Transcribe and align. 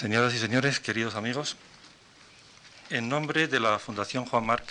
Señoras 0.00 0.32
y 0.32 0.38
señores, 0.38 0.80
queridos 0.80 1.14
amigos, 1.14 1.58
en 2.88 3.10
nombre 3.10 3.48
de 3.48 3.60
la 3.60 3.78
Fundación 3.78 4.24
Juan 4.24 4.46
Marc 4.46 4.64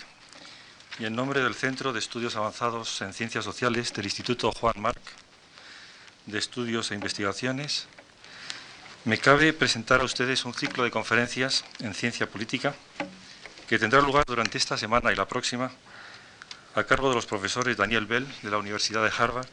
y 0.98 1.05
en 1.05 1.16
nombre 1.16 1.44
del 1.44 1.54
Centro 1.54 1.94
de 1.94 2.00
Estudios 2.00 2.36
Avanzados 2.36 2.99
en 3.02 3.13
Ciencias 3.13 3.46
Sociales 3.46 3.94
del 3.94 4.05
Instituto 4.05 4.52
Juan 4.52 4.81
Marc 4.81 5.00
de 6.26 6.39
Estudios 6.39 6.89
e 6.89 6.96
Investigaciones, 6.96 7.86
me 9.05 9.20
cabe 9.20 9.54
presentar 9.54 10.02
a 10.02 10.05
ustedes 10.05 10.46
un 10.46 10.55
ciclo 10.55 10.84
de 10.84 10.89
conferencias 10.89 11.63
en 11.77 11.93
ciencia 11.93 12.27
política 12.27 12.73
que 13.67 13.77
tendrá 13.77 14.01
lugar 14.01 14.23
durante 14.25 14.57
esta 14.57 14.79
semana 14.79 15.11
y 15.11 15.15
la 15.15 15.27
próxima 15.27 15.71
a 16.73 16.84
cargo 16.85 17.09
de 17.09 17.16
los 17.16 17.27
profesores 17.27 17.77
Daniel 17.77 18.07
Bell 18.07 18.27
de 18.41 18.49
la 18.49 18.57
Universidad 18.57 19.03
de 19.03 19.11
Harvard, 19.16 19.48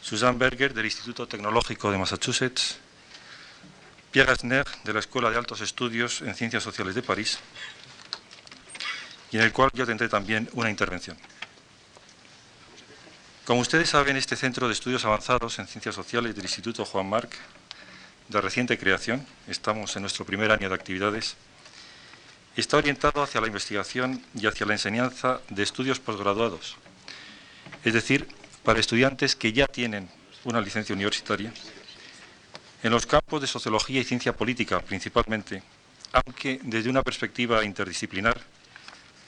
Susan 0.00 0.38
Berger 0.38 0.72
del 0.72 0.86
Instituto 0.86 1.28
Tecnológico 1.28 1.92
de 1.92 1.98
Massachusetts, 1.98 2.78
De 4.18 4.92
la 4.92 4.98
Escuela 4.98 5.30
de 5.30 5.36
Altos 5.36 5.60
Estudios 5.60 6.22
en 6.22 6.34
Ciencias 6.34 6.64
Sociales 6.64 6.96
de 6.96 7.02
París, 7.02 7.38
y 9.30 9.36
en 9.36 9.44
el 9.44 9.52
cual 9.52 9.70
yo 9.74 9.86
tendré 9.86 10.08
también 10.08 10.50
una 10.54 10.68
intervención. 10.68 11.16
Como 13.44 13.60
ustedes 13.60 13.90
saben, 13.90 14.16
este 14.16 14.34
Centro 14.34 14.66
de 14.66 14.72
Estudios 14.72 15.04
Avanzados 15.04 15.60
en 15.60 15.68
Ciencias 15.68 15.94
Sociales 15.94 16.34
del 16.34 16.44
Instituto 16.44 16.84
Juan 16.84 17.08
Marc, 17.08 17.32
de 18.28 18.40
reciente 18.40 18.76
creación, 18.76 19.24
estamos 19.46 19.94
en 19.94 20.02
nuestro 20.02 20.24
primer 20.24 20.50
año 20.50 20.68
de 20.68 20.74
actividades, 20.74 21.36
está 22.56 22.76
orientado 22.76 23.22
hacia 23.22 23.40
la 23.40 23.46
investigación 23.46 24.20
y 24.34 24.48
hacia 24.48 24.66
la 24.66 24.72
enseñanza 24.72 25.40
de 25.48 25.62
estudios 25.62 26.00
posgraduados, 26.00 26.74
es 27.84 27.94
decir, 27.94 28.26
para 28.64 28.80
estudiantes 28.80 29.36
que 29.36 29.52
ya 29.52 29.68
tienen 29.68 30.10
una 30.42 30.60
licencia 30.60 30.92
universitaria, 30.92 31.52
en 32.82 32.92
los 32.92 33.06
campos 33.06 33.40
de 33.40 33.46
sociología 33.46 34.00
y 34.00 34.04
ciencia 34.04 34.36
política 34.36 34.80
principalmente, 34.80 35.62
aunque 36.12 36.60
desde 36.62 36.90
una 36.90 37.02
perspectiva 37.02 37.64
interdisciplinar 37.64 38.40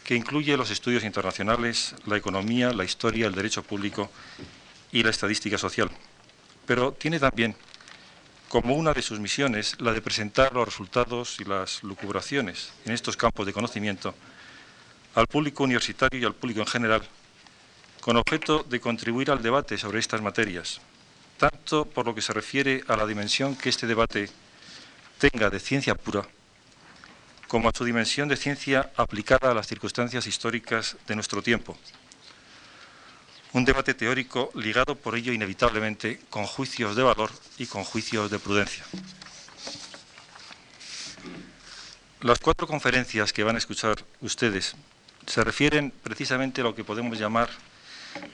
que 0.05 0.17
incluye 0.17 0.57
los 0.57 0.71
estudios 0.71 1.05
internacionales, 1.05 1.95
la 2.07 2.17
economía, 2.17 2.73
la 2.73 2.85
historia, 2.85 3.27
el 3.27 3.35
derecho 3.35 3.63
público 3.63 4.11
y 4.93 5.03
la 5.03 5.11
estadística 5.11 5.59
social. 5.59 5.91
Pero 6.67 6.93
tiene 6.93 7.19
también 7.19 7.55
como 8.49 8.75
una 8.75 8.93
de 8.93 9.03
sus 9.03 9.21
misiones 9.21 9.81
la 9.81 9.93
de 9.93 10.03
presentar 10.03 10.53
los 10.53 10.67
resultados 10.67 11.39
y 11.39 11.45
las 11.45 11.85
lucubraciones 11.85 12.73
en 12.85 12.93
estos 12.93 13.17
campos 13.17 13.47
de 13.47 13.53
conocimiento 13.53 14.15
al 15.15 15.27
público 15.27 15.65
universitario 15.65 16.21
y 16.21 16.25
al 16.25 16.35
público 16.35 16.61
en 16.61 16.67
general, 16.67 17.03
con 18.01 18.17
objeto 18.17 18.65
de 18.69 18.81
contribuir 18.81 19.31
al 19.31 19.43
debate 19.43 19.79
sobre 19.79 20.01
estas 20.01 20.23
materias, 20.23 20.81
tanto 21.41 21.87
por 21.87 22.05
lo 22.05 22.15
que 22.15 22.21
se 22.21 22.35
refiere 22.35 22.85
a 22.87 22.97
la 22.97 23.07
dimensión 23.07 23.57
que 23.57 23.71
este 23.71 23.87
debate 23.87 24.29
tenga 25.19 25.49
de 25.49 25.59
ciencia 25.59 25.95
pura, 25.95 26.29
como 27.49 27.71
a 27.71 27.73
su 27.75 27.83
dimensión 27.83 28.29
de 28.29 28.37
ciencia 28.37 28.93
aplicada 28.95 29.51
a 29.51 29.55
las 29.55 29.67
circunstancias 29.67 30.27
históricas 30.27 30.99
de 31.09 31.15
nuestro 31.15 31.41
tiempo, 31.41 31.79
un 33.55 33.65
debate 33.65 33.95
teórico 33.95 34.51
ligado 34.55 34.95
por 34.97 35.17
ello 35.17 35.33
inevitablemente 35.33 36.21
con 36.29 36.45
juicios 36.45 36.95
de 36.95 37.03
valor 37.03 37.31
y 37.57 37.65
con 37.67 37.85
juicios 37.85 38.31
de 38.31 38.39
prudencia. 38.39 38.85
Las 42.21 42.39
cuatro 42.39 42.67
conferencias 42.67 43.33
que 43.33 43.45
van 43.45 43.57
a 43.57 43.59
escuchar 43.59 43.97
ustedes 44.21 44.77
se 45.27 45.43
refieren 45.43 45.91
precisamente 46.03 46.61
a 46.61 46.65
lo 46.65 46.75
que 46.75 46.85
podemos 46.85 47.19
llamar 47.19 47.49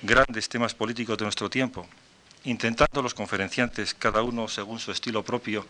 grandes 0.03 0.49
temas 0.49 0.75
políticos 0.75 1.17
de 1.17 1.25
nuestro 1.25 1.49
tiempo, 1.49 1.87
intentando 2.47 3.03
los 3.03 3.13
conferenciantes, 3.13 3.93
cada 3.93 4.23
uno 4.23 4.47
según 4.47 4.79
su 4.79 4.93
estilo 4.93 5.25
propio 5.25 5.67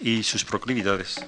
y 0.00 0.22
sus 0.22 0.44
proclividades, 0.44 1.24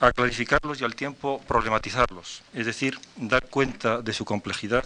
a 0.00 0.10
clarificarlos 0.10 0.80
y 0.80 0.84
al 0.84 0.96
tiempo 0.96 1.40
problematizarlos, 1.46 2.42
es 2.54 2.66
decir, 2.66 2.98
dar 3.16 3.46
cuenta 3.46 4.00
de 4.00 4.14
su 4.14 4.24
complejidad, 4.24 4.84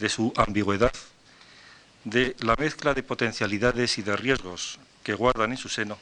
de 0.00 0.08
su 0.08 0.32
ambigüedad, 0.36 0.92
de 2.04 2.34
la 2.40 2.56
mezcla 2.56 2.92
de 2.92 3.04
potencialidades 3.04 3.96
y 3.98 4.02
de 4.02 4.16
riesgos 4.16 4.80
que 5.04 5.14
guardan 5.14 5.52
en 5.52 5.56
su 5.56 5.68
seno 5.68 5.96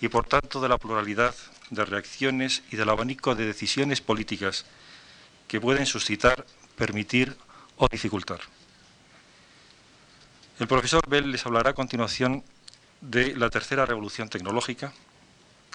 y 0.00 0.08
por 0.08 0.26
tanto 0.26 0.62
de 0.62 0.70
la 0.70 0.78
pluralidad 0.78 1.34
de 1.68 1.84
reacciones 1.84 2.62
y 2.70 2.76
del 2.76 2.88
abanico 2.88 3.34
de 3.34 3.44
decisiones 3.44 4.00
políticas 4.00 4.64
que 5.48 5.60
pueden 5.60 5.84
suscitar, 5.84 6.46
permitir 6.76 7.36
o 7.76 7.88
dificultar. 7.88 8.55
El 10.58 10.68
profesor 10.68 11.06
Bell 11.06 11.30
les 11.30 11.44
hablará 11.44 11.70
a 11.70 11.74
continuación 11.74 12.42
de 13.02 13.36
la 13.36 13.50
tercera 13.50 13.84
revolución 13.84 14.30
tecnológica. 14.30 14.94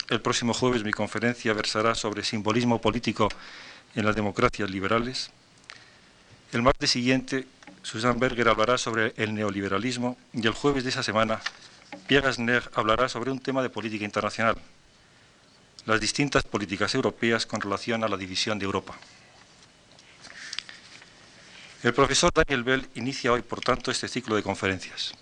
El 0.10 0.22
próximo 0.22 0.56
jueves 0.56 0.84
mi 0.84 0.92
conferencia 0.92 1.54
versará 1.54 1.94
sobre 1.94 2.24
simbolismo 2.24 2.82
político 2.82 3.30
en 3.94 4.06
las 4.06 4.16
democracias 4.16 4.72
liberales. 4.72 5.30
El 6.52 6.64
martes 6.64 6.90
siguiente, 6.90 7.48
Susan 7.84 8.18
Berger 8.18 8.50
hablará 8.50 8.80
sobre 8.80 9.14
el 9.18 9.36
neoliberalismo 9.36 10.18
y 10.34 10.48
el 10.48 10.54
jueves 10.54 10.84
de 10.84 10.90
esa 10.90 11.04
semana, 11.04 11.42
Pierre 12.08 12.26
Gasner 12.26 12.68
hablará 12.74 13.08
sobre 13.08 13.30
un 13.30 13.40
tema 13.40 13.62
de 13.62 13.70
política 13.70 14.04
internacional, 14.04 14.56
las 15.86 16.02
distintas 16.02 16.44
políticas 16.44 16.96
europeas 16.96 17.46
con 17.46 17.62
relación 17.62 18.04
a 18.04 18.08
la 18.08 18.18
división 18.18 18.58
de 18.58 18.66
Europa. 18.66 18.98
El 21.84 21.96
profesor 21.96 22.32
Daniel 22.32 22.64
Bell 22.64 22.88
inicia 22.94 23.32
hoy, 23.32 23.42
por 23.42 23.60
tanto, 23.62 23.90
este 23.90 24.08
ciclo 24.08 24.36
de 24.36 24.44
conferencias. 24.44 25.14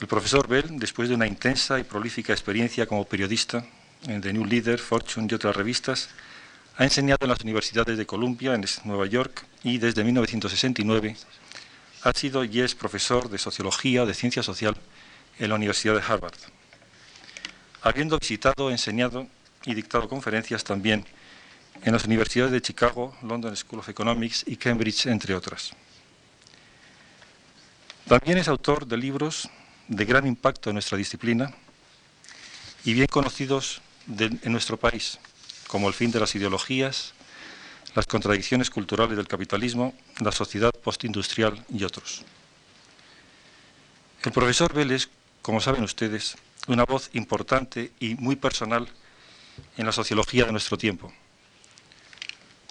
El 0.00 0.06
profesor 0.06 0.48
Bell, 0.48 0.78
después 0.78 1.10
de 1.10 1.14
una 1.14 1.26
intensa 1.26 1.78
y 1.78 1.84
prolífica 1.84 2.32
experiencia 2.32 2.86
como 2.86 3.04
periodista 3.04 3.62
en 4.06 4.22
The 4.22 4.32
New 4.32 4.46
Leader, 4.46 4.78
Fortune 4.78 5.28
y 5.30 5.34
otras 5.34 5.54
revistas, 5.54 6.08
ha 6.78 6.84
enseñado 6.84 7.18
en 7.22 7.28
las 7.28 7.42
universidades 7.42 7.98
de 7.98 8.06
Columbia, 8.06 8.54
en 8.54 8.64
Nueva 8.84 9.04
York, 9.04 9.44
y 9.62 9.76
desde 9.76 10.02
1969 10.02 11.14
ha 12.02 12.12
sido 12.12 12.44
y 12.44 12.60
es 12.62 12.74
profesor 12.74 13.28
de 13.28 13.36
Sociología 13.36 14.06
de 14.06 14.14
Ciencia 14.14 14.42
Social 14.42 14.78
en 15.38 15.50
la 15.50 15.56
Universidad 15.56 15.94
de 15.94 16.02
Harvard, 16.06 16.38
habiendo 17.82 18.18
visitado, 18.18 18.70
enseñado 18.70 19.26
y 19.66 19.74
dictado 19.74 20.08
conferencias 20.08 20.64
también 20.64 21.04
en 21.82 21.92
las 21.92 22.04
universidades 22.04 22.52
de 22.52 22.62
Chicago, 22.62 23.16
London 23.22 23.56
School 23.56 23.80
of 23.80 23.88
Economics 23.88 24.44
y 24.46 24.56
Cambridge, 24.56 25.06
entre 25.06 25.34
otras. 25.34 25.72
También 28.08 28.38
es 28.38 28.48
autor 28.48 28.86
de 28.86 28.96
libros 28.96 29.48
de 29.88 30.04
gran 30.04 30.26
impacto 30.26 30.70
en 30.70 30.74
nuestra 30.74 30.96
disciplina 30.98 31.52
y 32.84 32.94
bien 32.94 33.06
conocidos 33.08 33.80
en 34.18 34.52
nuestro 34.52 34.76
país, 34.76 35.18
como 35.66 35.88
El 35.88 35.94
fin 35.94 36.10
de 36.10 36.20
las 36.20 36.34
ideologías, 36.34 37.14
Las 37.94 38.06
contradicciones 38.06 38.70
culturales 38.70 39.16
del 39.16 39.26
capitalismo, 39.26 39.94
La 40.20 40.30
sociedad 40.30 40.70
postindustrial 40.70 41.64
y 41.72 41.82
otros. 41.82 42.24
El 44.22 44.32
profesor 44.32 44.72
Vélez, 44.72 45.08
como 45.42 45.60
saben 45.60 45.82
ustedes, 45.82 46.36
una 46.68 46.84
voz 46.84 47.10
importante 47.12 47.92
y 48.00 48.14
muy 48.16 48.36
personal 48.36 48.88
en 49.76 49.86
la 49.86 49.92
sociología 49.92 50.44
de 50.44 50.52
nuestro 50.52 50.76
tiempo. 50.76 51.12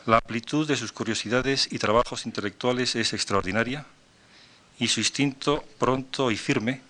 La 0.06 0.18
amplitud 0.18 0.68
de 0.68 0.76
sus 0.76 0.92
curiosidades 0.92 1.68
y 1.72 1.80
trabajos 1.80 2.28
intelectuales 2.28 2.96
es 2.96 3.14
extraordinaria 3.14 3.88
y 4.78 4.88
su 4.88 5.00
instinto 5.00 5.66
pronto 5.80 6.30
y 6.30 6.38
firme 6.38 6.82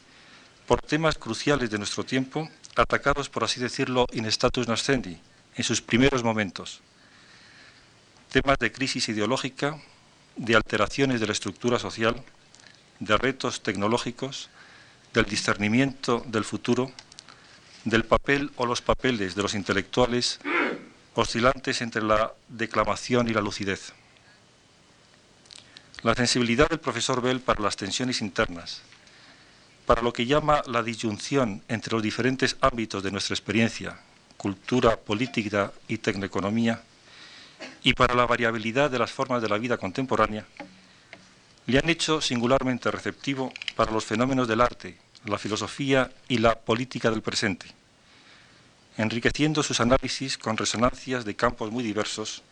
por 0.68 0.82
temas 0.82 1.16
cruciales 1.18 1.70
de 1.70 1.78
nuestro 1.78 2.04
tiempo, 2.04 2.50
atacados, 2.76 3.30
por 3.30 3.46
así 3.46 3.62
decirlo, 3.62 4.06
in 4.12 4.26
status 4.26 4.68
nascendi, 4.68 5.18
en 5.56 5.64
sus 5.64 5.82
primeros 5.82 6.24
momentos. 6.26 6.82
Temas 8.32 8.58
de 8.60 8.74
crisis 8.74 9.08
ideológica, 9.08 9.80
de 10.36 10.58
alteraciones 10.58 11.22
de 11.22 11.28
la 11.28 11.32
estructura 11.32 11.80
social, 11.80 12.22
de 13.00 13.18
retos 13.18 13.64
tecnológicos, 13.64 14.50
del 15.14 15.24
discernimiento 15.24 16.22
del 16.28 16.44
futuro, 16.44 16.92
del 17.86 18.04
papel 18.04 18.52
o 18.58 18.66
los 18.66 18.82
papeles 18.82 19.36
de 19.36 19.42
los 19.42 19.54
intelectuales 19.54 20.42
oscilantes 21.16 21.82
entre 21.82 22.04
la 22.04 22.34
declamación 22.50 23.28
y 23.28 23.34
la 23.34 23.42
lucidez. 23.42 23.94
La 26.04 26.14
sensibilidad 26.14 26.70
del 26.70 26.80
profesor 26.80 27.22
Bell 27.22 27.40
para 27.40 27.62
las 27.62 27.78
tensiones 27.78 28.22
internas, 28.22 28.82
para 29.86 30.02
lo 30.02 30.14
que 30.14 30.26
llama 30.26 30.62
la 30.68 30.84
disyunción 30.84 31.64
entre 31.68 31.94
los 31.94 32.04
diferentes 32.04 32.58
ámbitos 32.62 33.02
de 33.02 33.12
nuestra 33.12 33.34
experiencia, 33.34 33.98
cultura, 34.38 34.98
política 34.98 35.72
y 35.88 35.98
tecnoeconomía, 35.98 36.82
y 37.82 37.94
para 37.94 38.14
la 38.14 38.26
variabilidad 38.26 38.92
de 38.92 39.00
las 39.00 39.12
formas 39.12 39.42
de 39.42 39.50
la 39.50 39.58
vida 39.58 39.78
contemporánea, 39.78 40.46
le 41.66 41.80
han 41.80 41.90
hecho 41.90 42.22
singularmente 42.22 42.92
receptivo 42.92 43.52
para 43.76 43.92
los 43.92 44.06
fenómenos 44.06 44.48
del 44.48 44.62
arte, 44.62 44.98
la 45.26 45.38
filosofía 45.38 46.12
y 46.28 46.38
la 46.38 46.60
política 46.60 47.10
del 47.10 47.22
presente, 47.22 47.68
enriqueciendo 48.98 49.64
sus 49.64 49.80
análisis 49.80 50.38
con 50.38 50.58
resonancias 50.58 51.26
de 51.26 51.36
campos 51.36 51.72
muy 51.72 51.84
diversos 51.84 52.44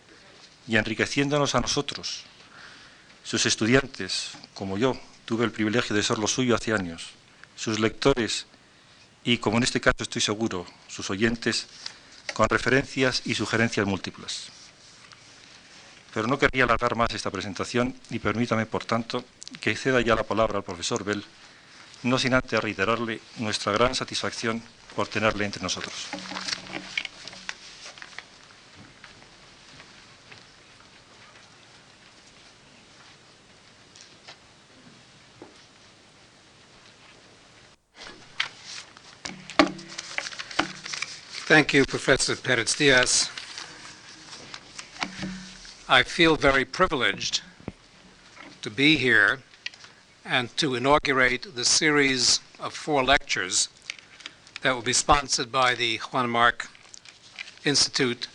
y 0.68 0.76
enriqueciéndonos 0.76 1.56
a 1.56 1.62
nosotros, 1.62 2.24
sus 3.24 3.46
estudiantes, 3.46 4.32
como 4.54 4.78
yo 4.78 5.00
tuve 5.26 5.46
el 5.46 5.52
privilegio 5.52 5.96
de 5.96 6.04
ser 6.04 6.18
lo 6.18 6.28
suyo 6.28 6.56
hace 6.56 6.74
años, 6.74 7.12
sus 7.56 7.80
lectores 7.80 8.46
y, 9.24 9.38
como 9.38 9.58
en 9.58 9.64
este 9.64 9.80
caso 9.80 10.04
estoy 10.04 10.22
seguro, 10.22 10.66
sus 10.88 11.10
oyentes, 11.10 11.68
con 12.34 12.50
referencias 12.50 13.22
y 13.26 13.36
sugerencias 13.36 13.86
múltiples. 13.86 14.50
Pero 16.14 16.28
no 16.28 16.38
querría 16.38 16.66
alargar 16.66 16.96
más 16.96 17.14
esta 17.14 17.32
presentación 17.32 17.96
y 18.10 18.20
permítame, 18.20 18.66
por 18.66 18.86
tanto, 18.86 19.24
que 19.62 19.76
ceda 19.76 20.02
ya 20.02 20.16
la 20.16 20.24
palabra 20.24 20.58
al 20.58 20.64
profesor 20.64 21.04
Bell, 21.04 21.24
no 22.04 22.20
sin 22.20 22.34
antes 22.34 22.60
reiterarle 22.60 23.22
nuestra 23.38 23.72
gran 23.72 23.96
satisfacción 23.96 24.62
por 24.96 25.08
tenerle 25.08 25.46
entre 25.46 25.62
nosotros. 25.62 26.08
Thank 41.46 41.74
you, 41.74 41.86
Professor 41.86 42.36
Perez 42.36 42.74
Diaz. 42.74 43.30
I 45.88 46.02
feel 46.02 46.36
very 46.36 46.66
privileged 46.66 47.42
to 48.64 48.72
be 48.72 48.98
here 48.98 49.40
and 50.26 50.56
to 50.58 50.74
inaugurate 50.74 51.56
the 51.56 51.66
series 51.66 52.40
of 52.60 52.74
four 52.74 53.04
lectures 53.04 53.68
that 54.64 54.74
will 54.74 54.82
be 54.82 54.94
sponsored 54.94 55.52
by 55.52 55.76
the 55.76 55.98
Juan 55.98 56.30
March 56.30 56.62
Institute 57.66 58.28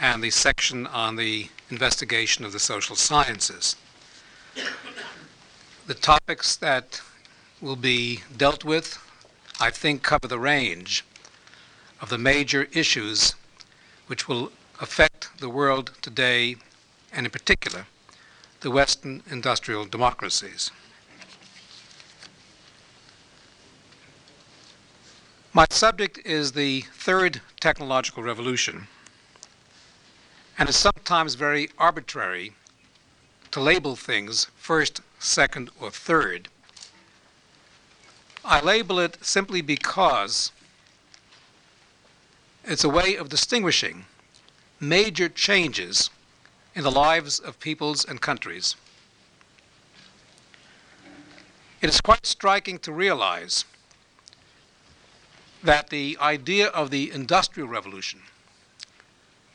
and 0.00 0.24
the 0.24 0.30
section 0.30 0.86
on 0.86 1.16
the 1.16 1.50
investigation 1.70 2.46
of 2.46 2.52
the 2.52 2.58
social 2.58 2.96
sciences. 2.96 3.76
The 5.86 5.92
topics 5.92 6.56
that 6.56 7.02
will 7.60 7.76
be 7.76 8.22
dealt 8.34 8.64
with, 8.64 8.98
I 9.60 9.68
think, 9.68 10.02
cover 10.02 10.26
the 10.26 10.38
range 10.38 11.04
of 12.00 12.08
the 12.08 12.18
major 12.18 12.68
issues 12.72 13.34
which 14.06 14.26
will 14.26 14.52
affect 14.80 15.28
the 15.40 15.50
world 15.50 15.92
today, 16.00 16.56
and 17.12 17.26
in 17.26 17.30
particular, 17.30 17.84
the 18.60 18.70
Western 18.70 19.22
industrial 19.30 19.84
democracies. 19.84 20.70
My 25.56 25.64
subject 25.70 26.18
is 26.18 26.52
the 26.52 26.82
third 26.82 27.40
technological 27.60 28.22
revolution, 28.22 28.88
and 30.58 30.68
it's 30.68 30.76
sometimes 30.76 31.34
very 31.34 31.70
arbitrary 31.78 32.52
to 33.52 33.60
label 33.60 33.96
things 33.96 34.48
first, 34.58 35.00
second, 35.18 35.70
or 35.80 35.90
third. 35.90 36.48
I 38.44 38.60
label 38.60 38.98
it 38.98 39.16
simply 39.24 39.62
because 39.62 40.52
it's 42.62 42.84
a 42.84 42.90
way 42.90 43.16
of 43.16 43.30
distinguishing 43.30 44.04
major 44.78 45.30
changes 45.30 46.10
in 46.74 46.82
the 46.82 46.90
lives 46.90 47.40
of 47.40 47.58
peoples 47.60 48.04
and 48.04 48.20
countries. 48.20 48.76
It 51.80 51.88
is 51.88 52.02
quite 52.02 52.26
striking 52.26 52.78
to 52.80 52.92
realize 52.92 53.64
that 55.62 55.90
the 55.90 56.16
idea 56.20 56.68
of 56.68 56.90
the 56.90 57.10
Industrial 57.10 57.68
Revolution, 57.68 58.20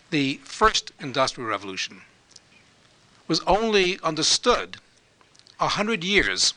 the 0.10 0.40
first 0.44 0.92
Industrial 1.00 1.50
Revolution, 1.50 2.02
was 3.28 3.42
only 3.42 4.00
understood 4.02 4.78
a 5.60 5.70
hundred 5.70 6.04
years 6.04 6.54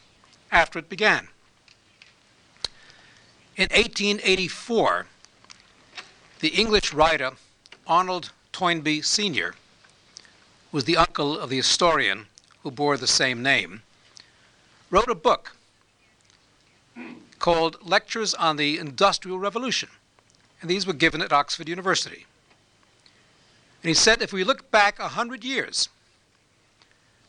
after 0.50 0.78
it 0.78 0.88
began. 0.88 1.28
In 3.56 3.68
1884, 3.70 5.06
the 6.40 6.48
English 6.48 6.92
writer 6.92 7.32
Arnold 7.86 8.32
Toynbee 8.52 9.02
Sr., 9.02 9.54
was 10.72 10.84
the 10.84 10.96
uncle 10.96 11.38
of 11.38 11.50
the 11.50 11.56
historian 11.56 12.26
who 12.62 12.70
bore 12.70 12.96
the 12.96 13.06
same 13.06 13.42
name, 13.42 13.82
wrote 14.90 15.08
a 15.08 15.14
book 15.14 15.53
called 17.44 17.76
Lectures 17.82 18.32
on 18.32 18.56
the 18.56 18.78
Industrial 18.78 19.38
Revolution. 19.38 19.90
And 20.62 20.70
these 20.70 20.86
were 20.86 20.94
given 20.94 21.20
at 21.20 21.30
Oxford 21.30 21.68
University. 21.68 22.24
And 23.82 23.88
he 23.88 23.92
said 23.92 24.22
if 24.22 24.32
we 24.32 24.44
look 24.44 24.70
back 24.70 24.98
a 24.98 25.08
hundred 25.08 25.44
years, 25.44 25.90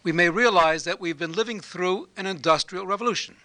we 0.03 0.13
may 0.13 0.29
realize 0.29 0.85
that 0.85 1.01
we've 1.01 1.19
been 1.19 1.33
living 1.33 1.59
through 1.59 2.07
an 2.15 2.25
industrial 2.27 2.87
revolution. 2.87 3.35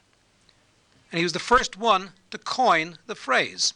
And 1.11 1.19
he 1.19 1.25
was 1.25 1.33
the 1.33 1.41
first 1.41 1.77
one 1.77 2.11
to 2.31 2.39
coin 2.39 2.99
the 3.09 3.17
phrase. 3.17 3.75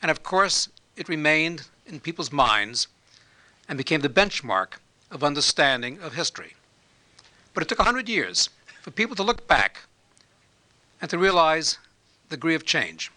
And 0.00 0.08
of 0.08 0.22
course, 0.22 0.68
it 0.94 1.08
remained 1.08 1.64
in 1.84 1.98
people's 1.98 2.30
minds 2.30 2.86
and 3.68 3.76
became 3.76 4.02
the 4.02 4.08
benchmark 4.08 4.74
of 5.10 5.24
understanding 5.24 5.98
of 6.00 6.14
history. 6.14 6.54
But 7.54 7.64
it 7.64 7.68
took 7.68 7.80
100 7.80 8.08
years 8.08 8.50
for 8.82 8.92
people 8.92 9.16
to 9.16 9.24
look 9.24 9.48
back 9.48 9.80
and 11.00 11.10
to 11.10 11.18
realize 11.18 11.78
degree 12.28 12.54
of 12.54 12.64
change. 12.64 13.10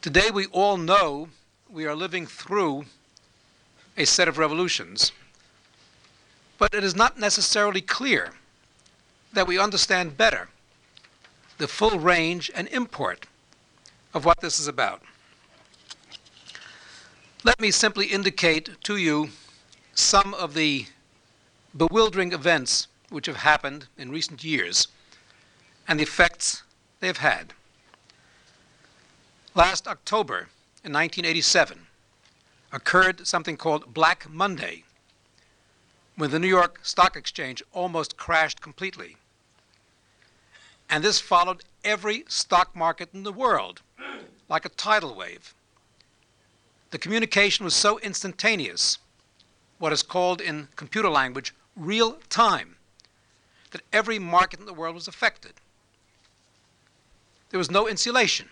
Today, 0.00 0.30
we 0.30 0.46
all 0.46 0.76
know 0.76 1.28
we 1.68 1.86
are 1.86 1.94
living 1.94 2.26
through 2.26 2.86
a 3.96 4.04
set 4.04 4.28
of 4.28 4.38
revolutions, 4.38 5.12
but 6.58 6.74
it 6.74 6.82
is 6.82 6.96
not 6.96 7.18
necessarily 7.18 7.80
clear 7.80 8.32
that 9.32 9.46
we 9.46 9.58
understand 9.58 10.16
better 10.16 10.48
the 11.58 11.68
full 11.68 11.98
range 11.98 12.50
and 12.54 12.68
import 12.68 13.26
of 14.14 14.24
what 14.24 14.40
this 14.40 14.58
is 14.58 14.66
about. 14.66 15.02
Let 17.44 17.60
me 17.60 17.70
simply 17.70 18.06
indicate 18.06 18.82
to 18.84 18.96
you 18.96 19.30
some 19.94 20.34
of 20.34 20.54
the 20.54 20.86
bewildering 21.76 22.32
events 22.32 22.88
which 23.10 23.26
have 23.26 23.36
happened 23.36 23.86
in 23.96 24.10
recent 24.10 24.42
years 24.42 24.88
and 25.86 25.98
the 25.98 26.04
effects 26.04 26.62
they 27.00 27.06
have 27.06 27.18
had. 27.18 27.54
Last 29.54 29.88
October 29.88 30.48
in 30.84 30.92
1987 30.92 31.86
occurred 32.72 33.26
something 33.26 33.56
called 33.56 33.92
Black 33.92 34.30
Monday, 34.30 34.84
when 36.16 36.30
the 36.30 36.38
New 36.38 36.48
York 36.48 36.80
Stock 36.82 37.16
Exchange 37.16 37.62
almost 37.72 38.16
crashed 38.16 38.60
completely. 38.60 39.16
And 40.88 41.02
this 41.02 41.20
followed 41.20 41.64
every 41.82 42.24
stock 42.28 42.76
market 42.76 43.08
in 43.12 43.22
the 43.22 43.32
world 43.32 43.80
like 44.48 44.64
a 44.64 44.70
tidal 44.70 45.14
wave. 45.14 45.54
The 46.90 46.98
communication 46.98 47.64
was 47.64 47.74
so 47.74 47.98
instantaneous, 48.00 48.98
what 49.78 49.92
is 49.92 50.02
called 50.02 50.40
in 50.40 50.68
computer 50.76 51.08
language 51.08 51.54
real 51.76 52.18
time, 52.28 52.76
that 53.70 53.82
every 53.92 54.18
market 54.18 54.60
in 54.60 54.66
the 54.66 54.74
world 54.74 54.96
was 54.96 55.08
affected. 55.08 55.52
There 57.50 57.58
was 57.58 57.70
no 57.70 57.88
insulation. 57.88 58.48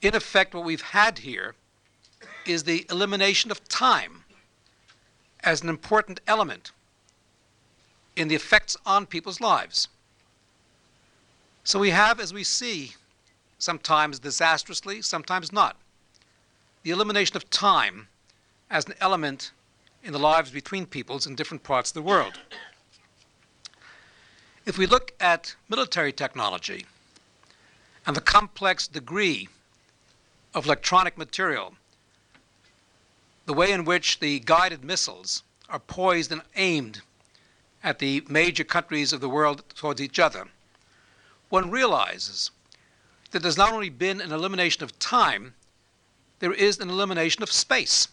In 0.00 0.14
effect, 0.14 0.54
what 0.54 0.64
we've 0.64 0.80
had 0.80 1.18
here 1.18 1.54
is 2.46 2.64
the 2.64 2.86
elimination 2.90 3.50
of 3.50 3.66
time 3.68 4.24
as 5.42 5.62
an 5.62 5.68
important 5.68 6.20
element 6.26 6.72
in 8.16 8.28
the 8.28 8.34
effects 8.34 8.76
on 8.86 9.06
people's 9.06 9.40
lives. 9.40 9.88
So 11.64 11.78
we 11.78 11.90
have, 11.90 12.20
as 12.20 12.32
we 12.32 12.44
see, 12.44 12.92
sometimes 13.58 14.18
disastrously, 14.18 15.02
sometimes 15.02 15.52
not, 15.52 15.76
the 16.82 16.90
elimination 16.90 17.36
of 17.36 17.48
time 17.50 18.08
as 18.70 18.86
an 18.86 18.94
element 19.00 19.52
in 20.02 20.12
the 20.12 20.18
lives 20.18 20.50
between 20.50 20.86
peoples 20.86 21.26
in 21.26 21.34
different 21.34 21.62
parts 21.62 21.90
of 21.90 21.94
the 21.94 22.02
world. 22.02 22.38
If 24.66 24.78
we 24.78 24.86
look 24.86 25.12
at 25.18 25.56
military 25.68 26.12
technology 26.12 26.84
and 28.06 28.14
the 28.14 28.20
complex 28.20 28.86
degree 28.86 29.48
of 30.54 30.66
electronic 30.66 31.16
material, 31.16 31.74
the 33.46 33.52
way 33.52 33.72
in 33.72 33.84
which 33.84 34.20
the 34.20 34.40
guided 34.40 34.84
missiles 34.84 35.42
are 35.68 35.78
poised 35.78 36.30
and 36.30 36.42
aimed 36.56 37.00
at 37.82 37.98
the 37.98 38.22
major 38.28 38.64
countries 38.64 39.12
of 39.12 39.20
the 39.20 39.28
world 39.28 39.62
towards 39.74 40.00
each 40.00 40.18
other, 40.18 40.48
one 41.48 41.70
realizes 41.70 42.50
that 43.30 43.42
there's 43.42 43.58
not 43.58 43.72
only 43.72 43.90
been 43.90 44.20
an 44.20 44.32
elimination 44.32 44.82
of 44.82 44.98
time, 44.98 45.54
there 46.38 46.52
is 46.52 46.78
an 46.78 46.88
elimination 46.88 47.42
of 47.42 47.50
space. 47.50 48.08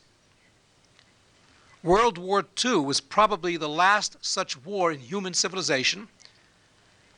World 1.84 2.18
War 2.18 2.46
II 2.64 2.78
was 2.78 3.02
probably 3.02 3.58
the 3.58 3.70
last 3.70 4.18
such 4.22 4.58
war 4.64 4.92
in 4.92 5.00
human 5.00 5.34
civilization 5.34 6.08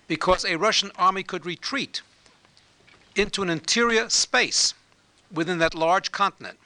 because 0.08 0.46
a 0.46 0.58
Russian 0.58 0.92
army 0.96 1.24
could 1.24 1.46
retreat 1.46 2.02
into 3.16 3.42
an 3.42 3.50
interior 3.50 4.10
space 4.10 4.74
within 5.32 5.58
that 5.60 5.76
large 5.76 6.12
continent 6.12 6.58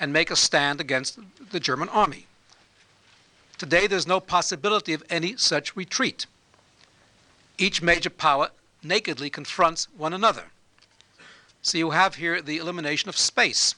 and 0.00 0.12
make 0.12 0.30
a 0.30 0.36
stand 0.36 0.80
against 0.80 1.18
the 1.50 1.60
German 1.60 1.88
army. 1.88 2.26
Today, 3.56 3.86
there's 3.86 4.06
no 4.06 4.20
possibility 4.20 4.92
of 4.92 5.02
any 5.10 5.36
such 5.36 5.74
retreat. 5.74 6.26
Each 7.58 7.82
major 7.82 8.10
power 8.10 8.50
nakedly 8.82 9.30
confronts 9.30 9.88
one 9.96 10.12
another. 10.12 10.44
So 11.62 11.76
you 11.76 11.90
have 11.90 12.14
here 12.14 12.40
the 12.40 12.58
elimination 12.58 13.08
of 13.08 13.16
space 13.16 13.74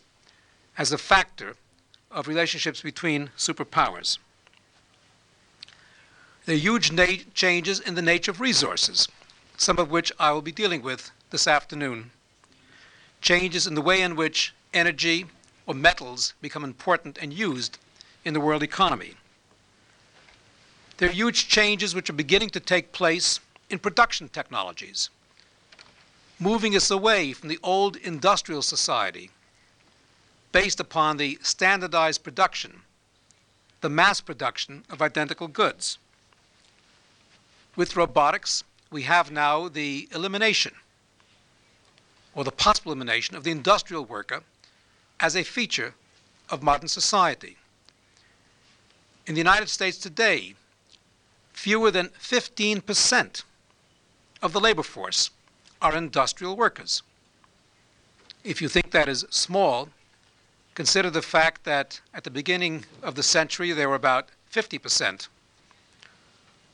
as 0.76 0.92
a 0.92 0.99
factor 0.99 1.57
of 2.11 2.28
relationships 2.28 2.83
between 2.83 3.30
superpowers. 3.38 4.19
There 6.45 6.57
are 6.57 6.59
huge 6.59 6.92
na- 6.92 7.25
changes 7.33 7.80
in 7.80 7.95
the 7.95 8.02
nature 8.02 8.30
of 8.30 8.40
resources, 8.40 9.09
some 9.60 9.78
of 9.78 9.90
which 9.90 10.10
I 10.18 10.32
will 10.32 10.40
be 10.40 10.52
dealing 10.52 10.80
with 10.80 11.10
this 11.28 11.46
afternoon. 11.46 12.12
Changes 13.20 13.66
in 13.66 13.74
the 13.74 13.82
way 13.82 14.00
in 14.00 14.16
which 14.16 14.54
energy 14.72 15.26
or 15.66 15.74
metals 15.74 16.32
become 16.40 16.64
important 16.64 17.18
and 17.20 17.30
used 17.30 17.76
in 18.24 18.32
the 18.32 18.40
world 18.40 18.62
economy. 18.62 19.16
There 20.96 21.10
are 21.10 21.12
huge 21.12 21.46
changes 21.46 21.94
which 21.94 22.08
are 22.08 22.14
beginning 22.14 22.48
to 22.50 22.60
take 22.60 22.92
place 22.92 23.38
in 23.68 23.78
production 23.78 24.30
technologies, 24.30 25.10
moving 26.38 26.74
us 26.74 26.90
away 26.90 27.34
from 27.34 27.50
the 27.50 27.58
old 27.62 27.96
industrial 27.96 28.62
society 28.62 29.30
based 30.52 30.80
upon 30.80 31.18
the 31.18 31.38
standardized 31.42 32.24
production, 32.24 32.80
the 33.82 33.90
mass 33.90 34.22
production 34.22 34.84
of 34.88 35.02
identical 35.02 35.48
goods. 35.48 35.98
With 37.76 37.94
robotics, 37.94 38.64
we 38.90 39.02
have 39.02 39.30
now 39.30 39.68
the 39.68 40.09
elimination 40.12 40.75
or 42.35 42.44
the 42.44 42.50
possible 42.50 42.92
elimination 42.92 43.37
of 43.37 43.44
the 43.44 43.50
industrial 43.50 44.04
worker 44.04 44.42
as 45.18 45.37
a 45.37 45.42
feature 45.42 45.94
of 46.49 46.62
modern 46.62 46.88
society. 46.88 47.56
In 49.26 49.35
the 49.35 49.40
United 49.40 49.68
States 49.68 49.99
today, 49.99 50.54
fewer 51.52 51.90
than 51.90 52.09
15% 52.09 53.44
of 54.42 54.52
the 54.52 54.61
labor 54.61 54.82
force 54.82 55.30
are 55.80 55.97
industrial 55.97 56.56
workers. 56.56 57.02
If 58.42 58.62
you 58.62 58.68
think 58.68 58.90
that 58.90 59.09
is 59.09 59.26
small, 59.30 59.90
consider 60.75 61.11
the 61.11 61.23
fact 61.23 61.64
that 61.64 62.00
at 62.14 62.25
the 62.25 62.30
beginning 62.30 62.87
of 63.02 63.14
the 63.14 63.23
century 63.23 63.73
there 63.73 63.88
were 63.88 63.94
about 63.94 64.30
50% 64.52 65.28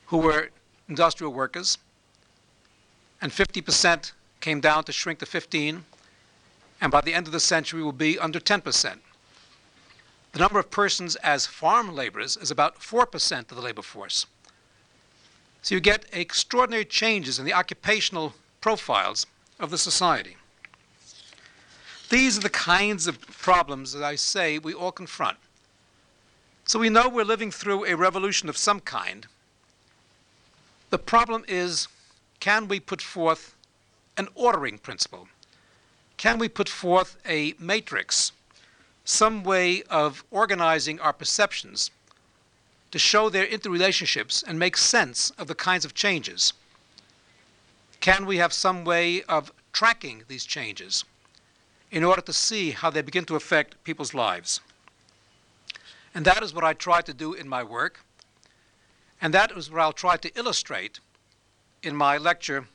who 0.07 0.17
were 0.17 0.49
industrial 0.87 1.33
workers, 1.33 1.77
and 3.21 3.31
50% 3.31 4.11
came 4.39 4.59
down 4.59 4.83
to 4.85 4.91
shrink 4.91 5.19
to 5.19 5.25
15, 5.25 5.83
and 6.79 6.91
by 6.91 7.01
the 7.01 7.13
end 7.13 7.27
of 7.27 7.33
the 7.33 7.39
century 7.39 7.81
will 7.81 7.91
be 7.91 8.19
under 8.19 8.39
10%. 8.39 8.97
The 10.33 10.39
number 10.39 10.59
of 10.59 10.69
persons 10.69 11.15
as 11.17 11.47
farm 11.47 11.95
laborers 11.95 12.37
is 12.37 12.51
about 12.51 12.79
4% 12.79 13.39
of 13.39 13.47
the 13.47 13.61
labor 13.61 13.81
force. 13.81 14.25
So 15.61 15.75
you 15.75 15.81
get 15.81 16.05
extraordinary 16.13 16.85
changes 16.85 17.39
in 17.39 17.45
the 17.45 17.53
occupational 17.53 18.33
profiles 18.61 19.25
of 19.59 19.71
the 19.71 19.77
society. 19.77 20.37
These 22.09 22.37
are 22.37 22.41
the 22.41 22.49
kinds 22.49 23.07
of 23.07 23.19
problems 23.19 23.93
that 23.93 24.03
I 24.03 24.15
say 24.15 24.59
we 24.59 24.73
all 24.73 24.91
confront. 24.91 25.37
So 26.65 26.79
we 26.79 26.89
know 26.89 27.09
we're 27.09 27.25
living 27.25 27.51
through 27.51 27.85
a 27.85 27.95
revolution 27.95 28.49
of 28.49 28.57
some 28.57 28.79
kind. 28.79 29.25
The 30.89 30.99
problem 30.99 31.43
is 31.47 31.87
can 32.39 32.67
we 32.67 32.79
put 32.79 33.01
forth 33.01 33.55
an 34.17 34.27
ordering 34.35 34.77
principle? 34.77 35.27
Can 36.17 36.39
we 36.39 36.49
put 36.49 36.67
forth 36.67 37.17
a 37.25 37.53
matrix, 37.59 38.31
some 39.05 39.43
way 39.43 39.83
of 39.83 40.23
organizing 40.31 40.99
our 40.99 41.13
perceptions 41.13 41.91
to 42.91 42.99
show 42.99 43.29
their 43.29 43.45
interrelationships 43.45 44.43
and 44.45 44.57
make 44.57 44.77
sense 44.77 45.31
of 45.31 45.47
the 45.47 45.55
kinds 45.55 45.85
of 45.85 45.93
changes? 45.93 46.53
Can 47.99 48.25
we 48.25 48.37
have 48.37 48.53
some 48.53 48.83
way 48.83 49.21
of 49.23 49.51
tracking 49.73 50.23
these 50.27 50.45
changes 50.45 51.05
in 51.91 52.03
order 52.03 52.21
to 52.21 52.33
see 52.33 52.71
how 52.71 52.89
they 52.89 53.01
begin 53.01 53.25
to 53.25 53.35
affect 53.35 53.83
people's 53.83 54.13
lives? 54.13 54.59
And 56.15 56.25
that 56.25 56.41
is 56.41 56.53
what 56.53 56.63
I 56.63 56.73
try 56.73 57.01
to 57.01 57.13
do 57.13 57.33
in 57.33 57.47
my 57.47 57.63
work, 57.63 57.99
and 59.21 59.33
that 59.33 59.51
is 59.51 59.69
what 59.69 59.81
I'll 59.81 59.93
try 59.93 60.17
to 60.17 60.31
illustrate 60.37 60.99
in 61.83 61.95
my 61.95 62.17
lecture 62.17 62.67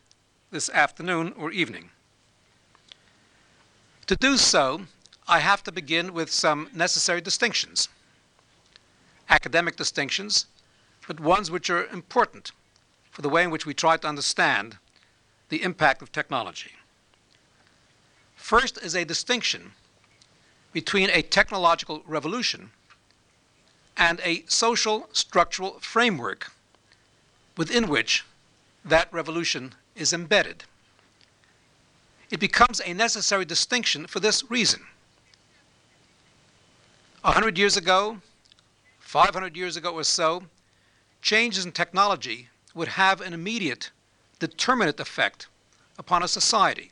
this 0.51 0.69
afternoon 0.71 1.35
or 1.37 1.51
evening. 1.51 1.91
To 4.07 4.17
do 4.17 4.37
so, 4.37 4.83
I 5.29 5.39
have 5.39 5.63
to 5.65 5.73
begin 5.73 6.13
with 6.13 6.31
some 6.31 6.69
necessary 6.75 7.21
distinctions 7.21 7.89
academic 9.33 9.77
distinctions, 9.77 10.47
but 11.07 11.19
ones 11.19 11.51
which 11.51 11.71
are 11.71 11.87
important 11.87 12.53
for 13.11 13.23
the 13.23 13.29
way 13.29 13.43
in 13.43 13.51
which 13.51 13.65
we 13.65 13.73
try 13.73 13.97
to 13.97 14.07
understand 14.07 14.77
the 15.49 15.63
impact 15.63 16.03
of 16.03 16.13
technology. 16.13 16.73
First 18.37 18.77
is 18.83 18.95
a 18.95 19.05
distinction 19.05 19.73
between 20.73 21.09
a 21.11 21.23
technological 21.23 22.03
revolution 22.07 22.71
and 23.97 24.21
a 24.25 24.45
social 24.47 25.09
structural 25.13 25.79
framework 25.81 26.53
within 27.57 27.89
which 27.89 28.25
that 28.85 29.13
revolution 29.13 29.75
is 29.95 30.13
embedded. 30.13 30.65
It 32.31 32.41
becomes 32.41 32.81
a 32.81 32.95
necessary 32.95 33.45
distinction 33.45 34.07
for 34.07 34.21
this 34.21 34.51
reason. 34.51 34.87
A 37.25 37.33
hundred 37.33 37.59
years 37.59 37.77
ago, 37.77 38.19
500 38.99 39.57
years 39.57 39.77
ago 39.77 39.93
or 39.95 40.05
so, 40.05 40.45
changes 41.21 41.65
in 41.65 41.73
technology 41.73 42.49
would 42.75 42.89
have 42.89 43.21
an 43.21 43.33
immediate, 43.35 43.91
determinate 44.39 44.99
effect 44.99 45.47
upon 45.99 46.23
a 46.23 46.29
society, 46.29 46.91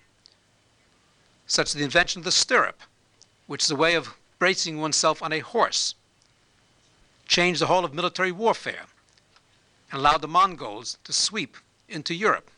such 1.47 1.69
as 1.69 1.73
the 1.73 1.85
invention 1.85 2.21
of 2.21 2.25
the 2.25 2.31
stirrup, 2.31 2.83
which 3.47 3.65
is 3.65 3.71
a 3.71 3.77
way 3.77 3.95
of 3.95 4.17
bracing 4.39 4.81
oneself 4.81 5.23
on 5.23 5.33
a 5.33 5.41
horse, 5.41 5.95
changed 7.27 7.61
the 7.61 7.67
whole 7.67 7.85
of 7.85 7.95
military 7.95 8.31
warfare, 8.31 8.85
and 9.91 10.01
allowed 10.01 10.21
the 10.21 10.29
Mongols 10.29 10.99
to 11.03 11.13
sweep 11.13 11.57
into 11.91 12.15
Europe. 12.15 12.51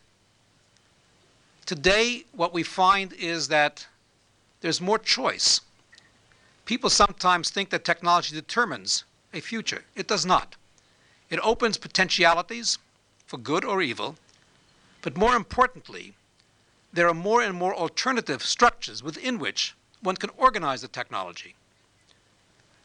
Today, 1.67 2.25
what 2.33 2.53
we 2.53 2.63
find 2.63 3.13
is 3.13 3.49
that 3.49 3.87
there's 4.61 4.81
more 4.81 4.99
choice. 4.99 5.61
People 6.65 6.91
sometimes 6.91 7.51
think 7.51 7.71
that 7.71 7.85
technology 7.85 8.35
determines 8.35 9.05
a 9.33 9.41
future. 9.41 9.85
It 9.95 10.07
does 10.07 10.27
not. 10.27 10.57
It 11.31 11.41
opens 11.43 11.79
potentialities 11.79 12.79
for 13.27 13.39
good 13.39 13.65
or 13.65 13.81
evil, 13.81 14.17
but 15.01 15.17
more 15.17 15.35
importantly, 15.35 16.15
there 16.93 17.09
are 17.09 17.15
more 17.15 17.43
and 17.43 17.57
more 17.57 17.75
alternative 17.75 18.45
structures 18.45 19.03
within 19.03 19.39
which 19.39 19.75
one 20.03 20.17
can 20.17 20.31
organize 20.37 20.83
the 20.83 20.89
technology. 20.89 21.55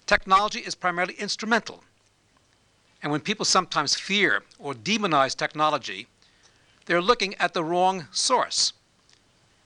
Technology 0.06 0.60
is 0.60 0.76
primarily 0.76 1.16
instrumental. 1.16 1.84
And 3.04 3.12
when 3.12 3.22
people 3.22 3.46
sometimes 3.46 3.96
fear 3.96 4.44
or 4.58 4.74
demonize 4.74 5.36
technology, 5.36 6.08
they're 6.88 7.02
looking 7.02 7.36
at 7.36 7.54
the 7.54 7.64
wrong 7.64 8.08
source 8.12 8.74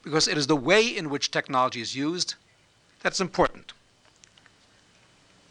because 0.03 0.27
it 0.27 0.37
is 0.37 0.47
the 0.47 0.55
way 0.55 0.85
in 0.85 1.09
which 1.09 1.31
technology 1.31 1.79
is 1.79 1.95
used 1.95 2.35
that's 3.01 3.21
important. 3.21 3.73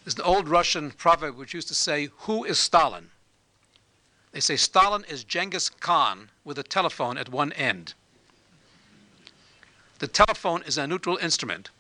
There's 0.05 0.15
an 0.15 0.23
old 0.23 0.49
Russian 0.49 0.91
proverb 0.93 1.37
which 1.37 1.55
used 1.55 1.69
to 1.69 1.75
say, 1.75 2.11
Who 2.19 2.45
is 2.45 2.59
Stalin? 2.59 3.11
They 4.33 4.41
say 4.41 4.57
Stalin 4.57 5.05
is 5.09 5.25
Genghis 5.25 5.69
Khan 5.69 6.31
with 6.45 6.59
a 6.59 6.63
telephone 6.63 7.19
at 7.19 7.29
one 7.29 7.53
end. 7.53 7.95
The 9.99 10.07
telephone 10.07 10.63
is 10.63 10.79
a 10.79 10.87
neutral 10.87 11.17
instrument, 11.17 11.71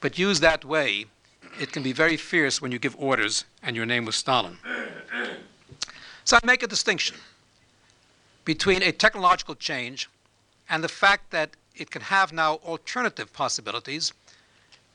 but 0.00 0.18
used 0.18 0.42
that 0.42 0.64
way, 0.64 1.06
it 1.60 1.72
can 1.72 1.82
be 1.82 1.92
very 1.92 2.16
fierce 2.16 2.60
when 2.60 2.72
you 2.72 2.78
give 2.78 2.96
orders 2.98 3.44
and 3.62 3.76
your 3.76 3.86
name 3.86 4.04
was 4.04 4.16
Stalin. 4.16 4.58
So 6.24 6.36
I 6.36 6.46
make 6.46 6.62
a 6.62 6.66
distinction 6.66 7.16
between 8.44 8.82
a 8.82 8.92
technological 8.92 9.54
change 9.54 10.08
and 10.68 10.82
the 10.82 10.88
fact 10.88 11.30
that 11.30 11.50
it 11.76 11.90
can 11.90 12.02
have 12.02 12.32
now 12.32 12.54
alternative 12.56 13.32
possibilities, 13.32 14.12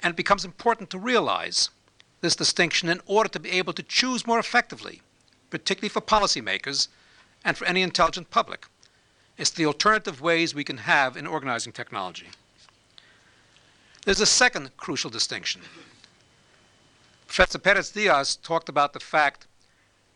and 0.02 0.12
it 0.12 0.18
becomes 0.18 0.46
important 0.46 0.90
to 0.90 0.98
realize 0.98 1.70
this 2.22 2.36
distinction 2.36 2.90
in 2.90 3.02
order 3.06 3.30
to 3.30 3.40
be 3.40 3.52
able 3.52 3.74
to 3.74 3.84
choose 3.84 4.28
more 4.28 4.40
effectively, 4.40 5.02
particularly 5.50 5.90
for 5.90 6.02
policymakers 6.02 6.88
and 7.44 7.58
for 7.58 7.66
any 7.66 7.82
intelligent 7.82 8.30
public. 8.30 8.68
It's 9.38 9.52
the 9.52 9.66
alternative 9.66 10.22
ways 10.22 10.54
we 10.54 10.64
can 10.64 10.78
have 10.78 11.16
in 11.16 11.26
organizing 11.26 11.72
technology. 11.72 12.28
There's 14.06 14.20
a 14.22 14.26
second 14.26 14.76
crucial 14.78 15.10
distinction. 15.10 15.62
Professor 17.28 17.60
Perez 17.60 17.92
Diaz 17.92 18.36
talked 18.38 18.70
about 18.70 18.94
the 18.94 19.00
fact 19.00 19.46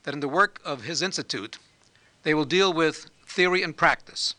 that 0.03 0.13
in 0.13 0.19
the 0.19 0.27
work 0.27 0.59
of 0.65 0.83
his 0.83 1.01
institute, 1.01 1.57
they 2.23 2.33
will 2.33 2.45
deal 2.45 2.73
with 2.73 3.09
theory 3.25 3.63
and 3.63 3.75
practice. 3.75 4.35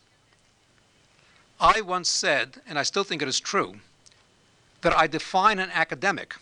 I 1.59 1.81
once 1.81 2.09
said, 2.09 2.61
and 2.67 2.77
I 2.77 2.83
still 2.83 3.03
think 3.03 3.21
it 3.21 3.27
is 3.27 3.39
true, 3.39 3.75
that 4.81 4.97
I 4.97 5.07
define 5.07 5.59
an 5.59 5.69
academic 5.71 6.35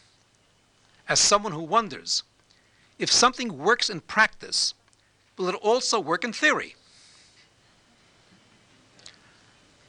as 1.07 1.19
someone 1.19 1.51
who 1.51 1.61
wonders 1.61 2.23
if 2.99 3.11
something 3.11 3.57
works 3.57 3.89
in 3.89 4.01
practice, 4.01 4.73
will 5.37 5.49
it 5.49 5.55
also 5.55 5.99
work 5.99 6.23
in 6.23 6.33
theory? 6.33 6.75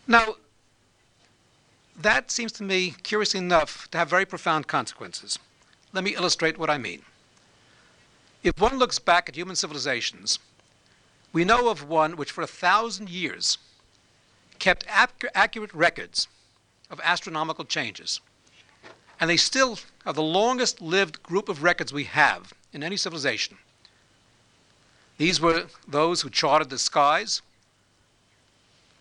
Now, 0.07 0.37
that 1.97 2.31
seems 2.31 2.53
to 2.53 2.63
me, 2.63 2.95
curiously 3.03 3.39
enough, 3.39 3.89
to 3.91 3.99
have 3.99 4.11
very 4.11 4.27
profound 4.27 4.67
consequences. 4.67 5.39
Let 5.93 6.05
me 6.05 6.15
illustrate 6.15 6.59
what 6.59 6.71
I 6.71 6.79
mean. 6.79 7.03
If 8.43 8.61
one 8.61 8.79
looks 8.79 8.99
back 8.99 9.29
at 9.29 9.37
human 9.37 9.57
civilizations, 9.57 10.39
we 11.35 11.45
know 11.45 11.69
of 11.69 11.87
one 11.87 12.17
which 12.17 12.31
for 12.31 12.43
a 12.43 12.47
thousand 12.47 13.11
years 13.11 13.59
kept 14.61 14.87
ac- 14.87 15.29
accurate 15.35 15.75
records 15.75 16.29
of 16.91 17.01
astronomical 17.03 17.65
changes. 17.65 18.21
And 19.21 19.29
they 19.29 19.37
still 19.37 19.79
are 20.07 20.13
the 20.13 20.23
longest 20.23 20.81
lived 20.81 21.23
group 21.25 21.49
of 21.49 21.63
records 21.63 21.93
we 21.93 22.05
have 22.05 22.55
in 22.73 22.85
any 22.85 22.97
civilization. 22.97 23.59
These 25.19 25.41
were 25.41 25.67
those 25.89 26.23
who 26.23 26.31
charted 26.31 26.71
the 26.71 26.79
skies, 26.79 27.43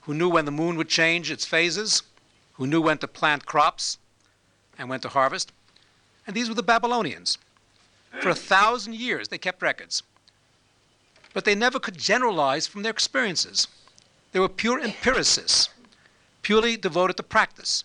who 0.01 0.13
knew 0.15 0.29
when 0.29 0.45
the 0.45 0.51
moon 0.51 0.75
would 0.75 0.89
change 0.89 1.29
its 1.29 1.45
phases, 1.45 2.01
who 2.53 2.65
knew 2.65 2.81
when 2.81 2.97
to 2.97 3.07
plant 3.07 3.45
crops 3.45 3.99
and 4.79 4.89
when 4.89 4.99
to 5.01 5.09
harvest. 5.09 5.51
And 6.25 6.35
these 6.35 6.49
were 6.49 6.55
the 6.55 6.63
Babylonians. 6.63 7.37
For 8.21 8.29
a 8.29 8.35
thousand 8.35 8.95
years, 8.95 9.27
they 9.27 9.37
kept 9.37 9.61
records. 9.61 10.01
But 11.33 11.45
they 11.45 11.55
never 11.55 11.79
could 11.79 11.97
generalize 11.97 12.67
from 12.67 12.83
their 12.83 12.91
experiences. 12.91 13.67
They 14.31 14.39
were 14.39 14.49
pure 14.49 14.79
empiricists, 14.79 15.69
purely 16.41 16.77
devoted 16.77 17.17
to 17.17 17.23
practice. 17.23 17.83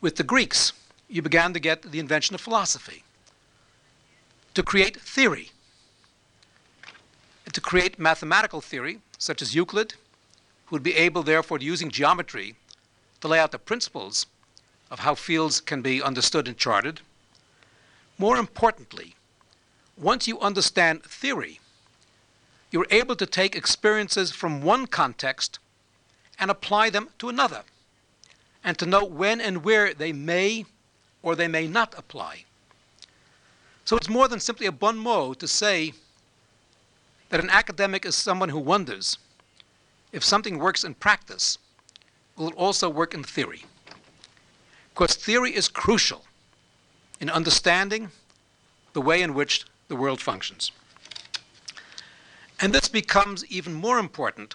With 0.00 0.16
the 0.16 0.24
Greeks, 0.24 0.72
you 1.08 1.22
began 1.22 1.52
to 1.52 1.60
get 1.60 1.82
the 1.82 2.00
invention 2.00 2.34
of 2.34 2.40
philosophy, 2.40 3.04
to 4.54 4.62
create 4.62 5.00
theory, 5.00 5.50
to 7.52 7.60
create 7.60 7.98
mathematical 7.98 8.60
theory, 8.60 9.00
such 9.18 9.42
as 9.42 9.54
Euclid, 9.54 9.94
who 10.66 10.76
would 10.76 10.82
be 10.82 10.94
able, 10.94 11.22
therefore, 11.22 11.58
using 11.58 11.90
geometry, 11.90 12.54
to 13.20 13.28
lay 13.28 13.38
out 13.38 13.52
the 13.52 13.58
principles 13.58 14.26
of 14.90 15.00
how 15.00 15.14
fields 15.14 15.60
can 15.60 15.82
be 15.82 16.02
understood 16.02 16.48
and 16.48 16.56
charted. 16.56 17.00
More 18.18 18.36
importantly, 18.36 19.14
once 19.96 20.26
you 20.26 20.40
understand 20.40 21.02
theory, 21.04 21.59
you're 22.70 22.86
able 22.90 23.16
to 23.16 23.26
take 23.26 23.56
experiences 23.56 24.30
from 24.30 24.62
one 24.62 24.86
context 24.86 25.58
and 26.38 26.50
apply 26.50 26.90
them 26.90 27.08
to 27.18 27.28
another, 27.28 27.62
and 28.64 28.78
to 28.78 28.86
know 28.86 29.04
when 29.04 29.40
and 29.40 29.64
where 29.64 29.92
they 29.92 30.12
may 30.12 30.64
or 31.22 31.34
they 31.34 31.48
may 31.48 31.66
not 31.66 31.94
apply. 31.98 32.44
So 33.84 33.96
it's 33.96 34.08
more 34.08 34.28
than 34.28 34.40
simply 34.40 34.66
a 34.66 34.72
bon 34.72 34.98
mot 34.98 35.38
to 35.40 35.48
say 35.48 35.92
that 37.28 37.40
an 37.40 37.50
academic 37.50 38.06
is 38.06 38.16
someone 38.16 38.48
who 38.48 38.58
wonders 38.58 39.18
if 40.12 40.24
something 40.24 40.58
works 40.58 40.84
in 40.84 40.94
practice, 40.94 41.58
will 42.36 42.48
it 42.48 42.54
also 42.56 42.88
work 42.88 43.14
in 43.14 43.22
theory? 43.22 43.64
Because 44.92 45.14
theory 45.14 45.54
is 45.54 45.68
crucial 45.68 46.24
in 47.20 47.30
understanding 47.30 48.10
the 48.92 49.00
way 49.00 49.22
in 49.22 49.34
which 49.34 49.64
the 49.88 49.96
world 49.96 50.20
functions. 50.20 50.72
And 52.60 52.74
this 52.74 52.88
becomes 52.88 53.44
even 53.46 53.72
more 53.72 53.98
important 53.98 54.54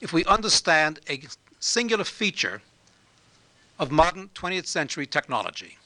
if 0.00 0.12
we 0.12 0.24
understand 0.26 1.00
a 1.10 1.22
singular 1.58 2.04
feature 2.04 2.62
of 3.78 3.90
modern 3.90 4.28
20th 4.34 4.66
century 4.66 5.06
technology. 5.06 5.78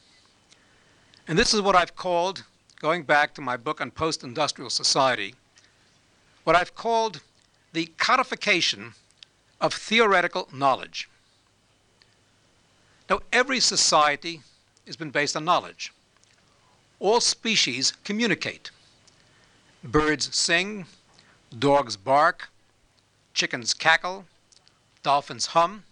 And 1.26 1.38
this 1.38 1.54
is 1.54 1.62
what 1.62 1.74
I've 1.74 1.96
called, 1.96 2.44
going 2.80 3.04
back 3.04 3.32
to 3.34 3.40
my 3.40 3.56
book 3.56 3.80
on 3.80 3.90
post 3.90 4.22
industrial 4.22 4.68
society, 4.68 5.34
what 6.44 6.56
I've 6.56 6.74
called 6.74 7.20
the 7.72 7.86
codification 7.96 8.92
of 9.60 9.72
theoretical 9.72 10.48
knowledge. 10.52 11.08
Now, 13.08 13.20
every 13.32 13.60
society 13.60 14.42
has 14.86 14.96
been 14.96 15.10
based 15.10 15.36
on 15.36 15.44
knowledge. 15.44 15.92
All 16.98 17.20
species 17.20 17.92
communicate. 18.04 18.70
Birds 19.84 20.34
sing, 20.34 20.86
dogs 21.52 21.96
bark, 21.96 22.50
chickens 23.34 23.74
cackle, 23.74 24.24
dolphins 25.02 25.46
hum, 25.46 25.84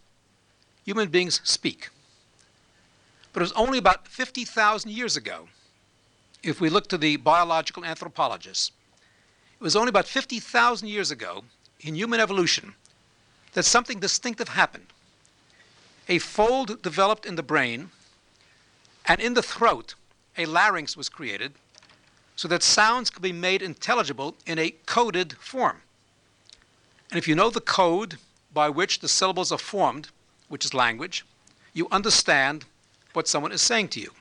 human 0.85 1.09
beings 1.09 1.41
speak. 1.45 1.91
But 3.33 3.41
it 3.41 3.45
was 3.45 3.53
only 3.53 3.79
about 3.79 4.09
50,000 4.09 4.91
years 4.91 5.17
ago, 5.17 5.49
if 6.43 6.61
we 6.61 6.71
look 6.71 6.89
to 6.89 6.99
the 6.99 7.17
biological 7.17 7.85
anthropologists, 7.85 8.73
it 9.61 9.63
was 9.63 9.77
only 9.77 9.91
about 9.91 10.07
50,000 10.07 10.89
years 10.89 11.11
ago 11.11 11.45
in 11.81 11.95
human 11.95 12.21
evolution 12.21 12.75
that 13.53 13.65
something 13.65 14.01
distinctive 14.01 14.49
happened. 14.49 14.87
A 16.09 16.19
fold 16.19 16.83
developed 16.83 17.27
in 17.27 17.37
the 17.37 17.43
brain, 17.43 17.91
and 19.07 19.21
in 19.21 19.35
the 19.35 19.43
throat, 19.43 19.95
a 20.37 20.47
larynx 20.47 20.97
was 20.97 21.09
created 21.09 21.53
so 22.41 22.49
that 22.49 22.63
sounds 22.63 23.11
could 23.11 23.21
be 23.21 23.35
made 23.35 23.61
intelligible 23.61 24.35
in 24.47 24.59
a 24.59 24.71
coded 24.87 25.35
form. 25.35 25.83
And 27.11 27.19
if 27.19 27.29
you 27.29 27.35
know 27.35 27.51
the 27.51 27.61
code 27.61 28.17
by 28.55 28.71
which 28.71 29.01
the 29.01 29.09
syllables 29.09 29.53
are 29.53 29.59
formed, 29.59 30.09
which 30.49 30.65
is 30.65 30.73
language, 30.73 31.27
you 31.75 31.87
understand 31.93 32.65
what 33.13 33.29
someone 33.29 33.53
is 33.53 33.61
saying 33.61 33.89
to 33.89 34.01
you. 34.01 34.13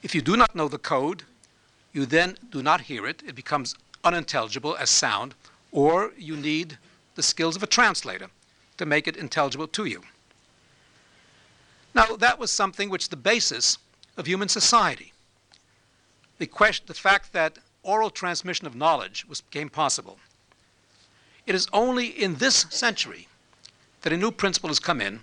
If 0.00 0.14
you 0.14 0.22
do 0.22 0.36
not 0.36 0.54
know 0.54 0.68
the 0.68 0.78
code, 0.78 1.24
you 1.92 2.06
then 2.06 2.38
do 2.52 2.62
not 2.62 2.82
hear 2.82 3.04
it. 3.04 3.20
It 3.26 3.34
becomes 3.34 3.74
unintelligible 4.04 4.76
as 4.76 4.88
sound, 4.88 5.34
or 5.72 6.12
you 6.16 6.36
need 6.36 6.78
the 7.16 7.22
skills 7.24 7.56
of 7.56 7.64
a 7.64 7.66
translator 7.66 8.28
to 8.76 8.86
make 8.86 9.08
it 9.08 9.16
intelligible 9.16 9.66
to 9.66 9.86
you. 9.86 10.02
Now, 11.96 12.14
that 12.14 12.38
was 12.38 12.52
something 12.52 12.90
which 12.90 13.08
the 13.08 13.16
basis 13.16 13.78
of 14.16 14.26
human 14.26 14.48
society. 14.48 15.13
The, 16.38 16.46
question, 16.46 16.84
the 16.86 16.94
fact 16.94 17.32
that 17.32 17.58
oral 17.82 18.10
transmission 18.10 18.66
of 18.66 18.74
knowledge 18.74 19.24
was, 19.28 19.40
became 19.40 19.68
possible. 19.68 20.18
It 21.46 21.54
is 21.54 21.68
only 21.72 22.06
in 22.06 22.36
this 22.36 22.66
century 22.70 23.28
that 24.02 24.12
a 24.12 24.16
new 24.16 24.30
principle 24.30 24.68
has 24.68 24.80
come 24.80 25.00
in, 25.00 25.20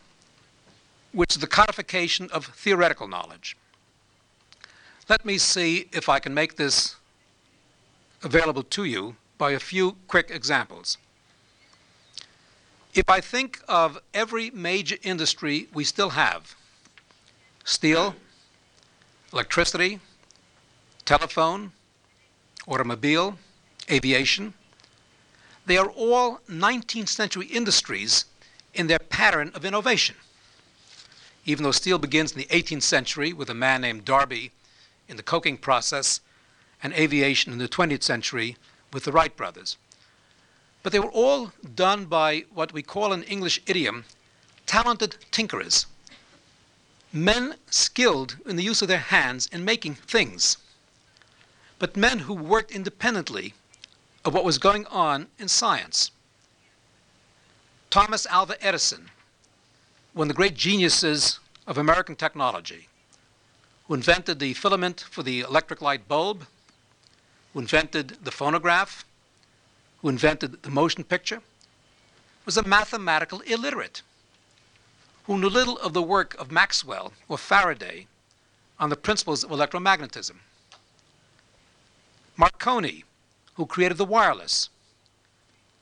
which 1.12 1.36
is 1.36 1.42
the 1.42 1.48
codification 1.48 2.30
of 2.32 2.46
theoretical 2.46 3.08
knowledge. 3.08 3.58
Let 5.10 5.26
me 5.26 5.38
see 5.38 5.90
if 5.92 6.08
I 6.08 6.20
can 6.20 6.34
make 6.34 6.56
this 6.56 6.96
available 8.24 8.64
to 8.64 8.86
you 8.86 9.16
by 9.38 9.52
a 9.52 9.60
few 9.60 9.98
quick 10.08 10.30
examples. 10.30 10.98
If 12.94 13.10
I 13.10 13.22
think 13.22 13.62
of 13.68 14.00
every 14.14 14.52
major 14.52 14.98
industry 15.02 15.68
we 15.74 15.84
still 15.84 16.12
have 16.12 16.56
steel, 17.64 18.16
electricity, 19.34 20.00
telephone, 21.12 21.74
automobile, 22.66 23.38
aviation 23.90 24.54
they 25.66 25.76
are 25.76 25.90
all 25.90 26.40
19th 26.50 27.10
century 27.10 27.48
industries 27.48 28.24
in 28.74 28.88
their 28.88 28.98
pattern 28.98 29.52
of 29.54 29.66
innovation. 29.66 30.16
Even 31.46 31.64
though 31.64 31.74
steel 31.74 31.98
begins 32.00 32.32
in 32.32 32.38
the 32.38 32.46
18th 32.46 32.84
century 32.84 33.34
with 33.34 33.50
a 33.50 33.54
man 33.54 33.82
named 33.82 34.06
Darby 34.06 34.52
in 35.10 35.18
the 35.18 35.24
coking 35.24 35.58
process, 35.58 36.22
and 36.82 36.94
aviation 36.94 37.52
in 37.52 37.60
the 37.60 37.68
20th 37.68 38.04
century 38.04 38.56
with 38.94 39.04
the 39.04 39.12
Wright 39.12 39.36
brothers. 39.36 39.76
But 40.82 40.94
they 40.94 41.00
were 41.00 41.12
all 41.12 41.52
done 41.76 42.06
by 42.06 42.46
what 42.54 42.72
we 42.72 42.84
call 42.84 43.12
in 43.12 43.24
English 43.24 43.62
idiom 43.66 44.06
talented 44.66 45.18
tinkerers, 45.30 45.88
men 47.12 47.56
skilled 47.70 48.38
in 48.46 48.56
the 48.56 48.64
use 48.64 48.82
of 48.82 48.88
their 48.88 49.00
hands 49.18 49.50
in 49.52 49.66
making 49.66 49.96
things, 49.96 50.56
but 51.82 51.98
men 51.98 52.20
who 52.20 52.34
worked 52.36 52.70
independently 52.70 53.56
of 54.24 54.36
what 54.36 54.46
was 54.46 54.60
going 54.60 54.86
on 54.86 55.26
in 55.40 55.48
science. 55.48 56.12
Thomas 57.90 58.28
Alva 58.28 58.56
Edison, 58.64 59.10
one 60.14 60.26
of 60.26 60.36
the 60.36 60.38
great 60.38 60.54
geniuses 60.54 61.40
of 61.66 61.80
American 61.80 62.16
technology, 62.16 62.88
who 63.88 63.96
invented 63.96 64.38
the 64.38 64.54
filament 64.54 65.02
for 65.10 65.24
the 65.24 65.40
electric 65.40 65.82
light 65.82 66.08
bulb, 66.08 66.46
who 67.52 67.60
invented 67.62 68.10
the 68.24 68.32
phonograph, 68.32 69.04
who 70.04 70.10
invented 70.10 70.62
the 70.62 70.70
motion 70.70 71.04
picture, 71.04 71.42
was 72.46 72.58
a 72.58 72.64
mathematical 72.64 73.40
illiterate 73.40 74.04
who 75.24 75.40
knew 75.40 75.50
little 75.50 75.80
of 75.80 75.94
the 75.94 76.04
work 76.04 76.36
of 76.36 76.52
Maxwell 76.52 77.12
or 77.28 77.40
Faraday 77.40 78.06
on 78.80 78.92
the 78.92 78.96
principles 78.96 79.44
of 79.44 79.50
electromagnetism. 79.50 80.36
Marconi, 82.42 83.04
who 83.54 83.68
created 83.68 84.00
the 84.00 84.04
wireless, 84.06 84.70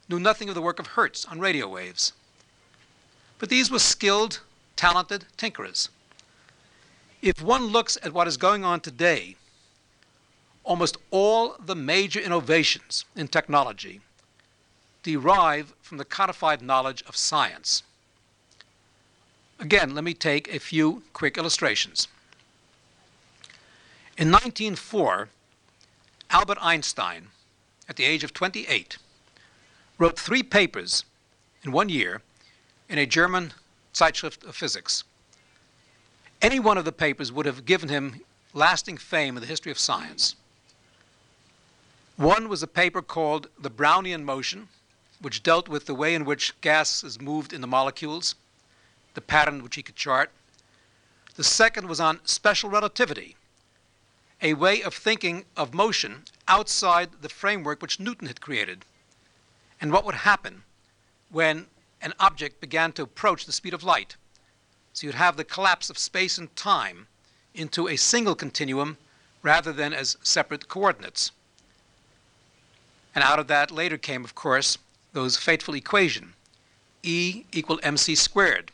knew 0.10 0.19
nothing 0.19 0.50
of 0.50 0.56
the 0.56 0.62
work 0.62 0.78
of 0.78 0.88
Hertz 0.88 1.24
on 1.24 1.39
radio 1.39 1.69
waves. 1.69 2.12
But 3.38 3.48
these 3.48 3.72
were 3.72 3.80
skilled, 3.80 4.41
talented 4.76 5.24
tinkerers. 5.38 5.88
If 7.22 7.41
one 7.41 7.67
looks 7.67 7.98
at 8.04 8.12
what 8.12 8.28
is 8.28 8.36
going 8.36 8.65
on 8.65 8.82
today 8.82 9.38
almost 10.65 10.98
all 11.12 11.56
the 11.65 11.76
major 11.76 12.19
innovations 12.19 13.06
in 13.15 13.30
technology 13.30 14.02
derive 15.02 15.74
from 15.82 15.98
the 15.98 16.06
codified 16.06 16.62
knowledge 16.62 17.02
of 17.08 17.15
science. 17.15 17.84
Again, 19.60 19.95
let 19.95 20.04
me 20.04 20.13
take 20.13 20.54
a 20.54 20.60
few 20.60 21.04
quick 21.13 21.38
illustrations. 21.38 22.10
In 24.17 24.30
1904, 24.30 25.30
Albert 26.32 26.60
Einstein, 26.62 27.30
at 27.88 27.96
the 27.96 28.06
age 28.06 28.24
of 28.24 28.34
28, 28.34 28.98
wrote 29.98 30.20
three 30.20 30.44
papers 30.44 31.04
in 31.63 31.72
one 31.72 31.89
year 31.89 32.22
in 32.88 33.00
a 33.00 33.08
German 33.08 33.54
Zeitschrift 33.94 34.44
of 34.44 34.56
Physics. 34.56 35.04
Any 36.39 36.60
one 36.60 36.78
of 36.78 36.86
the 36.86 36.92
papers 36.92 37.32
would 37.32 37.48
have 37.48 37.65
given 37.65 37.89
him 37.89 38.22
lasting 38.54 38.98
fame 38.98 39.38
in 39.38 39.42
the 39.42 39.48
history 39.48 39.72
of 39.72 39.80
science. 39.80 40.36
One 42.15 42.48
was 42.48 42.62
a 42.62 42.68
paper 42.68 43.02
called 43.02 43.48
The 43.60 43.72
Brownian 43.72 44.24
Motion, 44.24 44.68
which 45.22 45.42
dealt 45.42 45.68
with 45.68 45.88
the 45.88 45.96
way 45.96 46.13
in 46.13 46.26
which 46.26 46.60
gas 46.62 47.04
is 47.04 47.20
moved 47.20 47.54
in 47.54 47.62
the 47.62 47.68
molecules, 47.68 48.36
the 49.15 49.22
pattern 49.22 49.63
which 49.63 49.76
he 49.76 49.84
could 49.84 49.96
chart. 49.96 50.32
The 51.36 51.44
second 51.44 51.88
was 51.88 52.00
on 52.00 52.20
special 52.24 52.70
relativity, 52.70 53.36
a 54.41 54.54
way 54.54 54.82
of 54.82 54.93
thinking 54.93 55.45
of 55.58 55.73
motion 55.73 56.23
outside 56.47 57.10
the 57.21 57.30
framework 57.30 57.82
which 57.82 57.99
Newton 57.99 58.28
had 58.28 58.41
created, 58.41 58.86
and 59.82 59.91
what 59.91 60.06
would 60.06 60.15
happen 60.15 60.63
when 61.30 61.67
an 62.02 62.13
object 62.19 62.62
began 62.62 62.91
to 62.93 63.04
approach 63.04 63.45
the 63.45 63.52
speed 63.52 63.73
of 63.73 63.84
light. 63.84 64.15
So 64.93 65.06
you'd 65.06 65.15
have 65.15 65.38
the 65.38 65.43
collapse 65.43 65.89
of 65.89 65.97
space 65.97 66.38
and 66.38 66.54
time 66.56 67.08
into 67.54 67.88
a 67.88 67.95
single 67.95 68.36
continuum 68.36 68.97
rather 69.43 69.71
than 69.71 69.93
as 69.93 70.17
separate 70.23 70.67
coordinates. 70.67 71.32
And 73.13 73.23
out 73.23 73.39
of 73.39 73.47
that 73.47 73.71
later 73.71 73.97
came, 73.97 74.23
of 74.23 74.36
course, 74.36 74.78
those 75.13 75.38
fateful 75.38 75.75
equation, 75.75 76.34
E 77.04 77.45
equal 77.52 77.80
mc 77.82 78.15
squared, 78.15 78.71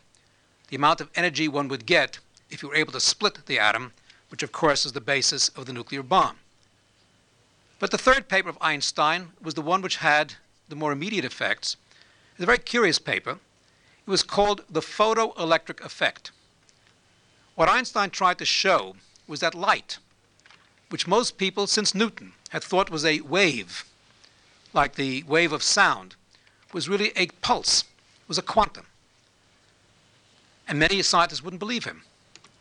the 0.70 0.76
amount 0.76 1.02
of 1.02 1.10
energy 1.16 1.48
one 1.48 1.68
would 1.68 1.86
get 1.86 2.20
if 2.50 2.62
you 2.62 2.70
were 2.70 2.76
able 2.76 2.92
to 2.94 3.00
split 3.00 3.46
the 3.46 3.60
atom, 3.60 3.94
which 4.36 4.44
of 4.44 4.52
course 4.52 4.86
is 4.86 4.92
the 4.92 5.00
basis 5.00 5.48
of 5.48 5.66
the 5.66 5.72
nuclear 5.72 6.04
bomb. 6.04 6.36
But 7.80 7.92
the 7.92 7.98
third 7.98 8.28
paper 8.28 8.50
of 8.50 8.58
Einstein 8.60 9.30
was 9.42 9.54
the 9.54 9.62
one 9.62 9.82
which 9.82 9.96
had 9.96 10.34
the 10.68 10.76
more 10.76 10.92
immediate 10.92 11.24
effects. 11.24 11.78
It's 12.34 12.44
a 12.44 12.46
very 12.46 12.58
curious 12.58 13.00
paper. 13.00 13.40
It 14.06 14.10
was 14.10 14.24
called 14.24 14.66
the 14.70 14.82
photoelectric 14.82 15.80
effect. 15.80 16.32
What 17.56 17.70
Einstein 17.70 18.10
tried 18.10 18.38
to 18.40 18.46
show 18.46 18.98
was 19.26 19.40
that 19.40 19.56
light, 19.56 20.00
which 20.90 21.08
most 21.08 21.38
people 21.38 21.66
since 21.66 21.96
Newton 21.96 22.34
had 22.50 22.62
thought 22.62 22.90
was 22.90 23.06
a 23.06 23.22
wave, 23.22 23.86
like 24.74 24.96
the 24.96 25.24
wave 25.24 25.54
of 25.54 25.64
sound, 25.64 26.18
was 26.74 26.90
really 26.90 27.14
a 27.16 27.28
pulse, 27.42 27.86
was 28.28 28.38
a 28.38 28.42
quantum. 28.42 28.88
And 30.68 30.78
many 30.78 31.02
scientists 31.04 31.42
wouldn't 31.42 31.62
believe 31.62 31.86
him. 31.86 32.04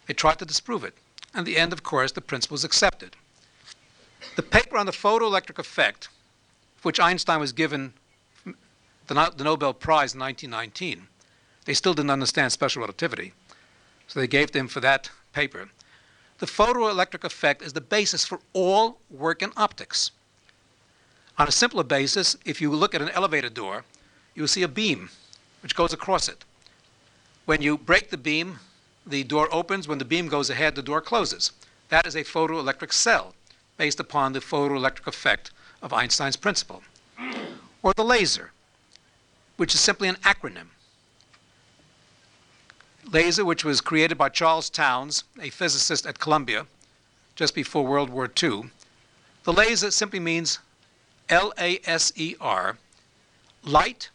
They 0.06 0.14
tried 0.14 0.38
to 0.38 0.44
disprove 0.44 0.84
it. 0.84 0.94
And 1.34 1.46
the 1.46 1.56
end, 1.56 1.72
of 1.72 1.82
course, 1.82 2.12
the 2.12 2.20
principle 2.20 2.54
is 2.54 2.64
accepted. 2.64 3.16
The 4.36 4.42
paper 4.42 4.76
on 4.76 4.86
the 4.86 4.92
photoelectric 4.92 5.58
effect, 5.58 6.08
which 6.82 7.00
Einstein 7.00 7.40
was 7.40 7.52
given 7.52 7.92
the, 9.06 9.14
no- 9.14 9.30
the 9.30 9.44
Nobel 9.44 9.74
Prize 9.74 10.14
in 10.14 10.20
1919, 10.20 11.08
they 11.64 11.74
still 11.74 11.94
didn't 11.94 12.10
understand 12.10 12.52
special 12.52 12.80
relativity. 12.80 13.32
So 14.06 14.20
they 14.20 14.26
gave 14.26 14.52
to 14.52 14.58
him 14.58 14.68
for 14.68 14.80
that 14.80 15.10
paper. 15.32 15.68
The 16.38 16.46
photoelectric 16.46 17.24
effect 17.24 17.62
is 17.62 17.72
the 17.72 17.80
basis 17.80 18.24
for 18.24 18.40
all 18.52 18.98
work 19.10 19.42
in 19.42 19.52
optics. 19.56 20.10
On 21.38 21.48
a 21.48 21.52
simpler 21.52 21.84
basis, 21.84 22.36
if 22.44 22.60
you 22.60 22.70
look 22.70 22.94
at 22.94 23.02
an 23.02 23.08
elevator 23.10 23.48
door, 23.48 23.84
you 24.34 24.42
will 24.42 24.48
see 24.48 24.62
a 24.62 24.68
beam 24.68 25.10
which 25.62 25.74
goes 25.74 25.92
across 25.92 26.28
it. 26.28 26.44
When 27.44 27.62
you 27.62 27.78
break 27.78 28.10
the 28.10 28.16
beam, 28.16 28.58
the 29.06 29.24
door 29.24 29.48
opens. 29.52 29.86
When 29.86 29.98
the 29.98 30.04
beam 30.04 30.28
goes 30.28 30.50
ahead, 30.50 30.74
the 30.74 30.82
door 30.82 31.00
closes. 31.00 31.52
That 31.88 32.06
is 32.06 32.14
a 32.14 32.24
photoelectric 32.24 32.92
cell 32.92 33.34
based 33.76 34.00
upon 34.00 34.32
the 34.32 34.40
photoelectric 34.40 35.06
effect 35.06 35.50
of 35.82 35.92
Einstein's 35.92 36.36
principle. 36.36 36.82
Or 37.82 37.92
the 37.94 38.04
laser, 38.04 38.52
which 39.56 39.74
is 39.74 39.80
simply 39.80 40.08
an 40.08 40.16
acronym. 40.16 40.68
Laser, 43.04 43.44
which 43.44 43.64
was 43.64 43.80
created 43.80 44.16
by 44.16 44.30
Charles 44.30 44.70
Townes, 44.70 45.24
a 45.40 45.50
physicist 45.50 46.06
at 46.06 46.18
Columbia, 46.18 46.66
just 47.36 47.54
before 47.54 47.84
World 47.84 48.08
War 48.08 48.30
II. 48.42 48.70
The 49.42 49.52
laser 49.52 49.90
simply 49.90 50.20
means 50.20 50.58
L 51.28 51.52
A 51.58 51.80
S 51.84 52.12
E 52.16 52.34
R, 52.40 52.78
light 53.62 54.08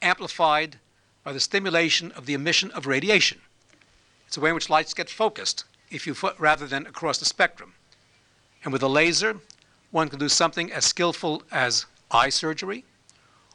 amplified 0.00 0.78
by 1.24 1.32
the 1.32 1.40
stimulation 1.40 2.12
of 2.12 2.26
the 2.26 2.34
emission 2.34 2.70
of 2.70 2.86
radiation. 2.86 3.40
It's 4.26 4.36
a 4.36 4.40
way 4.40 4.50
in 4.50 4.54
which 4.54 4.70
lights 4.70 4.94
get 4.94 5.10
focused 5.10 5.64
if 5.90 6.06
you 6.06 6.14
fo- 6.14 6.34
rather 6.38 6.66
than 6.66 6.86
across 6.86 7.18
the 7.18 7.24
spectrum. 7.24 7.74
And 8.64 8.72
with 8.72 8.82
a 8.82 8.88
laser, 8.88 9.38
one 9.90 10.08
can 10.08 10.18
do 10.18 10.28
something 10.28 10.72
as 10.72 10.84
skillful 10.84 11.42
as 11.50 11.86
eye 12.10 12.28
surgery, 12.28 12.84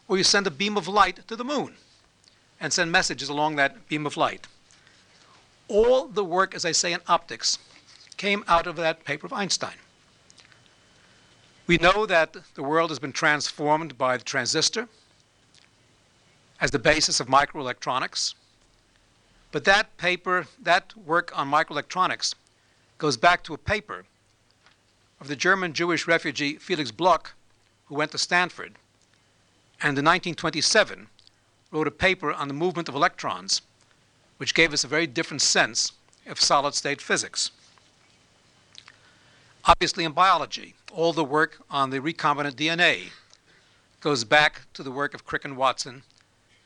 or 0.07 0.17
you 0.17 0.23
send 0.23 0.47
a 0.47 0.51
beam 0.51 0.77
of 0.77 0.88
light 0.88 1.27
to 1.27 1.36
the 1.36 1.43
moon 1.43 1.75
and 2.60 2.71
send 2.71 2.91
messages 2.91 3.29
along 3.29 3.55
that 3.55 3.88
beam 3.89 4.05
of 4.05 4.17
light. 4.17 4.47
All 5.67 6.07
the 6.07 6.23
work, 6.23 6.53
as 6.53 6.65
I 6.65 6.71
say, 6.71 6.93
in 6.93 6.99
optics 7.07 7.57
came 8.17 8.43
out 8.47 8.67
of 8.67 8.75
that 8.75 9.03
paper 9.03 9.25
of 9.25 9.34
Einstein. 9.34 9.75
We 11.67 11.77
know 11.77 12.05
that 12.05 12.36
the 12.55 12.63
world 12.63 12.91
has 12.91 12.99
been 12.99 13.13
transformed 13.13 13.97
by 13.97 14.17
the 14.17 14.23
transistor 14.23 14.88
as 16.60 16.71
the 16.71 16.79
basis 16.79 17.19
of 17.19 17.27
microelectronics. 17.27 18.36
But 19.52 19.66
that 19.66 19.98
paper, 19.98 20.48
that 20.62 20.96
work 20.96 21.38
on 21.38 21.52
microelectronics, 21.52 22.36
goes 22.98 23.18
back 23.18 23.44
to 23.44 23.54
a 23.54 23.58
paper 23.58 24.06
of 25.20 25.28
the 25.28 25.36
German 25.36 25.74
Jewish 25.74 26.08
refugee 26.08 26.56
Felix 26.56 26.92
Bloch, 26.92 27.34
who 27.86 27.96
went 27.96 28.12
to 28.12 28.18
Stanford, 28.18 28.76
and 29.82 29.98
in 29.98 30.06
1927 30.06 31.08
wrote 31.72 31.88
a 31.88 31.92
paper 31.92 32.32
on 32.32 32.48
the 32.48 32.54
movement 32.54 32.90
of 32.90 32.96
electrons, 32.96 33.62
which 34.38 34.54
gave 34.54 34.74
us 34.74 34.84
a 34.84 34.88
very 34.88 35.08
different 35.08 35.42
sense 35.42 35.94
of 36.26 36.40
solid 36.40 36.74
state 36.74 37.02
physics. 37.02 37.52
Obviously, 39.66 40.04
in 40.04 40.12
biology, 40.12 40.76
all 40.92 41.14
the 41.14 41.24
work 41.24 41.60
on 41.70 41.90
the 41.90 42.00
recombinant 42.00 42.56
DNA 42.56 43.10
goes 44.00 44.24
back 44.24 44.62
to 44.74 44.84
the 44.84 44.92
work 44.92 45.14
of 45.14 45.26
Crick 45.26 45.46
and 45.46 45.56
Watson 45.56 46.04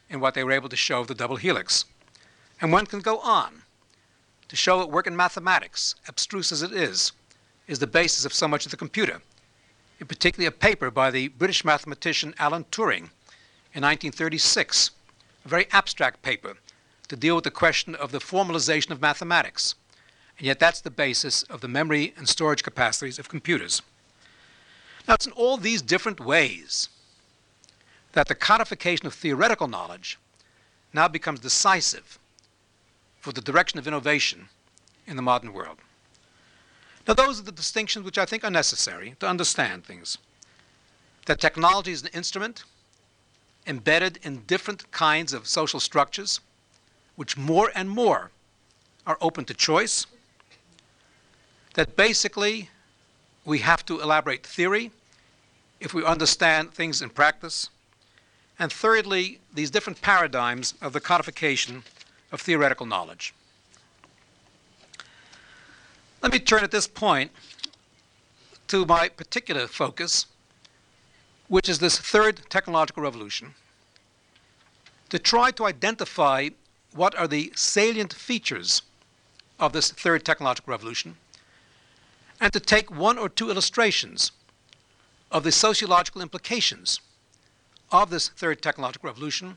and 0.10 0.22
what 0.22 0.34
they 0.34 0.44
were 0.44 0.52
able 0.52 0.70
to 0.70 0.76
show 0.76 1.02
of 1.02 1.08
the 1.08 1.16
double 1.16 1.36
helix. 1.36 1.86
And 2.62 2.72
one 2.72 2.86
can 2.86 3.00
go 3.00 3.20
on 3.20 3.64
to 4.48 4.56
show 4.56 4.80
that 4.80 4.92
work 4.92 5.08
in 5.08 5.16
mathematics, 5.16 5.96
abstruse 6.08 6.52
as 6.52 6.62
it 6.62 6.72
is, 6.72 7.12
is 7.68 7.80
the 7.80 7.88
basis 7.88 8.26
of 8.26 8.34
so 8.34 8.48
much 8.48 8.66
of 8.66 8.72
the 8.72 8.78
computer. 8.78 9.22
In 10.00 10.08
particular, 10.08 10.50
a 10.50 10.52
paper 10.52 10.92
by 10.92 11.12
the 11.12 11.30
British 11.30 11.66
mathematician 11.66 12.34
Alan 12.38 12.66
Turing 12.66 13.10
in 13.74 13.84
1936, 13.84 14.92
a 15.44 15.48
very 15.48 15.68
abstract 15.72 16.22
paper 16.22 16.58
to 17.08 17.16
deal 17.16 17.36
with 17.36 17.44
the 17.44 17.52
question 17.52 17.96
of 17.96 18.12
the 18.12 18.20
formalization 18.20 18.92
of 18.92 19.02
mathematics. 19.02 19.76
And 20.38 20.46
yet, 20.46 20.60
that's 20.60 20.82
the 20.82 20.92
basis 20.92 21.44
of 21.44 21.62
the 21.62 21.68
memory 21.68 22.14
and 22.18 22.28
storage 22.28 22.64
capacities 22.64 23.20
of 23.20 23.30
computers. 23.30 23.82
Now, 25.08 25.14
it's 25.14 25.26
in 25.26 25.32
all 25.34 25.58
these 25.58 25.82
different 25.82 26.20
ways 26.20 26.90
that 28.14 28.28
the 28.28 28.36
codification 28.36 29.08
of 29.08 29.14
theoretical 29.14 29.68
knowledge 29.68 30.18
now 30.94 31.08
becomes 31.08 31.40
decisive 31.40 32.18
for 33.26 33.32
the 33.32 33.42
direction 33.42 33.80
of 33.80 33.88
innovation 33.88 34.50
in 35.08 35.16
the 35.16 35.22
modern 35.24 35.52
world. 35.52 35.80
Now, 37.08 37.16
those 37.16 37.40
are 37.40 37.44
the 37.44 37.52
distinctions 37.52 38.06
which 38.06 38.20
I 38.20 38.26
think 38.26 38.44
are 38.44 38.52
necessary 38.52 39.16
to 39.20 39.28
understand 39.28 39.84
things. 39.84 40.20
That 41.26 41.42
technology 41.42 41.92
is 41.92 42.04
an 42.04 42.10
instrument 42.14 42.66
embedded 43.66 44.20
in 44.22 44.44
different 44.46 44.92
kinds 44.92 45.34
of 45.34 45.48
social 45.48 45.80
structures, 45.80 46.40
which 47.16 47.36
more 47.36 47.72
and 47.74 47.90
more 47.90 48.30
are 49.08 49.18
open 49.20 49.44
to 49.46 49.56
choice. 49.56 50.06
That 51.74 51.96
basically 51.96 52.70
we 53.44 53.58
have 53.60 53.84
to 53.88 54.02
elaborate 54.02 54.46
theory 54.46 54.92
if 55.80 55.96
we 55.96 56.06
understand 56.06 56.76
things 56.76 57.02
in 57.02 57.10
practice. 57.10 57.70
And 58.60 58.72
thirdly, 58.72 59.40
these 59.52 59.72
different 59.72 60.04
paradigms 60.04 60.76
of 60.80 60.94
the 60.94 61.02
codification 61.02 61.82
of 62.36 62.42
theoretical 62.42 62.86
knowledge. 62.86 63.34
Let 66.22 66.34
me 66.34 66.40
turn 66.40 66.66
at 66.66 66.72
this 66.72 66.86
point 66.86 67.32
to 68.68 68.86
my 68.86 69.08
particular 69.08 69.68
focus, 69.68 70.26
which 71.48 71.70
is 71.70 71.80
this 71.80 71.98
third 71.98 72.42
technological 72.50 73.04
revolution, 73.04 73.56
to 75.10 75.18
try 75.18 75.50
to 75.52 75.66
identify 75.66 76.50
what 76.94 77.16
are 77.18 77.28
the 77.28 77.54
salient 77.56 78.14
features 78.14 78.82
of 79.58 79.72
this 79.72 79.92
third 79.92 80.26
technological 80.26 80.72
revolution, 80.72 81.16
and 82.42 82.52
to 82.52 82.60
take 82.60 82.92
one 82.92 83.18
or 83.18 83.30
two 83.30 83.50
illustrations 83.50 84.34
of 85.32 85.44
the 85.44 85.54
sociological 85.54 86.22
implications 86.22 87.00
of 87.94 88.10
this 88.10 88.28
third 88.28 88.62
technological 88.62 89.08
revolution 89.08 89.56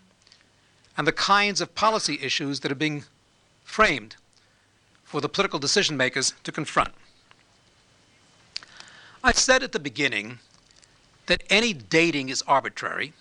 and 0.98 1.06
the 1.06 1.12
kinds 1.12 1.60
of 1.60 1.76
policy 1.76 2.18
issues 2.20 2.60
that 2.60 2.72
are 2.72 2.74
being 2.74 3.04
framed 3.62 4.16
for 5.04 5.20
the 5.20 5.28
political 5.28 5.60
decision 5.60 5.96
makers 5.96 6.34
to 6.42 6.50
confront. 6.50 6.92
I 9.22 9.32
said 9.32 9.62
at 9.62 9.70
the 9.70 9.78
beginning 9.78 10.40
that 11.26 11.44
any 11.48 11.72
dating 11.72 12.30
is 12.30 12.42
arbitrary. 12.42 13.12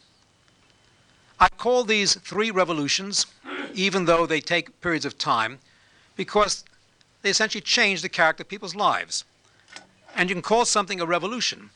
I 1.40 1.50
call 1.50 1.84
these 1.84 2.16
three 2.16 2.50
revolutions, 2.50 3.28
even 3.76 4.06
though 4.06 4.26
they 4.26 4.42
take 4.42 4.82
periods 4.82 5.06
of 5.06 5.20
time, 5.20 5.60
because 6.16 6.66
they 7.22 7.30
essentially 7.30 7.62
change 7.62 8.02
the 8.02 8.10
character 8.10 8.42
of 8.42 8.50
people's 8.50 8.76
lives. 8.76 9.24
And 10.16 10.30
you 10.30 10.36
can 10.36 10.42
call 10.42 10.66
something 10.66 11.00
a 11.00 11.06
revolution 11.06 11.70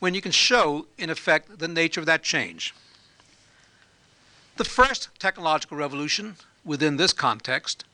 when 0.00 0.14
you 0.14 0.20
can 0.20 0.32
show, 0.32 0.86
in 0.98 1.08
effect, 1.08 1.58
the 1.58 1.68
nature 1.68 2.00
of 2.00 2.06
that 2.06 2.22
change. 2.22 2.74
The 4.56 4.64
first 4.64 5.08
technological 5.18 5.76
revolution 5.76 6.36
within 6.64 6.96
this 6.96 7.12
context 7.12 7.84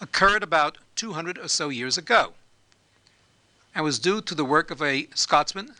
occurred 0.00 0.42
about 0.42 0.78
200 0.96 1.38
or 1.38 1.48
so 1.48 1.68
years 1.68 1.98
ago 1.98 2.34
and 3.74 3.84
was 3.84 3.98
due 3.98 4.20
to 4.22 4.34
the 4.34 4.44
work 4.44 4.70
of 4.70 4.82
a 4.82 5.08
Scotsman 5.14 5.74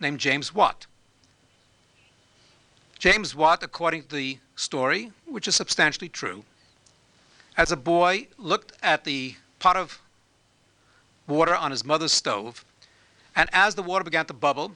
named 0.00 0.20
James 0.20 0.54
Watt. 0.54 0.86
James 2.98 3.34
Watt, 3.34 3.62
according 3.62 4.02
to 4.04 4.08
the 4.08 4.38
story, 4.56 5.12
which 5.26 5.46
is 5.46 5.54
substantially 5.54 6.08
true, 6.08 6.44
as 7.56 7.70
a 7.70 7.76
boy 7.76 8.28
looked 8.38 8.72
at 8.82 9.04
the 9.04 9.36
pot 9.58 9.76
of 9.76 10.00
water 11.26 11.54
on 11.54 11.70
his 11.70 11.84
mother's 11.84 12.12
stove, 12.12 12.64
and 13.36 13.48
as 13.52 13.74
the 13.74 13.82
water 13.82 14.04
began 14.04 14.26
to 14.26 14.32
bubble 14.32 14.72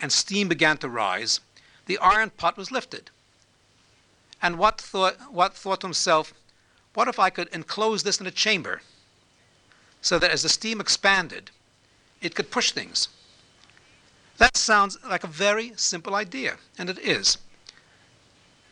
and 0.00 0.12
steam 0.12 0.48
began 0.48 0.76
to 0.78 0.88
rise, 0.88 1.40
the 1.86 1.98
iron 1.98 2.30
pot 2.30 2.56
was 2.56 2.70
lifted. 2.70 3.10
And 4.42 4.58
Watt 4.58 4.80
thought, 4.80 5.32
Watt 5.32 5.54
thought 5.54 5.80
to 5.80 5.86
himself, 5.86 6.34
what 6.94 7.08
if 7.08 7.18
I 7.18 7.30
could 7.30 7.48
enclose 7.48 8.02
this 8.02 8.20
in 8.20 8.26
a 8.26 8.32
chamber 8.32 8.82
so 10.00 10.18
that 10.18 10.32
as 10.32 10.42
the 10.42 10.48
steam 10.48 10.80
expanded, 10.80 11.52
it 12.20 12.34
could 12.34 12.50
push 12.50 12.72
things? 12.72 13.08
That 14.38 14.56
sounds 14.56 14.98
like 15.08 15.22
a 15.22 15.28
very 15.28 15.72
simple 15.76 16.16
idea, 16.16 16.56
and 16.76 16.90
it 16.90 16.98
is. 16.98 17.38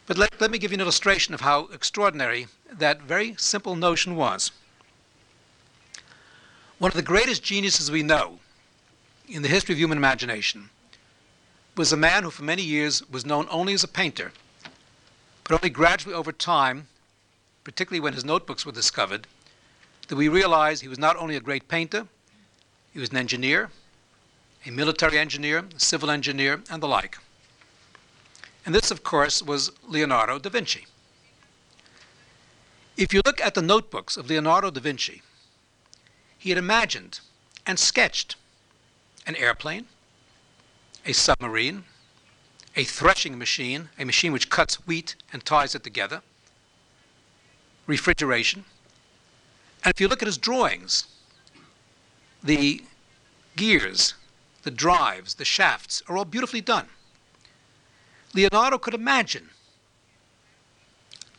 But 0.07 0.19
let, 0.19 0.41
let 0.41 0.51
me 0.51 0.59
give 0.59 0.73
you 0.73 0.77
an 0.77 0.81
illustration 0.81 1.35
of 1.35 1.43
how 1.43 1.67
extraordinary 1.67 2.49
that 2.73 3.03
very 3.03 3.37
simple 3.39 3.77
notion 3.77 4.17
was. 4.17 4.51
One 6.79 6.91
of 6.91 6.97
the 6.97 7.03
greatest 7.03 7.45
geniuses 7.45 7.91
we 7.91 8.03
know 8.03 8.41
in 9.29 9.43
the 9.43 9.49
history 9.49 9.75
of 9.75 9.79
human 9.79 9.99
imagination 9.99 10.71
was 11.77 11.93
a 11.93 11.97
man 11.97 12.25
who, 12.25 12.31
for 12.31 12.43
many 12.43 12.63
years, 12.63 13.09
was 13.09 13.25
known 13.25 13.47
only 13.51 13.73
as 13.73 13.85
a 13.85 13.89
painter, 13.89 14.33
but 15.51 15.65
only 15.65 15.71
gradually 15.71 16.15
over 16.15 16.31
time, 16.31 16.87
particularly 17.65 17.99
when 17.99 18.13
his 18.13 18.25
notebooks 18.25 18.65
were 18.65 18.71
discovered, 18.71 19.27
that 20.07 20.15
we 20.15 20.29
realized 20.29 20.81
he 20.81 20.87
was 20.87 20.97
not 20.97 21.17
only 21.17 21.35
a 21.35 21.41
great 21.41 21.67
painter, 21.67 22.07
he 22.93 23.01
was 23.01 23.11
an 23.11 23.17
engineer, 23.17 23.69
a 24.65 24.71
military 24.71 25.19
engineer, 25.19 25.65
a 25.75 25.81
civil 25.81 26.09
engineer, 26.09 26.63
and 26.71 26.81
the 26.81 26.87
like. 26.87 27.19
And 28.65 28.73
this, 28.73 28.93
of 28.93 29.03
course, 29.03 29.43
was 29.43 29.73
Leonardo 29.83 30.39
da 30.39 30.51
Vinci. 30.51 30.87
If 32.97 33.13
you 33.13 33.21
look 33.27 33.41
at 33.41 33.55
the 33.55 33.63
notebooks 33.63 34.17
of 34.17 34.31
Leonardo 34.31 34.71
da 34.71 34.81
Vinci, 34.81 35.21
he 36.39 36.51
had 36.51 36.59
imagined 36.59 37.19
and 37.67 37.77
sketched 37.77 38.37
an 39.27 39.35
airplane, 39.35 39.87
a 41.05 41.13
submarine, 41.13 41.87
a 42.77 42.85
threshing 42.85 43.39
machine, 43.39 43.89
a 43.99 44.05
machine 44.05 44.33
which 44.33 44.51
cuts 44.51 44.87
wheat 44.87 45.17
and 45.33 45.45
ties 45.45 45.75
it 45.75 45.83
together, 45.83 46.23
refrigeration. 47.87 48.65
And 49.85 49.93
if 49.93 50.01
you 50.01 50.09
look 50.09 50.23
at 50.23 50.27
his 50.27 50.39
drawings, 50.39 51.07
the 52.43 52.83
gears, 53.57 54.15
the 54.63 54.71
drives, 54.71 55.35
the 55.35 55.45
shafts 55.45 56.03
are 56.09 56.17
all 56.17 56.25
beautifully 56.25 56.61
done. 56.61 56.89
Leonardo 58.35 58.79
could 58.79 58.95
imagine 58.95 59.51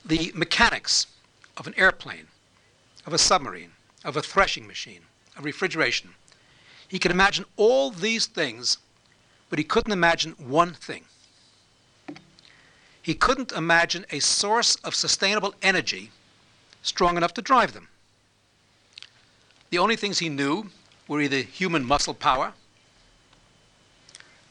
the 0.03 0.31
mechanics 0.35 1.07
of 1.55 1.67
an 1.67 1.73
airplane, 1.77 2.27
of 3.05 3.13
a 3.13 3.17
submarine, 3.17 3.71
of 4.03 4.17
a 4.17 4.21
threshing 4.21 4.67
machine, 4.67 5.01
of 5.37 5.45
refrigeration. 5.45 6.15
He 6.87 6.99
could 6.99 7.11
imagine 7.11 7.45
all 7.55 7.91
these 7.91 8.25
things, 8.25 8.77
but 9.49 9.59
he 9.59 9.63
couldn't 9.63 9.93
imagine 9.93 10.31
one 10.37 10.73
thing. 10.73 11.05
He 13.01 13.15
couldn't 13.15 13.51
imagine 13.51 14.05
a 14.11 14.19
source 14.19 14.75
of 14.77 14.93
sustainable 14.93 15.55
energy 15.61 16.11
strong 16.83 17.17
enough 17.17 17.33
to 17.35 17.41
drive 17.41 17.73
them. 17.73 17.87
The 19.69 19.79
only 19.79 19.95
things 19.95 20.19
he 20.19 20.29
knew 20.29 20.69
were 21.07 21.21
either 21.21 21.37
human 21.37 21.85
muscle 21.85 22.13
power, 22.13 22.53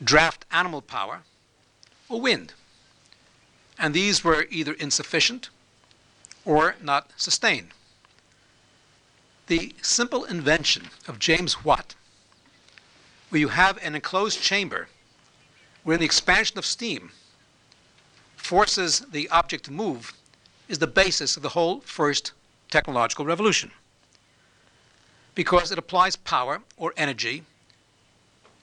draft 0.02 0.44
animal 0.50 0.82
power, 0.82 1.22
or 2.08 2.20
wind. 2.20 2.54
And 3.78 3.94
these 3.94 4.24
were 4.24 4.46
either 4.50 4.72
insufficient 4.72 5.50
or 6.44 6.76
not 6.82 7.10
sustained. 7.16 7.68
The 9.46 9.74
simple 9.82 10.24
invention 10.24 10.90
of 11.06 11.18
James 11.18 11.64
Watt, 11.64 11.94
where 13.28 13.40
you 13.40 13.48
have 13.48 13.78
an 13.82 13.94
enclosed 13.94 14.40
chamber 14.40 14.88
where 15.82 15.96
the 15.96 16.04
expansion 16.04 16.58
of 16.58 16.66
steam 16.66 17.12
forces 18.40 19.00
the 19.12 19.28
object 19.28 19.64
to 19.64 19.72
move, 19.72 20.12
is 20.68 20.78
the 20.78 20.86
basis 20.86 21.36
of 21.36 21.42
the 21.42 21.50
whole 21.50 21.80
first 21.80 22.32
technological 22.70 23.24
revolution. 23.24 23.70
Because 25.34 25.70
it 25.70 25.78
applies 25.78 26.16
power 26.16 26.60
or 26.76 26.92
energy 26.96 27.44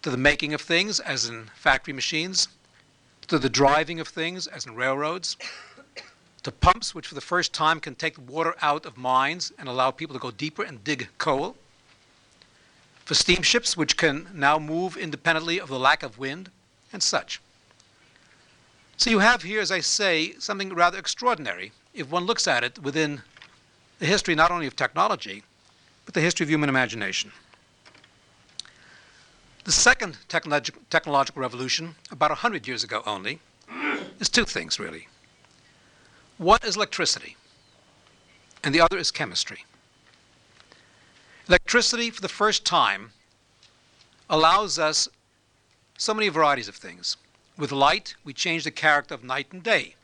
to 0.01 0.09
the 0.09 0.17
making 0.17 0.53
of 0.53 0.61
things, 0.61 0.99
as 0.99 1.27
in 1.27 1.49
factory 1.55 1.93
machines, 1.93 2.47
to 3.27 3.39
the 3.39 3.49
driving 3.49 3.99
of 3.99 4.07
things, 4.07 4.47
as 4.47 4.65
in 4.65 4.75
railroads, 4.75 5.37
to 6.43 6.51
pumps, 6.51 6.95
which 6.95 7.07
for 7.07 7.15
the 7.15 7.21
first 7.21 7.53
time 7.53 7.79
can 7.79 7.95
take 7.95 8.17
water 8.29 8.55
out 8.61 8.85
of 8.85 8.97
mines 8.97 9.51
and 9.57 9.69
allow 9.69 9.91
people 9.91 10.13
to 10.13 10.19
go 10.19 10.31
deeper 10.31 10.63
and 10.63 10.83
dig 10.83 11.07
coal, 11.17 11.55
for 13.05 13.13
steamships, 13.13 13.77
which 13.77 13.95
can 13.95 14.27
now 14.33 14.59
move 14.59 14.97
independently 14.97 15.59
of 15.59 15.69
the 15.69 15.79
lack 15.79 16.03
of 16.03 16.17
wind, 16.17 16.49
and 16.91 17.01
such. 17.03 17.39
So 18.97 19.11
you 19.11 19.19
have 19.19 19.43
here, 19.43 19.61
as 19.61 19.71
I 19.71 19.79
say, 19.79 20.33
something 20.39 20.73
rather 20.73 20.97
extraordinary 20.97 21.71
if 21.93 22.09
one 22.09 22.25
looks 22.25 22.47
at 22.47 22.63
it 22.63 22.79
within 22.79 23.21
the 23.99 24.07
history 24.07 24.33
not 24.33 24.49
only 24.49 24.65
of 24.65 24.75
technology, 24.75 25.43
but 26.05 26.15
the 26.15 26.21
history 26.21 26.43
of 26.43 26.49
human 26.49 26.67
imagination. 26.67 27.31
The 29.65 29.71
second 29.71 30.17
technologi- 30.27 30.73
technological 30.89 31.43
revolution, 31.43 31.95
about 32.09 32.31
100 32.31 32.67
years 32.67 32.83
ago 32.83 33.03
only, 33.05 33.39
is 34.19 34.29
two 34.29 34.45
things 34.45 34.79
really. 34.79 35.07
One 36.39 36.59
is 36.63 36.75
electricity, 36.75 37.35
and 38.63 38.73
the 38.73 38.81
other 38.81 38.97
is 38.97 39.11
chemistry. 39.11 39.65
Electricity, 41.47 42.09
for 42.09 42.21
the 42.21 42.29
first 42.29 42.65
time, 42.65 43.11
allows 44.27 44.79
us 44.79 45.07
so 45.97 46.13
many 46.15 46.29
varieties 46.29 46.67
of 46.67 46.75
things. 46.75 47.15
With 47.57 47.71
light, 47.71 48.15
we 48.23 48.33
change 48.33 48.63
the 48.63 48.71
character 48.71 49.15
of 49.15 49.23
night 49.23 49.47
and 49.51 49.63
day. 49.63 49.95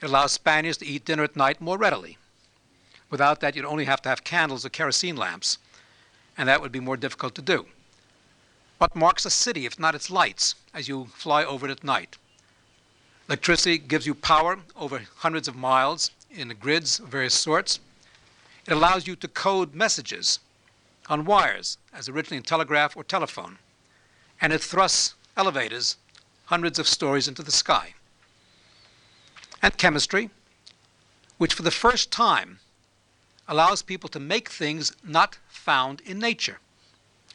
It 0.00 0.06
allows 0.06 0.32
Spaniards 0.32 0.78
to 0.78 0.86
eat 0.86 1.04
dinner 1.04 1.24
at 1.24 1.34
night 1.34 1.60
more 1.60 1.76
readily. 1.76 2.16
Without 3.10 3.40
that, 3.40 3.56
you'd 3.56 3.64
only 3.64 3.86
have 3.86 4.02
to 4.02 4.08
have 4.08 4.24
candles 4.24 4.64
or 4.64 4.68
kerosene 4.68 5.16
lamps, 5.16 5.58
and 6.38 6.48
that 6.48 6.60
would 6.60 6.72
be 6.72 6.80
more 6.80 6.96
difficult 6.96 7.34
to 7.34 7.42
do. 7.42 7.66
What 8.78 8.94
marks 8.94 9.24
a 9.24 9.30
city 9.30 9.66
if 9.66 9.78
not 9.78 9.94
its 9.94 10.10
lights 10.10 10.54
as 10.72 10.88
you 10.88 11.06
fly 11.14 11.44
over 11.44 11.66
it 11.66 11.72
at 11.72 11.84
night? 11.84 12.18
Electricity 13.28 13.78
gives 13.78 14.06
you 14.06 14.14
power 14.14 14.58
over 14.76 15.02
hundreds 15.16 15.48
of 15.48 15.56
miles 15.56 16.10
in 16.30 16.48
the 16.48 16.54
grids 16.54 17.00
of 17.00 17.08
various 17.08 17.34
sorts. 17.34 17.80
It 18.66 18.72
allows 18.72 19.06
you 19.06 19.16
to 19.16 19.28
code 19.28 19.74
messages 19.74 20.38
on 21.08 21.24
wires, 21.24 21.78
as 21.92 22.08
originally 22.08 22.36
in 22.36 22.42
telegraph 22.42 22.96
or 22.96 23.04
telephone. 23.04 23.58
And 24.40 24.52
it 24.52 24.60
thrusts 24.60 25.14
elevators 25.36 25.96
hundreds 26.46 26.78
of 26.78 26.88
stories 26.88 27.28
into 27.28 27.42
the 27.42 27.52
sky. 27.52 27.94
And 29.62 29.76
chemistry, 29.78 30.30
which 31.38 31.54
for 31.54 31.62
the 31.62 31.70
first 31.70 32.10
time 32.10 32.58
allows 33.48 33.82
people 33.82 34.08
to 34.10 34.20
make 34.20 34.48
things 34.48 34.92
not 35.02 35.38
found 35.48 36.00
in 36.02 36.18
nature, 36.18 36.58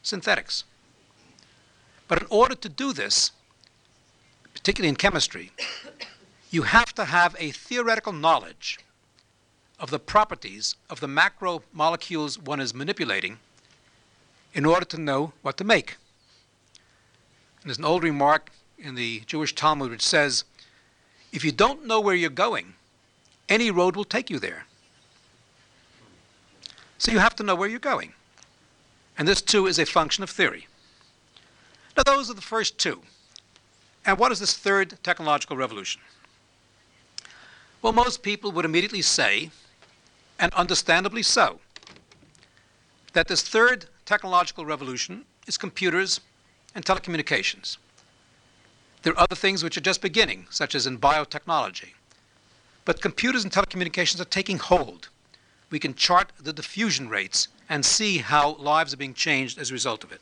synthetics. 0.01 0.63
But 2.07 2.21
in 2.21 2.27
order 2.29 2.55
to 2.55 2.69
do 2.69 2.93
this, 2.93 3.31
particularly 4.53 4.89
in 4.89 4.95
chemistry, 4.95 5.51
you 6.49 6.63
have 6.63 6.93
to 6.95 7.05
have 7.05 7.35
a 7.39 7.51
theoretical 7.51 8.13
knowledge 8.13 8.79
of 9.79 9.91
the 9.91 9.99
properties 9.99 10.75
of 10.89 10.99
the 10.99 11.07
macromolecules 11.07 12.41
one 12.41 12.59
is 12.59 12.73
manipulating 12.73 13.39
in 14.53 14.65
order 14.65 14.85
to 14.85 14.99
know 14.99 15.33
what 15.41 15.57
to 15.57 15.63
make. 15.63 15.97
And 17.61 17.69
there's 17.69 17.77
an 17.77 17.85
old 17.85 18.03
remark 18.03 18.51
in 18.81 18.95
the 18.95 19.23
Jewish 19.25 19.55
Talmud 19.55 19.91
which 19.91 20.05
says, 20.05 20.43
if 21.31 21.43
you 21.43 21.51
don't 21.51 21.85
know 21.85 21.99
where 21.99 22.15
you're 22.15 22.29
going, 22.29 22.73
any 23.47 23.71
road 23.71 23.95
will 23.95 24.05
take 24.05 24.29
you 24.29 24.39
there. 24.39 24.65
So 26.97 27.11
you 27.11 27.19
have 27.19 27.35
to 27.37 27.43
know 27.43 27.55
where 27.55 27.69
you're 27.69 27.79
going. 27.79 28.13
And 29.17 29.27
this 29.27 29.41
too 29.41 29.67
is 29.67 29.79
a 29.79 29.85
function 29.85 30.23
of 30.23 30.29
theory. 30.29 30.67
Now, 31.95 32.03
those 32.03 32.29
are 32.29 32.33
the 32.33 32.41
first 32.41 32.77
two. 32.77 33.01
And 34.05 34.17
what 34.17 34.31
is 34.31 34.39
this 34.39 34.57
third 34.57 34.97
technological 35.03 35.57
revolution? 35.57 36.01
Well, 37.81 37.93
most 37.93 38.23
people 38.23 38.51
would 38.51 38.65
immediately 38.65 39.01
say, 39.01 39.51
and 40.39 40.53
understandably 40.53 41.23
so, 41.23 41.59
that 43.13 43.27
this 43.27 43.41
third 43.41 43.85
technological 44.05 44.65
revolution 44.65 45.25
is 45.47 45.57
computers 45.57 46.21
and 46.75 46.85
telecommunications. 46.85 47.77
There 49.03 49.13
are 49.13 49.19
other 49.19 49.35
things 49.35 49.63
which 49.63 49.77
are 49.77 49.81
just 49.81 50.01
beginning, 50.01 50.47
such 50.49 50.75
as 50.75 50.85
in 50.85 50.99
biotechnology. 50.99 51.93
But 52.85 53.01
computers 53.01 53.43
and 53.43 53.53
telecommunications 53.53 54.19
are 54.19 54.25
taking 54.25 54.57
hold. 54.57 55.09
We 55.69 55.79
can 55.79 55.95
chart 55.95 56.31
the 56.39 56.53
diffusion 56.53 57.07
rates 57.07 57.47
and 57.69 57.85
see 57.85 58.17
how 58.17 58.55
lives 58.55 58.93
are 58.93 58.97
being 58.97 59.13
changed 59.13 59.57
as 59.57 59.69
a 59.69 59.73
result 59.73 60.03
of 60.03 60.11
it. 60.11 60.21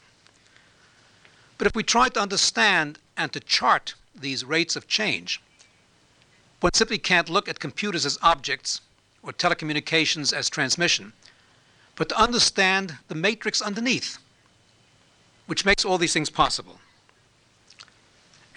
But 1.58 1.68
if 1.68 1.76
we 1.76 1.84
try 1.84 2.10
to 2.10 2.20
understand 2.20 3.00
and 3.16 3.32
to 3.34 3.40
chart 3.40 3.96
these 4.14 4.46
rates 4.46 4.76
of 4.76 4.88
change, 4.88 5.42
one 6.60 6.74
simply 6.74 6.98
can't 6.98 7.30
look 7.30 7.48
at 7.48 7.60
computers 7.60 8.06
as 8.06 8.20
objects 8.22 8.82
or 9.24 9.32
telecommunications 9.32 10.34
as 10.34 10.50
transmission, 10.50 11.14
but 11.96 12.10
to 12.10 12.20
understand 12.20 12.98
the 13.08 13.16
matrix 13.16 13.62
underneath, 13.62 14.20
which 15.48 15.66
makes 15.66 15.86
all 15.86 15.98
these 15.98 16.14
things 16.14 16.30
possible. 16.30 16.80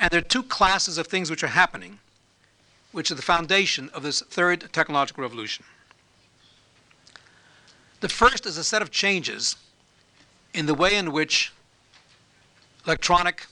And 0.00 0.10
there 0.10 0.18
are 0.18 0.22
two 0.22 0.42
classes 0.42 0.96
of 0.96 1.06
things 1.06 1.30
which 1.30 1.44
are 1.44 1.48
happening, 1.48 1.98
which 2.90 3.10
are 3.10 3.14
the 3.14 3.22
foundation 3.22 3.90
of 3.90 4.02
this 4.02 4.22
third 4.22 4.72
technological 4.72 5.22
revolution. 5.22 5.66
The 8.00 8.08
first 8.08 8.46
is 8.46 8.56
a 8.56 8.64
set 8.64 8.80
of 8.80 8.90
changes 8.90 9.56
in 10.54 10.64
the 10.64 10.74
way 10.74 10.96
in 10.96 11.12
which 11.12 11.52
electronic 12.86 13.46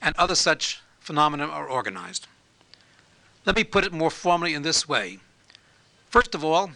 and 0.00 0.16
other 0.16 0.34
such 0.34 0.80
phenomena 0.98 1.46
are 1.46 1.68
organized. 1.68 2.26
Let 3.44 3.54
me 3.54 3.64
put 3.64 3.84
it 3.84 3.92
more 3.92 4.10
formally 4.10 4.54
in 4.54 4.62
this 4.62 4.88
way. 4.88 5.18
First 6.08 6.34
of 6.34 6.42
all, 6.42 6.70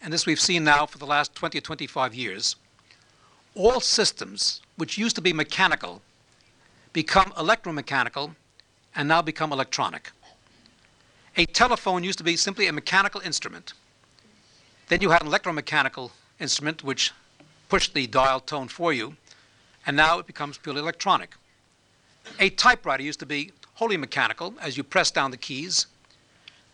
and 0.00 0.12
this 0.12 0.26
we've 0.26 0.40
seen 0.40 0.62
now 0.62 0.86
for 0.86 0.98
the 0.98 1.06
last 1.06 1.34
20 1.34 1.58
or 1.58 1.60
25 1.60 2.14
years, 2.14 2.54
all 3.56 3.80
systems 3.80 4.60
which 4.76 4.96
used 4.96 5.16
to 5.16 5.22
be 5.22 5.32
mechanical 5.32 6.02
become 6.94 7.30
electromechanical 7.32 8.34
and 8.96 9.06
now 9.06 9.20
become 9.20 9.52
electronic. 9.52 10.12
A 11.36 11.44
telephone 11.44 12.02
used 12.02 12.16
to 12.16 12.24
be 12.24 12.36
simply 12.36 12.66
a 12.66 12.72
mechanical 12.72 13.20
instrument. 13.20 13.74
Then 14.88 15.02
you 15.02 15.10
had 15.10 15.22
an 15.22 15.28
electromechanical 15.28 16.10
instrument 16.40 16.82
which 16.82 17.12
pushed 17.68 17.92
the 17.92 18.06
dial 18.06 18.40
tone 18.40 18.68
for 18.68 18.94
you, 18.94 19.16
and 19.84 19.94
now 19.94 20.18
it 20.18 20.26
becomes 20.26 20.56
purely 20.56 20.80
electronic. 20.80 21.34
A 22.40 22.48
typewriter 22.48 23.02
used 23.02 23.20
to 23.20 23.26
be 23.26 23.52
wholly 23.74 23.98
mechanical 23.98 24.54
as 24.62 24.78
you 24.78 24.82
press 24.82 25.10
down 25.10 25.30
the 25.30 25.36
keys 25.36 25.86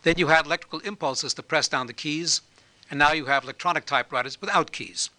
then 0.03 0.15
you 0.17 0.27
had 0.27 0.45
electrical 0.45 0.79
impulses 0.79 1.33
to 1.35 1.43
press 1.43 1.67
down 1.67 1.87
the 1.87 1.93
keys, 1.93 2.41
and 2.89 2.97
now 2.97 3.11
you 3.11 3.25
have 3.25 3.43
electronic 3.43 3.85
typewriters 3.85 4.41
without 4.41 4.71
keys. 4.71 5.09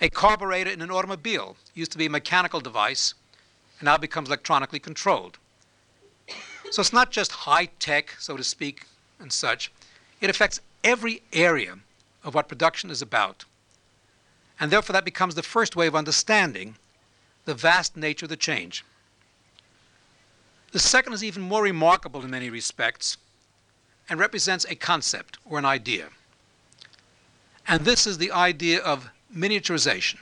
A 0.00 0.08
carburetor 0.08 0.70
in 0.70 0.80
an 0.80 0.90
automobile 0.90 1.56
used 1.74 1.92
to 1.92 1.98
be 1.98 2.06
a 2.06 2.10
mechanical 2.10 2.60
device 2.60 3.14
now 3.82 3.96
becomes 3.96 4.28
electronically 4.28 4.78
controlled. 4.78 5.38
So 6.70 6.80
it's 6.80 6.92
not 6.92 7.10
just 7.10 7.32
high 7.32 7.66
tech, 7.78 8.14
so 8.18 8.36
to 8.36 8.44
speak, 8.44 8.86
and 9.18 9.32
such. 9.32 9.70
It 10.20 10.30
affects 10.30 10.60
every 10.82 11.22
area 11.32 11.78
of 12.24 12.34
what 12.34 12.48
production 12.48 12.90
is 12.90 13.02
about. 13.02 13.44
And 14.58 14.70
therefore, 14.70 14.92
that 14.94 15.04
becomes 15.04 15.34
the 15.34 15.42
first 15.42 15.76
way 15.76 15.86
of 15.86 15.96
understanding 15.96 16.76
the 17.44 17.54
vast 17.54 17.96
nature 17.96 18.26
of 18.26 18.30
the 18.30 18.36
change. 18.36 18.84
The 20.72 20.78
second 20.78 21.12
is 21.12 21.24
even 21.24 21.42
more 21.42 21.62
remarkable 21.62 22.22
in 22.22 22.30
many 22.30 22.48
respects 22.48 23.16
and 24.08 24.18
represents 24.18 24.64
a 24.68 24.74
concept 24.74 25.38
or 25.44 25.58
an 25.58 25.64
idea. 25.64 26.08
And 27.68 27.84
this 27.84 28.06
is 28.06 28.18
the 28.18 28.32
idea 28.32 28.80
of 28.80 29.10
miniaturization 29.34 30.18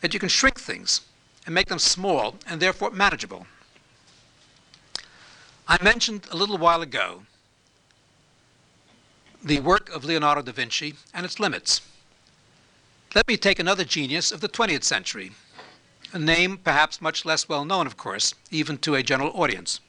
that 0.00 0.14
you 0.14 0.20
can 0.20 0.28
shrink 0.28 0.58
things 0.58 1.02
and 1.46 1.54
make 1.54 1.68
them 1.68 1.78
small 1.78 2.34
and 2.46 2.60
therefore 2.60 2.90
manageable. 2.90 3.46
I 5.68 5.82
mentioned 5.82 6.26
a 6.30 6.36
little 6.36 6.58
while 6.58 6.82
ago 6.82 7.22
the 9.42 9.60
work 9.60 9.88
of 9.90 10.04
Leonardo 10.04 10.42
da 10.42 10.52
Vinci 10.52 10.94
and 11.14 11.24
its 11.24 11.38
limits. 11.38 11.80
Let 13.14 13.28
me 13.28 13.36
take 13.36 13.60
another 13.60 13.84
genius 13.84 14.32
of 14.32 14.40
the 14.40 14.48
20th 14.48 14.82
century, 14.82 15.32
a 16.12 16.18
name 16.18 16.58
perhaps 16.58 17.00
much 17.00 17.24
less 17.24 17.48
well 17.48 17.64
known, 17.64 17.86
of 17.86 17.96
course, 17.96 18.34
even 18.50 18.76
to 18.78 18.96
a 18.96 19.02
general 19.02 19.30
audience. 19.40 19.80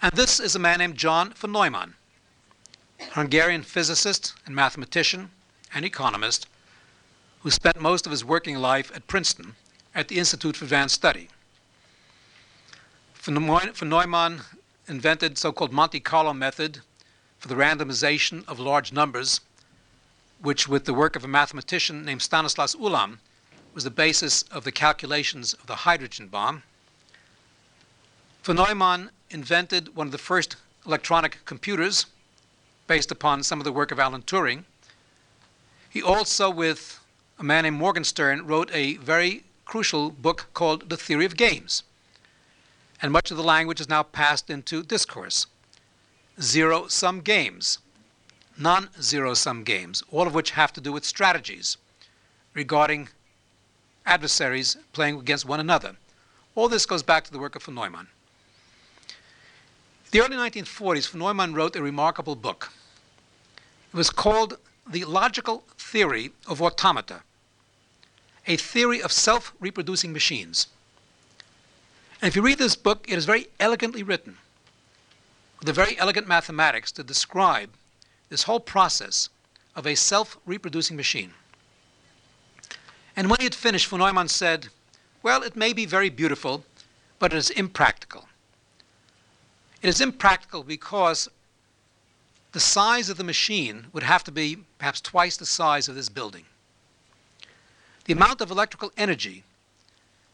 And 0.00 0.12
this 0.12 0.38
is 0.38 0.54
a 0.54 0.60
man 0.60 0.78
named 0.78 0.96
John 0.96 1.32
von 1.34 1.52
Neumann, 1.52 1.94
Hungarian 3.12 3.62
physicist 3.62 4.34
and 4.46 4.54
mathematician 4.54 5.30
and 5.74 5.84
economist 5.84 6.46
who 7.40 7.50
spent 7.50 7.80
most 7.80 8.06
of 8.06 8.12
his 8.12 8.24
working 8.24 8.56
life 8.56 8.92
at 8.94 9.06
Princeton 9.06 9.56
at 9.94 10.08
the 10.08 10.18
Institute 10.18 10.56
for 10.56 10.64
Advanced 10.64 10.94
Study. 10.94 11.28
Von 13.14 13.34
Neumann 13.34 14.40
invented 14.86 15.36
so-called 15.36 15.72
Monte 15.72 16.00
Carlo 16.00 16.32
method 16.32 16.80
for 17.38 17.48
the 17.48 17.54
randomization 17.54 18.46
of 18.48 18.58
large 18.58 18.92
numbers, 18.92 19.40
which 20.40 20.68
with 20.68 20.84
the 20.84 20.94
work 20.94 21.16
of 21.16 21.24
a 21.24 21.28
mathematician 21.28 22.04
named 22.04 22.22
Stanislas 22.22 22.74
Ulam 22.76 23.18
was 23.74 23.84
the 23.84 23.90
basis 23.90 24.42
of 24.44 24.64
the 24.64 24.72
calculations 24.72 25.54
of 25.54 25.66
the 25.66 25.76
hydrogen 25.76 26.28
bomb. 26.28 26.62
Von 28.42 28.56
Neumann 28.56 29.10
invented 29.30 29.94
one 29.94 30.06
of 30.06 30.12
the 30.12 30.18
first 30.18 30.56
electronic 30.86 31.38
computers 31.44 32.06
based 32.86 33.10
upon 33.10 33.42
some 33.42 33.60
of 33.60 33.64
the 33.64 33.72
work 33.72 33.92
of 33.92 34.00
Alan 34.00 34.22
Turing. 34.22 34.64
He 35.88 36.02
also, 36.02 36.50
with 36.50 37.00
a 37.38 37.44
man 37.44 37.64
named 37.64 37.78
Morgenstern, 37.78 38.46
wrote 38.46 38.70
a 38.72 38.96
very 38.96 39.44
crucial 39.70 40.10
book 40.10 40.48
called 40.52 40.90
The 40.90 40.96
Theory 40.96 41.24
of 41.24 41.36
Games. 41.36 41.84
And 43.00 43.12
much 43.12 43.30
of 43.30 43.36
the 43.36 43.44
language 43.44 43.80
is 43.80 43.88
now 43.88 44.02
passed 44.02 44.50
into 44.50 44.82
discourse. 44.82 45.46
Zero 46.40 46.88
sum 46.88 47.20
games, 47.20 47.78
non 48.58 48.88
zero 49.00 49.32
sum 49.32 49.62
games, 49.62 50.02
all 50.10 50.26
of 50.26 50.34
which 50.34 50.50
have 50.50 50.72
to 50.72 50.80
do 50.80 50.90
with 50.90 51.04
strategies 51.04 51.76
regarding 52.52 53.10
adversaries 54.04 54.76
playing 54.92 55.20
against 55.20 55.46
one 55.46 55.60
another. 55.60 55.94
All 56.56 56.68
this 56.68 56.84
goes 56.84 57.04
back 57.04 57.22
to 57.26 57.30
the 57.30 57.38
work 57.38 57.54
of 57.54 57.62
von 57.62 57.76
Neumann 57.76 58.08
the 60.10 60.20
early 60.20 60.36
1940s, 60.36 61.08
von 61.08 61.20
Neumann 61.20 61.54
wrote 61.54 61.76
a 61.76 61.82
remarkable 61.82 62.34
book. 62.34 62.72
It 63.92 63.96
was 63.96 64.10
called 64.10 64.58
The 64.84 65.04
Logical 65.04 65.62
Theory 65.78 66.32
of 66.48 66.60
Automata, 66.60 67.22
a 68.46 68.56
theory 68.56 69.02
of 69.02 69.12
self 69.12 69.52
reproducing 69.60 70.12
machines. 70.12 70.66
And 72.20 72.28
if 72.28 72.36
you 72.36 72.42
read 72.42 72.58
this 72.58 72.76
book, 72.76 73.06
it 73.08 73.16
is 73.16 73.24
very 73.24 73.48
elegantly 73.58 74.02
written, 74.02 74.38
with 75.58 75.68
a 75.68 75.72
very 75.72 75.98
elegant 75.98 76.26
mathematics 76.28 76.92
to 76.92 77.02
describe 77.02 77.70
this 78.28 78.44
whole 78.44 78.60
process 78.60 79.28
of 79.74 79.86
a 79.86 79.94
self 79.94 80.38
reproducing 80.46 80.96
machine. 80.96 81.32
And 83.16 83.28
when 83.28 83.40
he 83.40 83.44
had 83.44 83.54
finished, 83.54 83.86
von 83.86 84.00
Neumann 84.00 84.28
said, 84.28 84.68
Well, 85.22 85.42
it 85.42 85.56
may 85.56 85.72
be 85.72 85.86
very 85.86 86.10
beautiful, 86.10 86.64
but 87.18 87.32
it 87.32 87.36
is 87.36 87.50
impractical. 87.50 88.28
It 89.82 89.88
is 89.88 90.00
impractical 90.00 90.62
because 90.62 91.28
the 92.52 92.60
size 92.60 93.08
of 93.08 93.16
the 93.16 93.24
machine 93.24 93.86
would 93.92 94.02
have 94.02 94.24
to 94.24 94.32
be 94.32 94.58
perhaps 94.78 95.00
twice 95.00 95.36
the 95.36 95.46
size 95.46 95.88
of 95.88 95.94
this 95.94 96.08
building. 96.08 96.44
The 98.04 98.12
amount 98.12 98.40
of 98.40 98.50
electrical 98.50 98.92
energy 98.96 99.44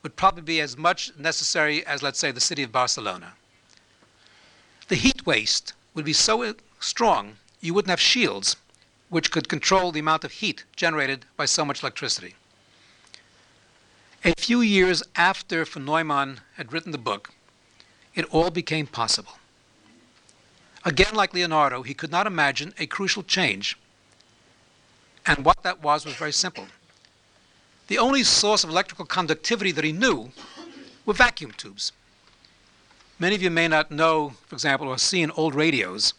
would 0.02 0.16
probably 0.16 0.42
be 0.42 0.60
as 0.60 0.76
much 0.76 1.10
necessary 1.18 1.84
as, 1.84 2.02
let's 2.02 2.18
say, 2.18 2.30
the 2.30 2.40
city 2.40 2.62
of 2.62 2.72
Barcelona. 2.72 3.34
The 4.88 4.94
heat 4.94 5.26
waste 5.26 5.72
would 5.94 6.04
be 6.04 6.12
so 6.12 6.54
strong 6.78 7.36
you 7.60 7.74
wouldn't 7.74 7.90
have 7.90 8.00
shields 8.00 8.56
which 9.08 9.30
could 9.30 9.48
control 9.48 9.92
the 9.92 10.00
amount 10.00 10.24
of 10.24 10.32
heat 10.32 10.64
generated 10.76 11.24
by 11.36 11.44
so 11.44 11.64
much 11.64 11.82
electricity. 11.82 12.34
A 14.24 14.34
few 14.36 14.60
years 14.60 15.02
after 15.14 15.64
von 15.64 15.84
Neumann 15.84 16.40
had 16.56 16.72
written 16.72 16.92
the 16.92 16.98
book, 16.98 17.30
it 18.14 18.24
all 18.26 18.50
became 18.50 18.86
possible. 18.86 19.38
Again, 20.84 21.14
like 21.14 21.34
Leonardo, 21.34 21.82
he 21.82 21.94
could 21.94 22.10
not 22.10 22.26
imagine 22.26 22.74
a 22.78 22.86
crucial 22.86 23.22
change. 23.22 23.76
And 25.24 25.44
what 25.44 25.62
that 25.64 25.82
was 25.82 26.04
was 26.04 26.14
very 26.14 26.32
simple. 26.32 26.68
The 27.88 27.98
only 27.98 28.24
source 28.24 28.64
of 28.64 28.70
electrical 28.70 29.04
conductivity 29.04 29.70
that 29.72 29.84
he 29.84 29.92
knew 29.92 30.32
were 31.04 31.14
vacuum 31.14 31.52
tubes. 31.52 31.92
Many 33.18 33.36
of 33.36 33.42
you 33.42 33.50
may 33.50 33.68
not 33.68 33.90
know, 33.90 34.34
for 34.46 34.56
example, 34.56 34.88
or 34.88 34.98
seen 34.98 35.30
old 35.36 35.54
radios, 35.54 36.12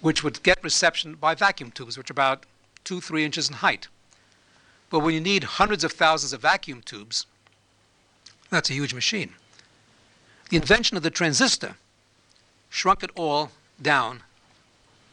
which 0.00 0.22
would 0.22 0.42
get 0.42 0.62
reception 0.62 1.16
by 1.16 1.34
vacuum 1.34 1.72
tubes, 1.72 1.98
which 1.98 2.08
are 2.08 2.12
about 2.12 2.46
two, 2.84 3.00
three 3.00 3.24
inches 3.24 3.48
in 3.48 3.56
height. 3.56 3.88
But 4.90 5.00
when 5.00 5.14
you 5.14 5.20
need 5.20 5.44
hundreds 5.44 5.82
of 5.82 5.92
thousands 5.92 6.32
of 6.32 6.40
vacuum 6.40 6.82
tubes, 6.82 7.26
that's 8.48 8.70
a 8.70 8.74
huge 8.74 8.94
machine. 8.94 9.34
The 10.50 10.56
invention 10.56 10.96
of 10.96 11.02
the 11.02 11.10
transistor 11.10 11.76
shrunk 12.68 13.02
it 13.02 13.10
all 13.16 13.50
down 13.82 14.22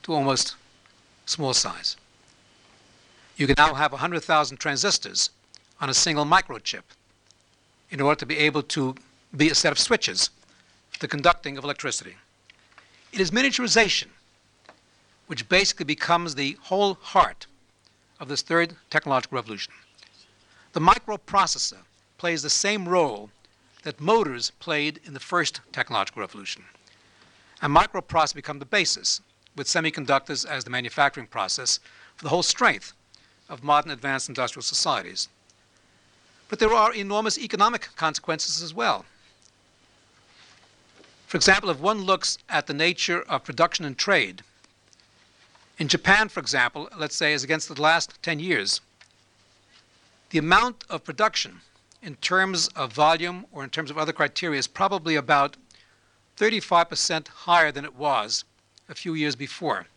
to 0.03 0.13
almost 0.13 0.55
small 1.25 1.53
size. 1.53 1.97
You 3.35 3.47
can 3.47 3.55
now 3.57 3.73
have 3.73 3.91
100,000 3.91 4.57
transistors 4.57 5.29
on 5.79 5.89
a 5.89 5.93
single 5.93 6.25
microchip 6.25 6.83
in 7.89 8.01
order 8.01 8.19
to 8.19 8.25
be 8.25 8.37
able 8.37 8.63
to 8.63 8.95
be 9.35 9.49
a 9.49 9.55
set 9.55 9.71
of 9.71 9.79
switches 9.79 10.29
for 10.89 10.99
the 10.99 11.07
conducting 11.07 11.57
of 11.57 11.63
electricity. 11.63 12.15
It 13.11 13.19
is 13.19 13.31
miniaturization 13.31 14.07
which 15.27 15.47
basically 15.49 15.85
becomes 15.85 16.35
the 16.35 16.57
whole 16.63 16.95
heart 16.95 17.45
of 18.19 18.27
this 18.27 18.41
third 18.41 18.75
technological 18.89 19.35
revolution. 19.35 19.73
The 20.73 20.79
microprocessor 20.79 21.79
plays 22.17 22.41
the 22.41 22.49
same 22.49 22.89
role 22.89 23.29
that 23.83 24.01
motors 24.01 24.51
played 24.59 24.99
in 25.05 25.13
the 25.13 25.19
first 25.19 25.61
technological 25.71 26.21
revolution. 26.21 26.63
And 27.61 27.75
microprocessors 27.75 28.35
become 28.35 28.59
the 28.59 28.65
basis, 28.65 29.21
with 29.55 29.67
semiconductors 29.67 30.45
as 30.45 30.63
the 30.63 30.69
manufacturing 30.69 31.27
process, 31.27 31.79
for 32.15 32.23
the 32.23 32.29
whole 32.29 32.43
strength 32.43 32.93
of 33.49 33.63
modern 33.63 33.91
advanced 33.91 34.29
industrial 34.29 34.63
societies. 34.63 35.29
But 36.49 36.59
there 36.59 36.73
are 36.73 36.93
enormous 36.93 37.37
economic 37.37 37.89
consequences 37.95 38.61
as 38.61 38.73
well. 38.73 39.05
For 41.27 41.35
example, 41.35 41.69
if 41.69 41.79
one 41.79 42.03
looks 42.03 42.37
at 42.47 42.67
the 42.67 42.73
nature 42.73 43.21
of 43.23 43.43
production 43.43 43.83
and 43.83 43.97
trade, 43.97 44.43
in 45.77 45.87
Japan, 45.87 46.29
for 46.29 46.39
example, 46.39 46.89
let's 46.97 47.15
say 47.15 47.33
as 47.33 47.43
against 47.43 47.67
the 47.67 47.81
last 47.81 48.21
10 48.23 48.39
years, 48.39 48.81
the 50.29 50.39
amount 50.39 50.83
of 50.89 51.03
production 51.03 51.61
in 52.01 52.15
terms 52.15 52.67
of 52.69 52.93
volume 52.93 53.45
or 53.51 53.63
in 53.63 53.69
terms 53.69 53.91
of 53.91 53.97
other 53.97 54.13
criteria 54.13 54.59
is 54.59 54.67
probably 54.67 55.15
about 55.15 55.57
35% 56.37 57.27
higher 57.27 57.71
than 57.71 57.85
it 57.85 57.95
was 57.95 58.45
a 58.89 58.95
few 58.95 59.13
years 59.13 59.35
before. 59.35 59.87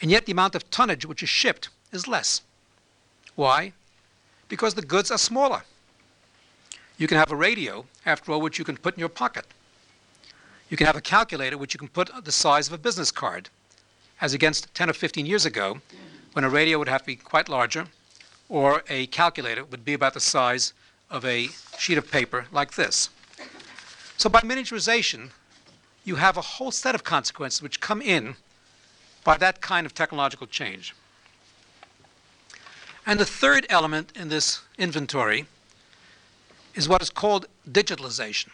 And 0.00 0.10
yet 0.10 0.26
the 0.26 0.32
amount 0.32 0.54
of 0.54 0.70
tonnage 0.70 1.04
which 1.04 1.22
is 1.22 1.28
shipped 1.28 1.68
is 1.92 2.08
less. 2.08 2.42
Why? 3.34 3.72
Because 4.50 4.74
the 4.74 4.82
goods 4.82 5.10
are 5.10 5.16
smaller. 5.16 5.62
You 6.98 7.06
can 7.06 7.16
have 7.16 7.32
a 7.32 7.36
radio, 7.36 7.86
after 8.04 8.32
all, 8.32 8.42
which 8.42 8.58
you 8.58 8.64
can 8.66 8.76
put 8.76 8.94
in 8.94 9.00
your 9.00 9.08
pocket. 9.08 9.46
You 10.68 10.76
can 10.76 10.86
have 10.86 10.96
a 10.96 11.00
calculator, 11.00 11.56
which 11.56 11.72
you 11.72 11.78
can 11.78 11.88
put 11.88 12.10
the 12.24 12.32
size 12.32 12.66
of 12.66 12.74
a 12.74 12.78
business 12.78 13.10
card, 13.10 13.48
as 14.20 14.34
against 14.34 14.74
10 14.74 14.90
or 14.90 14.92
15 14.92 15.24
years 15.24 15.46
ago, 15.46 15.80
when 16.34 16.44
a 16.44 16.50
radio 16.50 16.78
would 16.78 16.88
have 16.88 17.00
to 17.00 17.06
be 17.06 17.16
quite 17.16 17.48
larger, 17.48 17.86
or 18.48 18.82
a 18.88 19.06
calculator 19.06 19.64
would 19.64 19.84
be 19.84 19.94
about 19.94 20.14
the 20.14 20.20
size 20.20 20.74
of 21.08 21.24
a 21.24 21.48
sheet 21.78 21.96
of 21.96 22.10
paper 22.10 22.46
like 22.52 22.74
this. 22.74 23.08
So 24.16 24.28
by 24.28 24.40
miniaturization, 24.40 25.30
you 26.04 26.16
have 26.16 26.36
a 26.36 26.42
whole 26.42 26.70
set 26.70 26.94
of 26.94 27.04
consequences 27.04 27.62
which 27.62 27.80
come 27.80 28.02
in 28.02 28.34
by 29.24 29.36
that 29.38 29.60
kind 29.60 29.86
of 29.86 29.94
technological 29.94 30.46
change. 30.46 30.94
And 33.10 33.18
the 33.18 33.26
third 33.26 33.66
element 33.68 34.12
in 34.14 34.28
this 34.28 34.60
inventory 34.78 35.46
is 36.76 36.88
what 36.88 37.02
is 37.02 37.10
called 37.10 37.46
digitalization, 37.68 38.50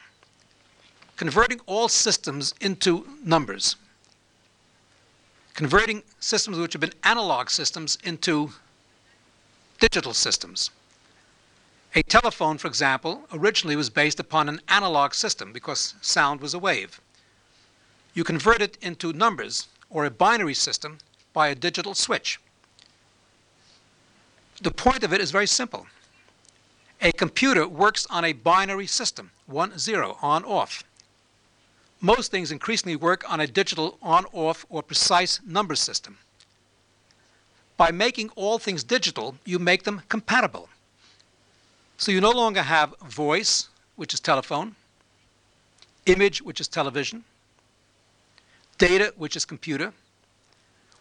converting 1.16 1.60
all 1.66 1.90
systems 1.90 2.54
into 2.58 3.06
numbers, 3.22 3.76
converting 5.52 6.04
systems 6.20 6.56
which 6.56 6.72
have 6.72 6.80
been 6.80 6.94
analog 7.04 7.50
systems 7.50 7.98
into 8.02 8.52
digital 9.78 10.14
systems. 10.14 10.70
A 11.94 12.02
telephone, 12.04 12.56
for 12.56 12.68
example, 12.68 13.24
originally 13.34 13.76
was 13.76 13.90
based 13.90 14.18
upon 14.18 14.48
an 14.48 14.62
analog 14.68 15.12
system 15.12 15.52
because 15.52 15.92
sound 16.00 16.40
was 16.40 16.54
a 16.54 16.58
wave. 16.58 16.98
You 18.14 18.24
convert 18.24 18.62
it 18.62 18.78
into 18.80 19.12
numbers 19.12 19.68
or 19.90 20.06
a 20.06 20.10
binary 20.10 20.54
system 20.54 20.96
by 21.34 21.48
a 21.48 21.54
digital 21.54 21.92
switch. 21.92 22.40
The 24.60 24.70
point 24.70 25.04
of 25.04 25.12
it 25.12 25.20
is 25.20 25.30
very 25.30 25.46
simple. 25.46 25.86
A 27.02 27.12
computer 27.12 27.68
works 27.68 28.06
on 28.08 28.24
a 28.24 28.32
binary 28.32 28.86
system, 28.86 29.30
1 29.46 29.78
0, 29.78 30.16
on 30.22 30.44
off. 30.44 30.82
Most 32.00 32.30
things 32.30 32.50
increasingly 32.50 32.96
work 32.96 33.30
on 33.30 33.40
a 33.40 33.46
digital 33.46 33.98
on 34.02 34.24
off 34.32 34.64
or 34.68 34.82
precise 34.82 35.40
number 35.46 35.74
system. 35.74 36.18
By 37.76 37.90
making 37.90 38.30
all 38.30 38.58
things 38.58 38.82
digital, 38.82 39.36
you 39.44 39.58
make 39.58 39.82
them 39.82 40.02
compatible. 40.08 40.68
So 41.98 42.12
you 42.12 42.20
no 42.20 42.30
longer 42.30 42.62
have 42.62 42.94
voice, 43.00 43.68
which 43.96 44.14
is 44.14 44.20
telephone, 44.20 44.76
image, 46.06 46.40
which 46.40 46.60
is 46.60 46.68
television, 46.68 47.24
data, 48.78 49.12
which 49.16 49.36
is 49.36 49.44
computer, 49.44 49.92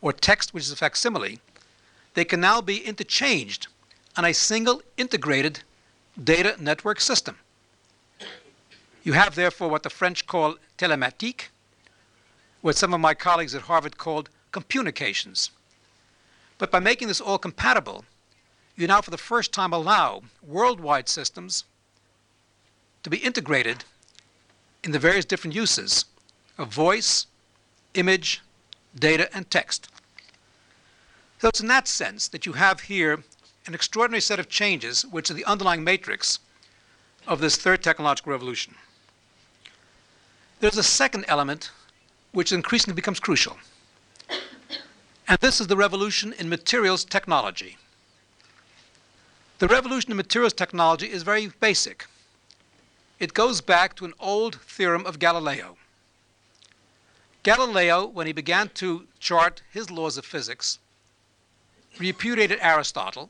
or 0.02 0.12
text, 0.12 0.54
which 0.54 0.64
is 0.64 0.72
a 0.72 0.76
facsimile 0.76 1.40
they 2.16 2.26
can 2.26 2.40
now 2.40 2.62
be 2.62 2.78
interchanged 2.78 3.68
on 4.18 4.26
a 4.26 4.34
single 4.34 4.82
integrated 4.98 5.60
data 6.22 6.56
network 6.60 7.00
system. 7.00 7.38
You 9.04 9.14
have, 9.14 9.36
therefore, 9.36 9.70
what 9.70 9.84
the 9.84 9.90
French 9.90 10.26
call 10.26 10.56
telematique, 10.78 11.50
what 12.62 12.76
some 12.76 12.94
of 12.94 13.00
my 13.00 13.14
colleagues 13.14 13.54
at 13.54 13.64
Harvard 13.64 13.98
called 13.98 14.30
compunications. 14.52 15.52
But 16.58 16.72
by 16.72 16.80
making 16.80 17.10
this 17.10 17.22
all 17.22 17.38
compatible, 17.38 18.06
you 18.76 18.88
now, 18.88 19.02
for 19.02 19.12
the 19.12 19.18
first 19.18 19.52
time, 19.52 19.74
allow 19.74 20.24
worldwide 20.42 21.08
systems 21.10 21.66
to 23.04 23.10
be 23.10 23.18
integrated 23.18 23.84
in 24.84 24.92
the 24.92 25.00
various 25.00 25.26
different 25.26 25.56
uses 25.56 26.06
of 26.58 26.70
voice, 26.70 27.28
image, 27.94 28.42
data, 28.98 29.30
and 29.36 29.50
text. 29.52 29.90
So 31.46 31.50
it's 31.50 31.62
in 31.62 31.68
that 31.68 31.88
sense 31.88 32.28
that 32.30 32.48
you 32.48 32.54
have 32.54 32.80
here 32.80 33.24
an 33.68 33.76
extraordinary 33.76 34.20
set 34.20 34.40
of 34.40 34.50
changes, 34.50 35.06
which 35.06 35.30
are 35.30 35.36
the 35.36 35.46
underlying 35.46 35.84
matrix 35.84 36.40
of 37.28 37.40
this 37.40 37.56
third 37.56 37.84
technological 37.84 38.32
revolution. 38.32 38.74
There's 40.60 40.80
a 40.80 40.82
second 40.82 41.24
element 41.28 41.70
which 42.32 42.52
increasingly 42.52 42.96
becomes 42.96 43.20
crucial, 43.20 43.58
and 45.28 45.38
this 45.40 45.62
is 45.62 45.68
the 45.68 45.78
revolution 45.78 46.34
in 46.34 46.50
materials 46.50 47.06
technology. 47.06 47.78
The 49.60 49.68
revolution 49.68 50.10
in 50.10 50.18
materials 50.18 50.54
technology 50.54 51.12
is 51.12 51.22
very 51.22 51.52
basic. 51.60 52.08
It 53.20 53.36
goes 53.36 53.62
back 53.62 53.96
to 53.98 54.06
an 54.06 54.16
old 54.20 54.56
theorem 54.62 55.06
of 55.06 55.20
Galileo. 55.20 55.78
Galileo, 57.44 58.04
when 58.08 58.26
he 58.26 58.34
began 58.34 58.70
to 58.70 59.06
chart 59.20 59.62
his 59.72 59.92
laws 59.92 60.18
of 60.18 60.26
physics, 60.26 60.80
repudiated 62.00 62.60
Aristotle. 62.62 63.30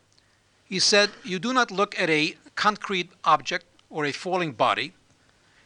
He 0.65 0.79
said, 0.79 1.11
You 1.23 1.39
do 1.39 1.53
not 1.53 1.71
look 1.71 1.99
at 1.99 2.09
a 2.09 2.35
concrete 2.55 3.11
object 3.23 3.65
or 3.89 4.05
a 4.05 4.11
falling 4.11 4.53
body, 4.53 4.93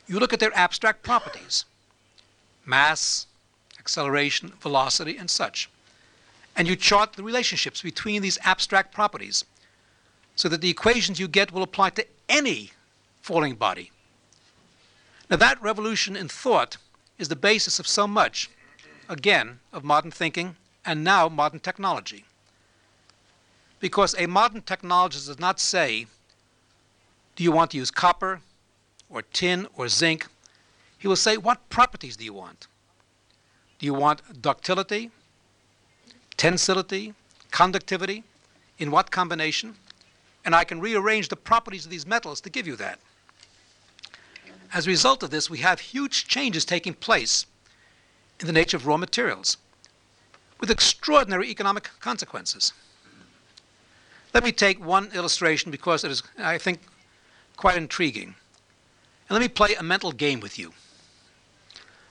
you 0.08 0.20
look 0.20 0.34
at 0.34 0.40
their 0.40 0.56
abstract 0.56 1.04
properties 1.04 1.66
mass, 2.66 3.26
acceleration, 3.80 4.54
velocity, 4.60 5.18
and 5.18 5.30
such. 5.30 5.70
And 6.56 6.68
you 6.68 6.76
chart 6.76 7.14
the 7.14 7.24
relationships 7.24 7.82
between 7.82 8.22
these 8.22 8.38
abstract 8.44 8.94
properties 8.94 9.44
so 10.36 10.48
that 10.50 10.62
the 10.62 10.70
equations 10.70 11.20
you 11.20 11.28
get 11.28 11.52
will 11.52 11.64
apply 11.64 11.90
to 11.92 12.06
any 12.28 12.72
falling 13.22 13.56
body. 13.56 13.92
Now, 15.30 15.38
that 15.38 15.62
revolution 15.62 16.16
in 16.16 16.28
thought 16.28 16.78
is 17.18 17.28
the 17.28 17.36
basis 17.36 17.80
of 17.80 17.88
so 17.88 18.08
much, 18.08 18.50
again, 19.08 19.60
of 19.74 19.84
modern 19.84 20.12
thinking 20.12 20.56
and 20.86 21.04
now 21.04 21.28
modern 21.28 21.60
technology. 21.60 22.26
Because 23.80 24.16
a 24.18 24.28
modern 24.28 24.62
technologist 24.62 25.28
does 25.28 25.40
not 25.40 25.60
say, 25.60 26.08
do 27.36 27.44
you 27.44 27.52
want 27.52 27.72
to 27.72 27.78
use 27.78 27.92
copper 27.92 28.42
or 29.10 29.22
tin 29.22 29.68
or 29.76 29.88
zinc? 29.88 30.28
He 30.98 31.08
will 31.08 31.16
say, 31.16 31.38
what 31.38 31.70
properties 31.70 32.18
do 32.18 32.26
you 32.26 32.34
want? 32.34 32.68
Do 33.80 33.86
you 33.86 33.94
want 33.94 34.42
ductility, 34.42 35.10
tensility, 36.38 37.14
conductivity? 37.52 38.24
In 38.78 38.92
what 38.92 39.12
combination? 39.12 39.76
And 40.46 40.56
I 40.56 40.64
can 40.64 40.80
rearrange 40.80 41.28
the 41.28 41.36
properties 41.36 41.86
of 41.86 41.92
these 41.92 42.06
metals 42.08 42.42
to 42.42 42.50
give 42.50 42.68
you 42.68 42.76
that. 42.78 43.00
As 44.74 44.86
a 44.86 44.90
result 44.90 45.24
of 45.24 45.32
this, 45.32 45.50
we 45.50 45.60
have 45.60 45.80
huge 45.80 46.28
changes 46.28 46.64
taking 46.64 46.94
place 46.94 47.46
in 48.40 48.48
the 48.48 48.54
nature 48.54 48.78
of 48.78 48.88
raw 48.88 48.98
materials 48.98 49.58
with 50.60 50.70
extraordinary 50.70 51.50
economic 51.50 51.90
consequences. 52.00 52.74
Let 54.34 54.44
me 54.44 54.52
take 54.52 54.84
one 54.84 55.10
illustration 55.14 55.72
because 55.72 56.04
it 56.04 56.12
is, 56.12 56.24
I 56.38 56.58
think, 56.58 56.82
quite 57.58 57.78
intriguing. 57.78 58.36
And 59.28 59.36
let 59.36 59.42
me 59.42 59.48
play 59.48 59.76
a 59.76 59.84
mental 59.84 60.12
game 60.12 60.40
with 60.40 60.58
you. 60.58 60.74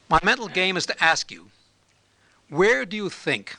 My 0.09 0.19
mental 0.23 0.49
game 0.49 0.77
is 0.77 0.87
to 0.87 1.05
ask 1.05 1.31
you 1.31 1.51
where 2.49 2.85
do 2.85 2.97
you 2.97 3.11
think 3.11 3.57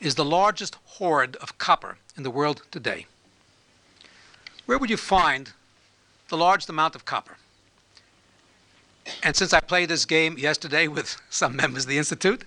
is 0.00 0.14
the 0.14 0.24
largest 0.24 0.76
hoard 0.84 1.36
of 1.36 1.58
copper 1.58 1.98
in 2.16 2.22
the 2.22 2.30
world 2.30 2.62
today. 2.70 3.06
Where 4.66 4.78
would 4.78 4.90
you 4.90 4.96
find 4.96 5.52
the 6.28 6.36
largest 6.36 6.68
amount 6.70 6.94
of 6.94 7.04
copper? 7.04 7.36
And 9.22 9.36
since 9.36 9.52
I 9.52 9.60
played 9.60 9.88
this 9.88 10.04
game 10.04 10.38
yesterday 10.38 10.88
with 10.96 11.20
some 11.28 11.54
members 11.56 11.84
of 11.84 11.88
the 11.90 11.98
Institute, 11.98 12.44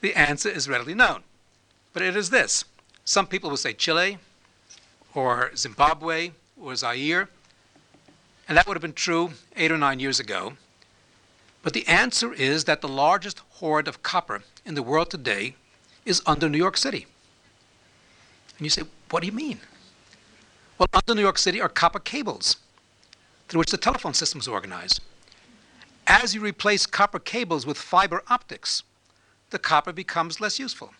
the 0.00 0.14
answer 0.14 0.48
is 0.48 0.68
readily 0.68 0.94
known. 0.94 1.22
But 1.92 2.02
it 2.02 2.16
is 2.16 2.30
this 2.30 2.64
some 3.04 3.26
people 3.26 3.50
will 3.50 3.56
say 3.56 3.72
Chile, 3.72 4.18
or 5.16 5.50
Zimbabwe, 5.56 6.32
or 6.60 6.76
Zaire, 6.76 7.28
and 8.46 8.56
that 8.56 8.66
would 8.66 8.76
have 8.76 8.82
been 8.82 8.92
true 8.92 9.32
eight 9.56 9.72
or 9.72 9.78
nine 9.78 9.98
years 9.98 10.20
ago. 10.20 10.52
But 11.62 11.72
the 11.72 11.88
answer 11.88 12.32
is 12.32 12.64
that 12.64 12.80
the 12.80 12.88
largest 12.88 13.40
hoard 13.58 13.88
of 13.88 14.02
copper 14.02 14.42
in 14.64 14.74
the 14.74 14.82
world 14.82 15.10
today 15.10 15.56
is 16.04 16.22
under 16.26 16.48
New 16.48 16.58
York 16.58 16.76
City. 16.76 17.06
And 18.58 18.64
you 18.64 18.70
say, 18.70 18.82
what 19.10 19.20
do 19.20 19.26
you 19.26 19.32
mean? 19.32 19.60
Well, 20.78 20.88
under 20.92 21.14
New 21.14 21.22
York 21.22 21.38
City 21.38 21.60
are 21.60 21.68
copper 21.68 21.98
cables 21.98 22.58
through 23.48 23.60
which 23.60 23.70
the 23.70 23.78
telephone 23.78 24.14
system 24.14 24.40
is 24.40 24.46
organized. 24.46 25.00
As 26.06 26.34
you 26.34 26.40
replace 26.40 26.86
copper 26.86 27.18
cables 27.18 27.66
with 27.66 27.78
fiber 27.78 28.22
optics, 28.28 28.82
the 29.50 29.58
copper 29.58 29.92
becomes 29.92 30.40
less 30.40 30.58
useful. 30.58 30.92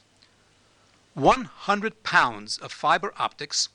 100 1.14 2.02
pounds 2.02 2.58
of 2.58 2.72
fiber 2.72 3.12
optics 3.18 3.68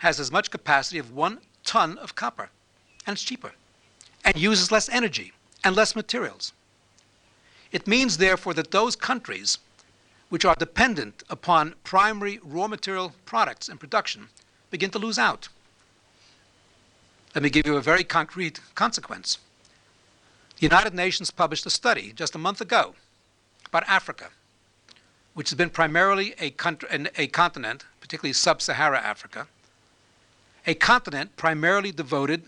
has 0.00 0.18
as 0.18 0.32
much 0.32 0.50
capacity 0.50 0.98
of 0.98 1.12
one 1.12 1.38
ton 1.64 1.98
of 1.98 2.14
copper, 2.14 2.48
and 3.06 3.14
it's 3.14 3.22
cheaper, 3.22 3.52
and 4.24 4.36
uses 4.36 4.72
less 4.72 4.88
energy 4.88 5.32
and 5.62 5.76
less 5.76 5.94
materials. 5.94 6.52
It 7.70 7.86
means, 7.86 8.16
therefore, 8.16 8.54
that 8.54 8.70
those 8.70 8.96
countries 8.96 9.58
which 10.30 10.44
are 10.44 10.54
dependent 10.54 11.22
upon 11.28 11.74
primary 11.84 12.40
raw 12.42 12.66
material 12.66 13.12
products 13.26 13.68
and 13.68 13.78
production 13.78 14.28
begin 14.70 14.90
to 14.90 14.98
lose 14.98 15.18
out. 15.18 15.48
Let 17.34 17.42
me 17.42 17.50
give 17.50 17.66
you 17.66 17.76
a 17.76 17.82
very 17.82 18.04
concrete 18.04 18.60
consequence. 18.74 19.38
The 20.56 20.66
United 20.66 20.94
Nations 20.94 21.30
published 21.30 21.66
a 21.66 21.70
study 21.70 22.12
just 22.14 22.34
a 22.34 22.38
month 22.38 22.60
ago 22.60 22.94
about 23.66 23.84
Africa, 23.86 24.28
which 25.34 25.50
has 25.50 25.56
been 25.56 25.70
primarily 25.70 26.34
a, 26.38 26.50
country, 26.50 26.88
a 27.16 27.26
continent, 27.26 27.84
particularly 28.00 28.32
sub 28.32 28.62
Sahara 28.62 28.98
Africa, 28.98 29.46
a 30.66 30.74
continent 30.74 31.36
primarily 31.36 31.92
devoted 31.92 32.44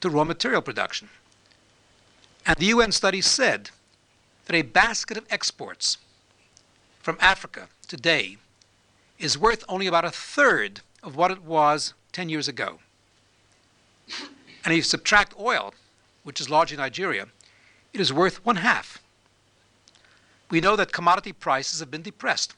to 0.00 0.10
raw 0.10 0.24
material 0.24 0.62
production. 0.62 1.08
And 2.46 2.56
the 2.56 2.66
UN 2.66 2.92
study 2.92 3.20
said 3.20 3.70
that 4.46 4.56
a 4.56 4.62
basket 4.62 5.16
of 5.16 5.26
exports 5.30 5.98
from 7.00 7.16
Africa 7.20 7.68
today 7.86 8.36
is 9.18 9.38
worth 9.38 9.64
only 9.68 9.86
about 9.86 10.04
a 10.04 10.10
third 10.10 10.80
of 11.02 11.16
what 11.16 11.30
it 11.30 11.42
was 11.42 11.94
10 12.12 12.28
years 12.28 12.48
ago. 12.48 12.78
And 14.64 14.72
if 14.72 14.76
you 14.76 14.82
subtract 14.82 15.38
oil, 15.38 15.74
which 16.24 16.40
is 16.40 16.50
largely 16.50 16.76
Nigeria, 16.76 17.26
it 17.92 18.00
is 18.00 18.12
worth 18.12 18.44
one 18.44 18.56
half. 18.56 18.98
We 20.50 20.60
know 20.60 20.76
that 20.76 20.92
commodity 20.92 21.32
prices 21.32 21.80
have 21.80 21.90
been 21.90 22.02
depressed. 22.02 22.54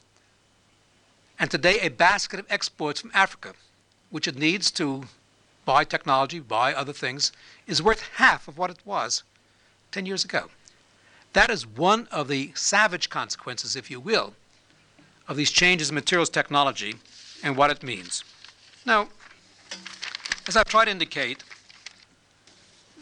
And 1.39 1.51
today, 1.51 1.79
a 1.81 1.89
basket 1.89 2.39
of 2.39 2.45
exports 2.49 3.01
from 3.01 3.11
Africa, 3.13 3.53
which 4.09 4.27
it 4.27 4.37
needs 4.37 4.71
to 4.71 5.03
buy 5.65 5.83
technology, 5.83 6.39
buy 6.39 6.73
other 6.73 6.93
things, 6.93 7.31
is 7.67 7.81
worth 7.81 8.01
half 8.15 8.47
of 8.47 8.57
what 8.57 8.69
it 8.69 8.79
was 8.85 9.23
10 9.91 10.05
years 10.05 10.23
ago. 10.23 10.49
That 11.33 11.49
is 11.49 11.67
one 11.67 12.07
of 12.11 12.27
the 12.27 12.51
savage 12.55 13.09
consequences, 13.09 13.75
if 13.75 13.91
you 13.91 13.99
will, 13.99 14.33
of 15.27 15.35
these 15.35 15.51
changes 15.51 15.89
in 15.89 15.95
materials 15.95 16.29
technology 16.29 16.95
and 17.43 17.57
what 17.57 17.71
it 17.71 17.83
means. 17.83 18.23
Now, 18.85 19.09
as 20.47 20.55
I've 20.55 20.67
tried 20.67 20.85
to 20.85 20.91
indicate, 20.91 21.43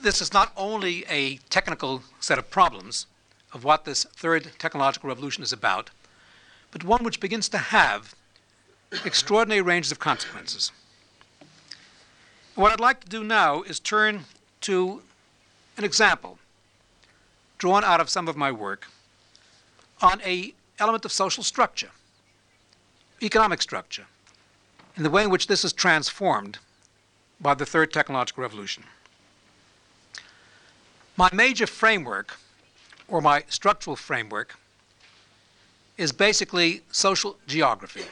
this 0.01 0.21
is 0.21 0.33
not 0.33 0.51
only 0.57 1.05
a 1.09 1.37
technical 1.49 2.03
set 2.19 2.37
of 2.37 2.49
problems 2.49 3.05
of 3.53 3.63
what 3.63 3.85
this 3.85 4.05
third 4.15 4.51
technological 4.57 5.09
revolution 5.09 5.43
is 5.43 5.53
about, 5.53 5.91
but 6.71 6.83
one 6.83 7.03
which 7.03 7.19
begins 7.19 7.47
to 7.49 7.57
have 7.57 8.15
extraordinary 9.05 9.61
ranges 9.61 9.91
of 9.91 9.99
consequences. 9.99 10.71
What 12.55 12.71
I'd 12.71 12.79
like 12.79 12.99
to 13.01 13.09
do 13.09 13.23
now 13.23 13.63
is 13.63 13.79
turn 13.79 14.25
to 14.61 15.01
an 15.75 15.83
example 15.83 16.37
drawn 17.57 17.83
out 17.83 17.99
of 17.99 18.09
some 18.09 18.27
of 18.27 18.37
my 18.37 18.51
work 18.51 18.87
on 20.01 20.21
a 20.21 20.53
element 20.77 21.03
of 21.05 21.11
social 21.11 21.43
structure, 21.43 21.89
economic 23.23 23.61
structure, 23.61 24.05
and 24.95 25.03
the 25.03 25.09
way 25.09 25.23
in 25.23 25.31
which 25.31 25.47
this 25.47 25.65
is 25.65 25.73
transformed 25.73 26.59
by 27.41 27.55
the 27.55 27.65
third 27.65 27.91
technological 27.91 28.43
revolution. 28.43 28.83
My 31.17 31.29
major 31.33 31.65
framework, 31.65 32.37
or 33.07 33.21
my 33.21 33.45
structural 33.47 33.95
framework, 33.95 34.59
is 35.97 36.11
basically 36.11 36.81
social 36.91 37.37
geography. 37.47 38.03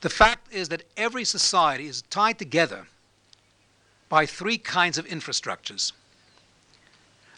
The 0.00 0.10
fact 0.10 0.52
is 0.52 0.68
that 0.68 0.84
every 0.96 1.24
society 1.24 1.86
is 1.86 2.02
tied 2.02 2.38
together 2.38 2.86
by 4.08 4.26
three 4.26 4.58
kinds 4.58 4.98
of 4.98 5.06
infrastructures 5.06 5.92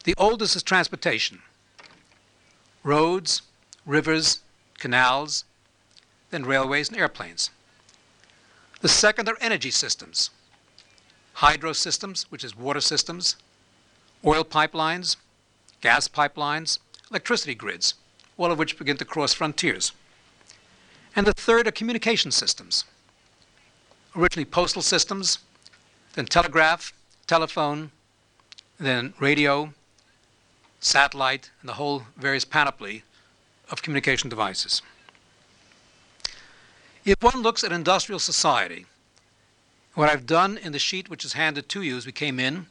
the 0.05 0.15
oldest 0.17 0.57
is 0.57 0.63
transportation 0.63 1.43
roads, 2.83 3.43
rivers, 3.85 4.41
canals, 4.79 5.45
then 6.31 6.45
railways 6.45 6.89
and 6.89 6.97
airplanes. 6.97 7.51
The 8.81 8.89
second 8.89 9.29
are 9.29 9.37
energy 9.41 9.71
systems 9.71 10.31
hydro 11.35 11.73
systems, 11.73 12.27
which 12.31 12.45
is 12.45 12.57
water 12.57 12.81
systems, 12.81 13.37
oil 14.25 14.45
pipelines, 14.45 15.17
gas 15.81 16.09
pipelines, 16.09 16.79
electricity 17.11 17.55
grids, 17.55 17.95
all 18.37 18.51
of 18.53 18.59
which 18.59 18.79
begin 18.79 18.97
to 18.99 19.05
cross 19.05 19.33
frontiers. 19.33 19.93
And 21.15 21.27
the 21.27 21.33
third 21.33 21.67
are 21.67 21.73
communication 21.73 22.31
systems. 22.31 22.85
Originally 24.17 24.45
postal 24.45 24.83
systems, 24.83 25.39
then 26.15 26.27
telegraph, 26.27 26.93
telephone, 27.27 27.91
then 28.79 29.15
radio, 29.21 29.73
satellite, 30.81 31.51
and 31.61 31.69
the 31.69 31.75
whole 31.75 32.05
various 32.17 32.45
panoply 32.45 33.05
of 33.71 33.83
communication 33.83 34.29
devices. 34.29 34.83
If 37.05 37.23
one 37.23 37.43
looks 37.43 37.65
at 37.65 37.73
industrial 37.73 38.19
society, 38.19 38.87
what 39.95 40.09
I've 40.09 40.27
done 40.27 40.59
in 40.59 40.73
the 40.73 40.79
sheet 40.79 41.09
which 41.09 41.25
is 41.25 41.35
handed 41.35 41.69
to 41.71 41.83
you 41.83 41.97
as 41.97 42.07
we 42.07 42.13
came 42.13 42.39
in, 42.41 42.67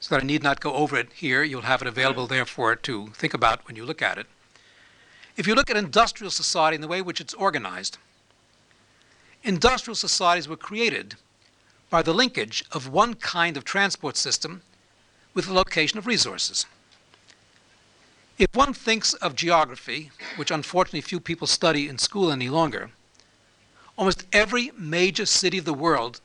so 0.00 0.14
that 0.14 0.22
I 0.22 0.26
need 0.26 0.42
not 0.42 0.60
go 0.60 0.74
over 0.74 0.96
it 0.96 1.12
here, 1.12 1.44
you'll 1.44 1.62
have 1.62 1.80
it 1.80 1.88
available 1.88 2.26
therefore 2.26 2.74
to 2.76 3.06
think 3.08 3.34
about 3.34 3.66
when 3.66 3.76
you 3.76 3.84
look 3.84 4.02
at 4.02 4.18
it. 4.18 4.26
If 5.36 5.46
you 5.46 5.54
look 5.54 5.70
at 5.70 5.76
industrial 5.76 6.30
society 6.30 6.74
and 6.74 6.84
the 6.84 6.88
way 6.88 6.98
in 6.98 7.04
which 7.04 7.20
it's 7.20 7.34
organized, 7.34 7.98
industrial 9.42 9.94
societies 9.94 10.48
were 10.48 10.56
created 10.56 11.16
by 11.90 12.02
the 12.02 12.14
linkage 12.14 12.64
of 12.72 12.88
one 12.88 13.14
kind 13.14 13.56
of 13.56 13.64
transport 13.64 14.16
system 14.16 14.62
with 15.34 15.46
the 15.46 15.52
location 15.52 15.98
of 15.98 16.06
resources. 16.06 16.66
If 18.38 18.54
one 18.54 18.74
thinks 18.74 19.14
of 19.14 19.36
geography, 19.36 20.10
which 20.36 20.50
unfortunately 20.50 21.00
few 21.00 21.20
people 21.20 21.46
study 21.46 21.88
in 21.88 21.98
school 21.98 22.30
any 22.30 22.48
longer, 22.48 22.90
almost 23.96 24.26
every 24.32 24.70
major 24.76 25.26
city 25.26 25.58
of 25.58 25.64
the 25.64 25.74
world 25.74 26.20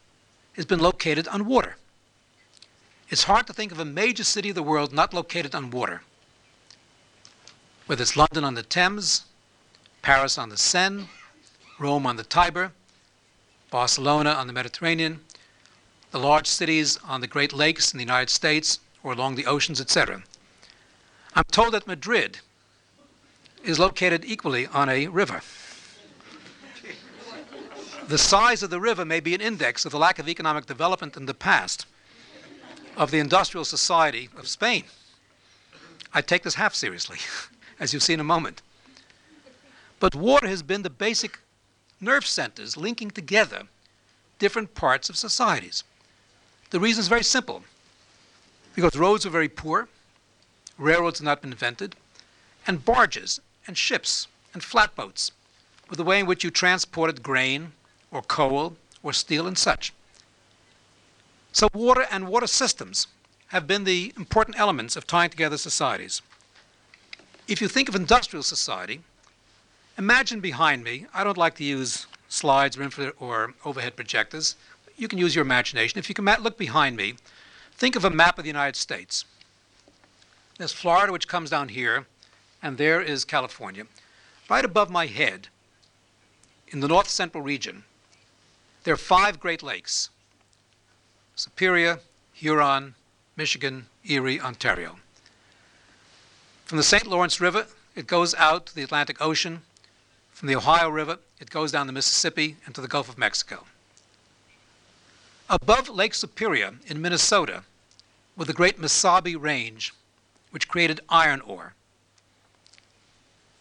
has 0.56 0.66
been 0.66 0.80
located 0.80 1.28
on 1.28 1.46
water. 1.46 1.76
It's 3.10 3.24
hard 3.24 3.48
to 3.48 3.54
think 3.54 3.72
of 3.72 3.80
a 3.80 3.86
major 3.86 4.24
city 4.24 4.50
of 4.50 4.56
the 4.56 4.64
world 4.64 4.92
not 4.92 5.14
located 5.14 5.54
on 5.54 5.70
water. 5.70 6.02
Whether 7.88 8.02
it's 8.02 8.18
London 8.18 8.44
on 8.44 8.56
the 8.56 8.64
Thames, 8.64 9.24
Paris 10.02 10.38
on 10.38 10.50
the 10.50 10.58
Seine, 10.58 11.08
Rome 11.80 12.06
on 12.06 12.18
the 12.18 12.24
Tiber, 12.24 12.74
Barcelona 13.72 14.32
on 14.32 14.48
the 14.48 14.52
Mediterranean, 14.54 15.22
the 16.12 16.20
large 16.20 16.48
cities 16.48 16.98
on 17.06 17.22
the 17.22 17.28
Great 17.28 17.54
Lakes 17.54 17.94
in 17.94 17.98
the 17.98 18.04
United 18.04 18.30
States 18.30 18.82
or 19.04 19.14
along 19.14 19.36
the 19.36 19.46
oceans, 19.46 19.80
etc. 19.80 20.22
I'm 21.34 21.46
told 21.46 21.74
that 21.76 21.88
Madrid 21.88 22.40
is 23.64 23.80
located 23.80 24.26
equally 24.26 24.68
on 24.68 24.90
a 24.90 25.08
river. 25.08 25.42
The 28.10 28.18
size 28.18 28.64
of 28.64 28.70
the 28.70 28.82
river 28.82 29.06
may 29.06 29.22
be 29.22 29.34
an 29.34 29.42
index 29.42 29.86
of 29.86 29.94
the 29.94 29.98
lack 29.98 30.20
of 30.20 30.28
economic 30.28 30.66
development 30.66 31.16
in 31.16 31.26
the 31.26 31.34
past 31.34 31.86
of 32.98 33.12
the 33.12 33.20
industrial 33.20 33.64
society 33.64 34.28
of 34.38 34.50
Spain. 34.50 34.84
I 36.14 36.22
take 36.22 36.44
this 36.44 36.56
half 36.56 36.76
seriously, 36.76 37.20
as 37.80 37.94
you'll 37.94 38.02
see 38.02 38.14
in 38.14 38.20
a 38.20 38.24
moment. 38.26 38.62
But 40.00 40.16
water 40.16 40.48
has 40.48 40.62
been 40.62 40.84
the 40.84 40.90
basic 40.90 41.40
nerve 42.00 42.26
centers 42.26 42.78
linking 42.78 43.12
together 43.12 43.64
different 44.40 44.76
parts 44.76 45.10
of 45.10 45.18
societies. 45.18 45.84
The 46.70 46.80
reason 46.80 47.02
is 47.02 47.08
very 47.08 47.24
simple 47.24 47.64
because 48.76 48.96
roads 48.96 49.26
are 49.26 49.32
very 49.32 49.50
poor, 49.50 49.88
railroads 50.78 51.20
had 51.20 51.26
not 51.26 51.42
been 51.42 51.52
invented, 51.52 51.96
and 52.68 52.86
barges 52.86 53.40
and 53.66 53.78
ships 53.78 54.28
and 54.54 54.64
flatboats 54.64 55.32
were 55.90 55.96
the 55.96 56.04
way 56.04 56.20
in 56.20 56.26
which 56.26 56.44
you 56.44 56.52
transported 56.52 57.24
grain 57.24 57.72
or 58.12 58.22
coal 58.22 58.76
or 59.02 59.14
steel 59.14 59.48
and 59.48 59.58
such. 59.58 59.94
So, 61.52 61.70
water 61.74 62.06
and 62.12 62.28
water 62.28 62.48
systems 62.48 63.08
have 63.48 63.66
been 63.66 63.84
the 63.84 64.14
important 64.18 64.60
elements 64.60 64.96
of 64.96 65.08
tying 65.08 65.30
together 65.30 65.58
societies. 65.58 66.22
If 67.48 67.62
you 67.62 67.70
think 67.70 67.88
of 67.88 67.96
industrial 67.96 68.44
society, 68.44 69.00
imagine 69.98 70.42
behind 70.42 70.84
me, 70.84 71.06
I 71.14 71.24
don't 71.24 71.38
like 71.38 71.56
to 71.56 71.64
use 71.64 72.06
slides 72.28 72.78
or, 72.78 72.84
infra- 72.84 73.14
or 73.20 73.54
overhead 73.64 73.96
projectors. 73.96 74.58
You 74.98 75.08
can 75.08 75.18
use 75.18 75.34
your 75.34 75.46
imagination. 75.46 75.98
If 75.98 76.10
you 76.10 76.16
can 76.16 76.26
ma- 76.26 76.36
look 76.42 76.58
behind 76.58 76.98
me, 76.98 77.16
think 77.72 77.96
of 77.96 78.04
a 78.04 78.10
map 78.10 78.38
of 78.38 78.44
the 78.44 78.50
United 78.50 78.76
States. 78.76 79.24
There's 80.58 80.74
Florida, 80.74 81.14
which 81.14 81.30
comes 81.30 81.50
down 81.50 81.70
here, 81.70 82.06
and 82.62 82.78
there 82.78 83.02
is 83.02 83.24
California. 83.24 83.86
Right 84.50 84.66
above 84.66 84.90
my 84.90 85.06
head, 85.06 85.48
in 86.68 86.82
the 86.82 86.88
north 86.90 87.08
central 87.08 87.42
region, 87.44 87.86
there 88.84 88.94
are 88.94 88.98
five 88.98 89.40
Great 89.40 89.64
Lakes 89.64 90.10
Superior, 91.36 92.00
Huron, 92.34 92.96
Michigan, 93.38 93.86
Erie, 94.04 94.42
Ontario. 94.42 94.98
From 96.68 96.76
the 96.76 96.84
St. 96.84 97.08
Lawrence 97.08 97.40
River, 97.40 97.66
it 97.96 98.08
goes 98.08 98.36
out 98.36 98.66
to 98.66 98.76
the 98.76 98.84
Atlantic 98.84 99.22
Ocean. 99.22 99.62
From 100.34 100.50
the 100.50 100.56
Ohio 100.58 100.90
River, 100.90 101.20
it 101.40 101.50
goes 101.50 101.72
down 101.72 101.88
the 101.88 101.94
Mississippi 101.94 102.58
into 102.68 102.82
the 102.82 102.90
Gulf 102.90 103.08
of 103.08 103.18
Mexico. 103.18 103.64
Above 105.50 105.88
Lake 105.88 106.14
Superior 106.14 106.74
in 106.86 107.02
Minnesota 107.02 107.64
were 108.36 108.44
the 108.44 108.52
Great 108.52 108.82
Mesabi 108.82 109.42
Range, 109.42 109.94
which 110.52 110.68
created 110.68 111.00
iron 111.08 111.40
ore. 111.40 111.74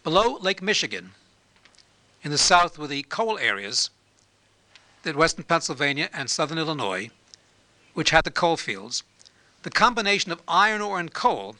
Below 0.03 0.37
Lake 0.39 0.61
Michigan, 0.61 1.11
in 2.23 2.31
the 2.31 2.37
south 2.37 2.77
were 2.77 2.87
the 2.87 3.03
coal 3.03 3.39
areas 3.39 3.89
that 5.03 5.15
western 5.15 5.45
Pennsylvania 5.45 6.09
and 6.11 6.29
southern 6.29 6.57
Illinois, 6.57 7.09
which 7.93 8.09
had 8.09 8.25
the 8.25 8.31
coal 8.31 8.57
fields. 8.57 9.03
The 9.63 9.69
combination 9.69 10.33
of 10.33 10.41
iron 10.45 10.81
ore 10.81 10.99
and 10.99 11.13
coal 11.13 11.55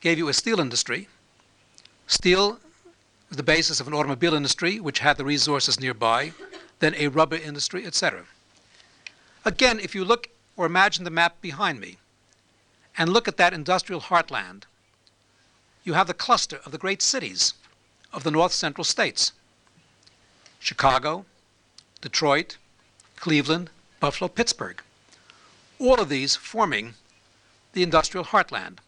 gave 0.00 0.18
you 0.18 0.28
a 0.28 0.32
steel 0.32 0.60
industry. 0.60 1.08
Steel 2.06 2.60
was 3.28 3.36
the 3.36 3.42
basis 3.42 3.80
of 3.80 3.86
an 3.86 3.94
automobile 3.94 4.34
industry, 4.34 4.80
which 4.80 5.00
had 5.00 5.16
the 5.16 5.24
resources 5.24 5.80
nearby, 5.80 6.32
then 6.78 6.94
a 6.96 7.08
rubber 7.08 7.36
industry, 7.36 7.84
etc. 7.84 8.24
Again, 9.44 9.80
if 9.80 9.94
you 9.94 10.04
look 10.04 10.28
or 10.56 10.66
imagine 10.66 11.04
the 11.04 11.10
map 11.10 11.40
behind 11.40 11.80
me 11.80 11.98
and 12.96 13.12
look 13.12 13.28
at 13.28 13.36
that 13.36 13.52
industrial 13.52 14.00
heartland, 14.00 14.64
you 15.84 15.94
have 15.94 16.06
the 16.06 16.14
cluster 16.14 16.60
of 16.64 16.72
the 16.72 16.78
great 16.78 17.02
cities 17.02 17.54
of 18.12 18.24
the 18.24 18.30
north 18.30 18.52
central 18.52 18.84
states 18.84 19.32
Chicago, 20.60 21.24
Detroit, 22.00 22.56
Cleveland, 23.16 23.70
Buffalo, 24.00 24.28
Pittsburgh. 24.28 24.82
All 25.78 26.00
of 26.00 26.08
these 26.08 26.34
forming 26.34 26.94
the 27.72 27.82
industrial 27.82 28.24
heartland, 28.24 28.78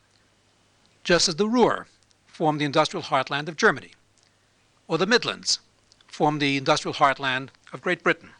just 1.04 1.28
as 1.28 1.36
the 1.36 1.48
Ruhr 1.48 1.86
formed 2.26 2.60
the 2.60 2.64
industrial 2.64 3.04
heartland 3.04 3.48
of 3.48 3.56
Germany, 3.56 3.92
or 4.88 4.98
the 4.98 5.06
Midlands 5.06 5.60
formed 6.06 6.40
the 6.40 6.56
industrial 6.56 6.94
heartland 6.94 7.48
of 7.72 7.82
Great 7.82 8.02
Britain. 8.02 8.30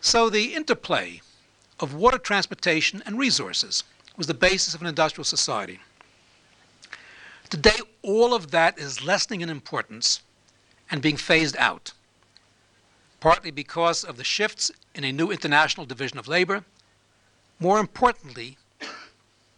So 0.00 0.30
the 0.30 0.54
interplay 0.54 1.20
of 1.78 1.94
water 1.94 2.18
transportation 2.18 3.02
and 3.06 3.18
resources 3.18 3.84
was 4.16 4.26
the 4.26 4.34
basis 4.34 4.74
of 4.74 4.80
an 4.80 4.86
industrial 4.86 5.24
society. 5.24 5.80
Today, 7.48 7.78
all 8.02 8.34
of 8.34 8.50
that 8.50 8.78
is 8.78 9.04
lessening 9.04 9.40
in 9.40 9.50
importance 9.50 10.20
and 10.90 11.02
being 11.02 11.16
phased 11.16 11.56
out, 11.58 11.92
partly 13.20 13.50
because 13.50 14.04
of 14.04 14.16
the 14.16 14.24
shifts 14.24 14.70
in 14.94 15.04
a 15.04 15.12
new 15.12 15.30
international 15.30 15.86
division 15.86 16.18
of 16.18 16.28
labor, 16.28 16.64
more 17.58 17.78
importantly, 17.78 18.56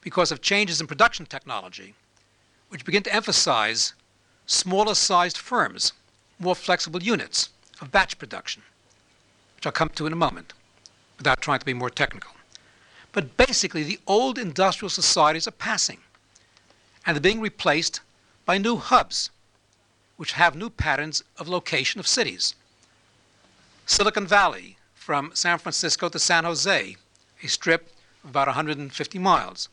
because 0.03 0.31
of 0.31 0.43
changes 0.43 0.81
in 0.81 0.87
production 0.87 1.25
technology, 1.25 1.95
which 2.69 2.85
begin 2.85 3.03
to 3.05 3.15
emphasize 3.15 3.95
smaller 4.47 4.95
sized 4.95 5.39
firms, 5.39 5.93
more 6.39 6.55
flexible 6.55 7.03
units 7.03 7.49
of 7.81 7.93
batch 7.93 8.19
production, 8.19 8.63
which 9.57 9.67
I'll 9.67 9.73
come 9.73 9.89
to 9.91 10.07
in 10.07 10.13
a 10.13 10.17
moment 10.17 10.53
without 11.17 11.41
trying 11.41 11.61
to 11.61 11.67
be 11.67 11.75
more 11.75 11.91
technical. 11.91 12.33
But 13.13 13.37
basically, 13.37 13.85
the 13.85 14.01
old 14.07 14.39
industrial 14.39 14.91
societies 14.91 15.47
are 15.47 15.53
passing, 15.53 15.99
and 17.07 17.15
they're 17.15 17.21
being 17.21 17.41
replaced 17.41 18.01
by 18.45 18.59
new 18.59 18.77
hubs, 18.77 19.31
which 20.17 20.33
have 20.33 20.57
new 20.57 20.71
patterns 20.71 21.23
of 21.39 21.49
location 21.49 22.01
of 22.01 22.07
cities. 22.07 22.55
Silicon 23.87 24.27
Valley, 24.27 24.77
from 24.95 25.31
San 25.35 25.59
Francisco 25.59 26.09
to 26.09 26.19
San 26.19 26.45
Jose, 26.45 26.97
a 27.43 27.47
strip 27.47 27.93
of 28.25 28.31
about 28.31 28.47
150 28.49 29.19
miles. 29.19 29.69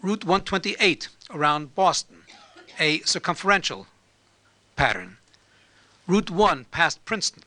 Route 0.00 0.24
128 0.24 1.08
around 1.30 1.74
Boston, 1.74 2.18
a 2.78 3.00
circumferential 3.00 3.88
pattern. 4.76 5.16
Route 6.06 6.30
1 6.30 6.66
past 6.66 7.04
Princeton, 7.04 7.42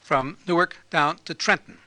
from 0.00 0.36
Newark 0.48 0.78
down 0.90 1.18
to 1.26 1.32
Trenton. 1.32 1.78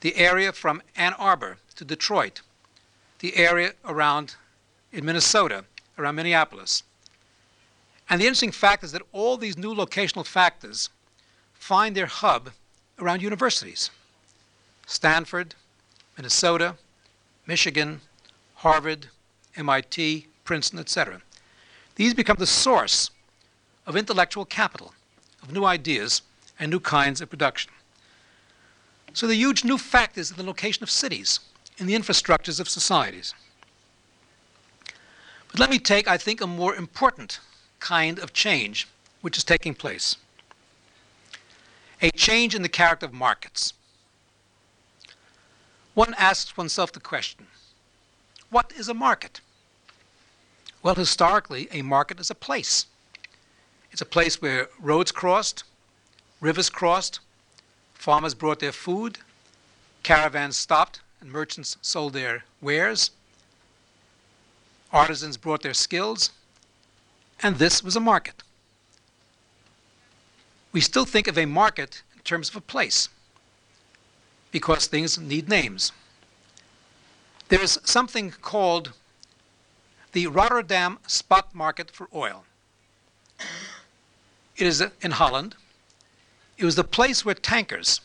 The 0.00 0.16
area 0.16 0.52
from 0.52 0.80
Ann 0.96 1.12
Arbor 1.18 1.58
to 1.76 1.84
Detroit. 1.84 2.40
The 3.18 3.36
area 3.36 3.74
around 3.84 4.36
in 4.90 5.04
Minnesota, 5.04 5.66
around 5.98 6.14
Minneapolis. 6.14 6.82
And 8.08 8.18
the 8.18 8.24
interesting 8.24 8.52
fact 8.52 8.82
is 8.84 8.92
that 8.92 9.02
all 9.12 9.36
these 9.36 9.58
new 9.58 9.74
locational 9.74 10.24
factors 10.24 10.88
find 11.52 11.94
their 11.94 12.06
hub 12.06 12.52
around 12.98 13.20
universities 13.20 13.90
Stanford, 14.86 15.54
Minnesota, 16.16 16.76
Michigan, 17.46 18.00
Harvard, 18.58 19.08
MIT, 19.56 20.26
Princeton, 20.44 20.78
etc. 20.78 21.22
These 21.94 22.14
become 22.14 22.36
the 22.38 22.46
source 22.46 23.10
of 23.86 23.96
intellectual 23.96 24.44
capital, 24.44 24.94
of 25.42 25.52
new 25.52 25.64
ideas, 25.64 26.22
and 26.58 26.70
new 26.70 26.80
kinds 26.80 27.20
of 27.20 27.30
production. 27.30 27.72
So 29.12 29.26
the 29.26 29.36
huge 29.36 29.64
new 29.64 29.78
factors 29.78 30.30
in 30.30 30.36
the 30.36 30.42
location 30.42 30.82
of 30.82 30.90
cities, 30.90 31.40
in 31.78 31.86
the 31.86 31.94
infrastructures 31.94 32.58
of 32.60 32.68
societies. 32.68 33.32
But 35.50 35.60
let 35.60 35.70
me 35.70 35.78
take, 35.78 36.08
I 36.08 36.16
think, 36.16 36.40
a 36.40 36.46
more 36.46 36.74
important 36.74 37.40
kind 37.80 38.18
of 38.18 38.32
change 38.32 38.88
which 39.20 39.36
is 39.38 39.44
taking 39.44 39.74
place 39.74 40.16
a 42.00 42.10
change 42.10 42.54
in 42.54 42.62
the 42.62 42.68
character 42.68 43.06
of 43.06 43.12
markets. 43.12 43.72
One 45.94 46.14
asks 46.14 46.56
oneself 46.56 46.92
the 46.92 47.00
question 47.00 47.48
what 48.50 48.72
is 48.76 48.88
a 48.88 48.94
market? 48.94 49.40
Well, 50.82 50.94
historically, 50.94 51.68
a 51.72 51.82
market 51.82 52.20
is 52.20 52.30
a 52.30 52.34
place. 52.34 52.86
It's 53.90 54.00
a 54.00 54.06
place 54.06 54.40
where 54.40 54.68
roads 54.80 55.12
crossed, 55.12 55.64
rivers 56.40 56.70
crossed, 56.70 57.20
farmers 57.94 58.34
brought 58.34 58.60
their 58.60 58.72
food, 58.72 59.18
caravans 60.02 60.56
stopped, 60.56 61.00
and 61.20 61.32
merchants 61.32 61.76
sold 61.82 62.12
their 62.12 62.44
wares, 62.60 63.10
artisans 64.92 65.36
brought 65.36 65.62
their 65.62 65.74
skills, 65.74 66.30
and 67.42 67.56
this 67.56 67.82
was 67.82 67.96
a 67.96 68.00
market. 68.00 68.42
We 70.72 70.80
still 70.80 71.04
think 71.04 71.26
of 71.26 71.36
a 71.36 71.46
market 71.46 72.02
in 72.14 72.20
terms 72.22 72.48
of 72.50 72.56
a 72.56 72.60
place 72.60 73.08
because 74.52 74.86
things 74.86 75.18
need 75.18 75.48
names. 75.48 75.92
There 77.48 77.60
is 77.60 77.80
something 77.84 78.30
called 78.30 78.92
the 80.12 80.26
Rotterdam 80.26 80.98
spot 81.06 81.54
market 81.54 81.90
for 81.90 82.08
oil. 82.14 82.44
It 84.56 84.66
is 84.66 84.82
in 85.00 85.12
Holland. 85.12 85.54
It 86.56 86.64
was 86.64 86.74
the 86.74 86.84
place 86.84 87.24
where 87.24 87.34
tankers, 87.34 88.00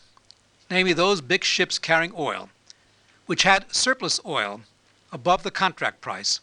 namely 0.70 0.92
those 0.92 1.20
big 1.20 1.44
ships 1.44 1.78
carrying 1.78 2.12
oil, 2.16 2.48
which 3.26 3.42
had 3.42 3.74
surplus 3.74 4.20
oil 4.24 4.60
above 5.12 5.42
the 5.42 5.50
contract 5.50 6.00
price, 6.00 6.40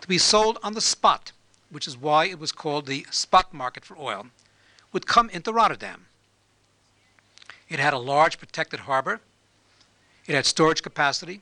to 0.00 0.08
be 0.08 0.18
sold 0.18 0.58
on 0.62 0.74
the 0.74 0.80
spot 0.80 1.32
which 1.72 1.88
is 1.88 1.96
why 1.96 2.26
it 2.26 2.38
was 2.38 2.52
called 2.52 2.86
the 2.86 3.06
spot 3.10 3.52
market 3.52 3.84
for 3.84 3.98
oil, 3.98 4.26
would 4.92 5.06
come 5.06 5.30
into 5.30 5.52
Rotterdam. 5.52 6.04
It 7.68 7.78
had 7.78 7.94
a 7.94 7.98
large 7.98 8.38
protected 8.38 8.80
harbor, 8.80 9.20
it 10.26 10.34
had 10.34 10.44
storage 10.44 10.82
capacity. 10.82 11.40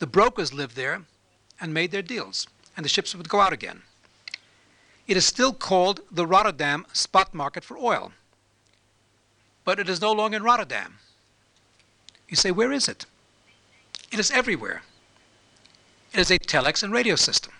The 0.00 0.06
brokers 0.06 0.52
lived 0.52 0.76
there 0.76 1.02
and 1.60 1.72
made 1.72 1.92
their 1.92 2.02
deals, 2.02 2.46
and 2.76 2.84
the 2.84 2.88
ships 2.88 3.14
would 3.14 3.28
go 3.28 3.40
out 3.40 3.52
again. 3.52 3.82
It 5.06 5.16
is 5.16 5.26
still 5.26 5.52
called 5.52 6.00
the 6.10 6.26
Rotterdam 6.26 6.86
spot 6.92 7.34
market 7.34 7.62
for 7.62 7.76
oil, 7.76 8.12
but 9.64 9.78
it 9.78 9.88
is 9.88 10.00
no 10.00 10.12
longer 10.12 10.38
in 10.38 10.42
Rotterdam. 10.42 10.98
You 12.28 12.36
say, 12.36 12.50
where 12.50 12.72
is 12.72 12.88
it? 12.88 13.04
It 14.10 14.18
is 14.18 14.30
everywhere. 14.30 14.82
It 16.12 16.20
is 16.20 16.30
a 16.30 16.38
telex 16.38 16.82
and 16.82 16.92
radio 16.92 17.14
system. 17.14 17.52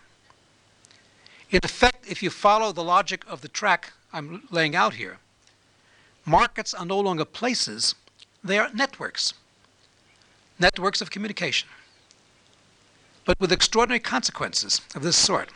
In 1.51 1.61
effect, 1.62 2.09
if 2.09 2.22
you 2.22 2.30
follow 2.30 2.72
the 2.72 2.84
logic 2.84 3.22
of 3.28 3.43
the 3.43 3.49
track 3.49 3.93
I'm 4.12 4.45
laying 4.51 4.74
out 4.74 4.95
here, 4.95 5.18
markets 6.24 6.72
are 6.72 6.86
no 6.86 6.99
longer 6.99 7.24
places, 7.26 7.95
they 8.43 8.59
are 8.59 8.70
networks, 8.72 9.34
networks 10.59 11.03
of 11.03 11.11
communication, 11.11 11.68
but 13.24 13.38
with 13.38 13.52
extraordinary 13.52 14.00
consequences 14.00 14.80
of 14.94 15.02
this 15.02 15.16
sort. 15.16 15.50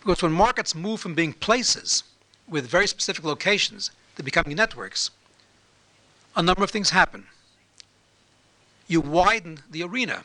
Because 0.00 0.22
when 0.22 0.32
markets 0.32 0.74
move 0.74 1.00
from 1.00 1.14
being 1.14 1.32
places 1.32 2.04
with 2.48 2.68
very 2.68 2.86
specific 2.86 3.24
locations 3.24 3.90
to 4.16 4.22
becoming 4.22 4.56
networks, 4.56 5.10
a 6.36 6.42
number 6.42 6.62
of 6.62 6.70
things 6.70 6.90
happen. 6.90 7.26
You 8.86 9.00
widen 9.00 9.60
the 9.70 9.82
arena 9.82 10.24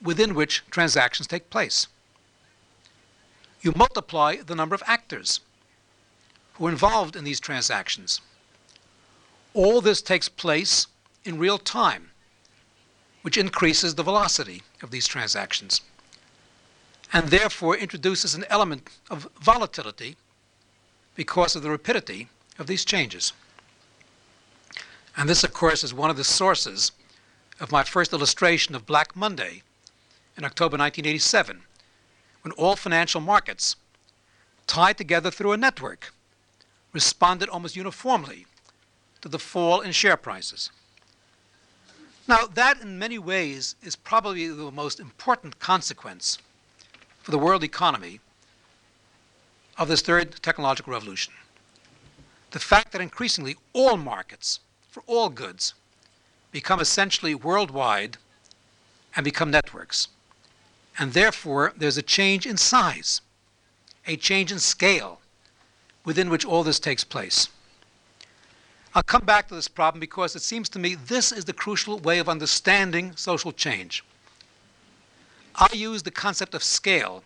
within 0.00 0.34
which 0.34 0.62
transactions 0.70 1.26
take 1.26 1.50
place. 1.50 1.88
You 3.60 3.72
multiply 3.76 4.36
the 4.36 4.54
number 4.54 4.74
of 4.74 4.82
actors 4.86 5.40
who 6.54 6.66
are 6.66 6.70
involved 6.70 7.16
in 7.16 7.24
these 7.24 7.40
transactions. 7.40 8.20
All 9.52 9.80
this 9.80 10.00
takes 10.00 10.28
place 10.28 10.86
in 11.24 11.38
real 11.38 11.58
time, 11.58 12.11
which 13.22 13.38
increases 13.38 13.94
the 13.94 14.02
velocity 14.02 14.62
of 14.82 14.90
these 14.90 15.06
transactions 15.06 15.80
and 17.12 17.28
therefore 17.28 17.76
introduces 17.76 18.34
an 18.34 18.44
element 18.48 18.88
of 19.10 19.28
volatility 19.40 20.16
because 21.14 21.54
of 21.54 21.62
the 21.62 21.70
rapidity 21.70 22.28
of 22.58 22.66
these 22.66 22.84
changes. 22.84 23.32
And 25.16 25.28
this, 25.28 25.44
of 25.44 25.52
course, 25.52 25.84
is 25.84 25.92
one 25.92 26.10
of 26.10 26.16
the 26.16 26.24
sources 26.24 26.92
of 27.60 27.70
my 27.70 27.82
first 27.84 28.12
illustration 28.12 28.74
of 28.74 28.86
Black 28.86 29.14
Monday 29.14 29.62
in 30.38 30.44
October 30.44 30.78
1987, 30.78 31.62
when 32.40 32.52
all 32.52 32.76
financial 32.76 33.20
markets, 33.20 33.76
tied 34.66 34.96
together 34.96 35.30
through 35.30 35.52
a 35.52 35.58
network, 35.58 36.14
responded 36.94 37.48
almost 37.50 37.76
uniformly 37.76 38.46
to 39.20 39.28
the 39.28 39.38
fall 39.38 39.82
in 39.82 39.92
share 39.92 40.16
prices. 40.16 40.70
Now, 42.32 42.46
that 42.46 42.80
in 42.80 42.98
many 42.98 43.18
ways 43.18 43.76
is 43.82 43.94
probably 43.94 44.48
the 44.48 44.70
most 44.70 44.98
important 44.98 45.58
consequence 45.58 46.38
for 47.22 47.30
the 47.30 47.36
world 47.36 47.62
economy 47.62 48.20
of 49.76 49.88
this 49.88 50.00
third 50.00 50.42
technological 50.42 50.94
revolution. 50.94 51.34
The 52.52 52.58
fact 52.58 52.92
that 52.92 53.02
increasingly 53.02 53.56
all 53.74 53.98
markets 53.98 54.60
for 54.88 55.02
all 55.06 55.28
goods 55.28 55.74
become 56.52 56.80
essentially 56.80 57.34
worldwide 57.34 58.16
and 59.14 59.24
become 59.24 59.50
networks. 59.50 60.08
And 60.98 61.12
therefore, 61.12 61.74
there's 61.76 61.98
a 61.98 62.02
change 62.16 62.46
in 62.46 62.56
size, 62.56 63.20
a 64.06 64.16
change 64.16 64.50
in 64.50 64.58
scale 64.58 65.20
within 66.02 66.30
which 66.30 66.46
all 66.46 66.64
this 66.64 66.80
takes 66.80 67.04
place. 67.04 67.50
I'll 68.94 69.02
come 69.02 69.24
back 69.24 69.48
to 69.48 69.54
this 69.54 69.68
problem 69.68 70.00
because 70.00 70.36
it 70.36 70.42
seems 70.42 70.68
to 70.70 70.78
me 70.78 70.94
this 70.94 71.32
is 71.32 71.46
the 71.46 71.54
crucial 71.54 71.98
way 71.98 72.18
of 72.18 72.28
understanding 72.28 73.16
social 73.16 73.52
change. 73.52 74.04
I 75.54 75.68
use 75.72 76.02
the 76.02 76.10
concept 76.10 76.54
of 76.54 76.62
scale 76.62 77.24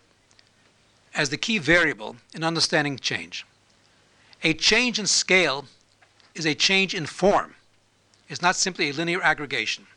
as 1.13 1.29
the 1.29 1.37
key 1.37 1.57
variable 1.57 2.15
in 2.33 2.43
understanding 2.43 2.97
change. 2.97 3.45
A 4.43 4.53
change 4.53 4.99
in 4.99 5.07
scale 5.07 5.65
is 6.35 6.45
a 6.45 6.53
change 6.53 6.93
in 6.93 7.05
form. 7.05 7.55
It's 8.29 8.41
not 8.41 8.55
simply 8.55 8.89
a 8.89 8.93
linear 8.93 9.21
aggregation. 9.21 9.87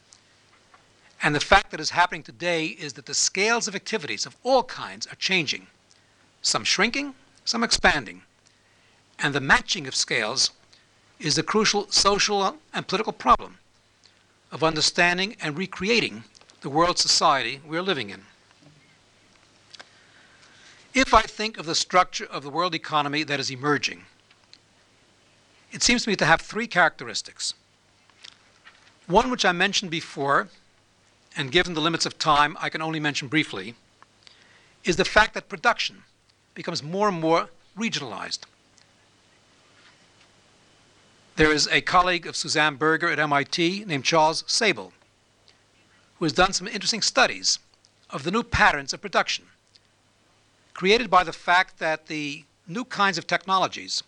And 1.22 1.34
the 1.34 1.40
fact 1.40 1.70
that 1.70 1.80
is 1.80 1.90
happening 1.90 2.22
today 2.22 2.66
is 2.66 2.94
that 2.94 3.06
the 3.06 3.14
scales 3.14 3.68
of 3.68 3.76
activities 3.76 4.26
of 4.26 4.36
all 4.42 4.62
kinds 4.62 5.06
are 5.06 5.16
changing, 5.16 5.66
some 6.40 6.64
shrinking, 6.64 7.14
some 7.44 7.62
expanding. 7.62 8.22
And 9.18 9.34
the 9.34 9.40
matching 9.40 9.86
of 9.86 9.94
scales 9.94 10.50
is 11.20 11.36
the 11.36 11.42
crucial 11.42 11.86
social 11.90 12.56
and 12.72 12.88
political 12.88 13.12
problem 13.12 13.58
of 14.50 14.64
understanding 14.64 15.36
and 15.40 15.56
recreating 15.56 16.24
the 16.62 16.70
world 16.70 16.98
society 16.98 17.60
we're 17.66 17.82
living 17.82 18.10
in. 18.10 18.22
If 20.92 21.14
I 21.14 21.22
think 21.22 21.56
of 21.56 21.66
the 21.66 21.74
structure 21.74 22.24
of 22.24 22.42
the 22.42 22.50
world 22.50 22.74
economy 22.74 23.22
that 23.22 23.38
is 23.38 23.50
emerging, 23.50 24.06
it 25.70 25.82
seems 25.82 26.02
to 26.04 26.10
me 26.10 26.16
to 26.16 26.24
have 26.24 26.40
three 26.40 26.66
characteristics. 26.66 27.54
One 29.06 29.30
which 29.30 29.44
I 29.44 29.52
mentioned 29.52 29.90
before, 29.90 30.48
and 31.36 31.52
given 31.52 31.74
the 31.74 31.80
limits 31.80 32.06
of 32.06 32.18
time, 32.18 32.56
I 32.60 32.70
can 32.70 32.82
only 32.82 32.98
mention 32.98 33.28
briefly, 33.28 33.74
is 34.84 34.96
the 34.96 35.04
fact 35.04 35.34
that 35.34 35.48
production 35.48 36.02
becomes 36.54 36.82
more 36.82 37.08
and 37.08 37.20
more 37.20 37.50
regionalized. 37.78 38.40
There 41.40 41.52
is 41.54 41.66
a 41.68 41.80
colleague 41.80 42.26
of 42.26 42.36
Suzanne 42.36 42.76
Berger 42.76 43.08
at 43.08 43.18
MIT 43.18 43.86
named 43.86 44.04
Charles 44.04 44.44
Sabel, 44.46 44.92
who 46.18 46.26
has 46.26 46.34
done 46.34 46.52
some 46.52 46.68
interesting 46.68 47.00
studies 47.00 47.58
of 48.10 48.24
the 48.24 48.30
new 48.30 48.42
patterns 48.42 48.92
of 48.92 49.00
production 49.00 49.46
created 50.74 51.08
by 51.08 51.24
the 51.24 51.32
fact 51.32 51.78
that 51.78 52.08
the 52.08 52.44
new 52.68 52.84
kinds 52.84 53.16
of 53.16 53.26
technologies 53.26 54.02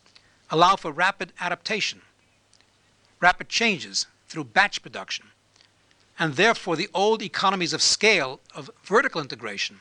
allow 0.51 0.77
for 0.77 0.93
rapid 0.93 1.33
adaptation, 1.41 2.03
rapid 3.19 3.49
changes 3.49 4.05
through 4.29 4.45
batch 4.45 4.83
production, 4.83 5.29
and 6.19 6.35
therefore 6.35 6.77
the 6.77 6.91
old 6.93 7.23
economies 7.23 7.73
of 7.73 7.81
scale 7.81 8.41
of 8.55 8.71
vertical 8.85 9.23
integration 9.23 9.79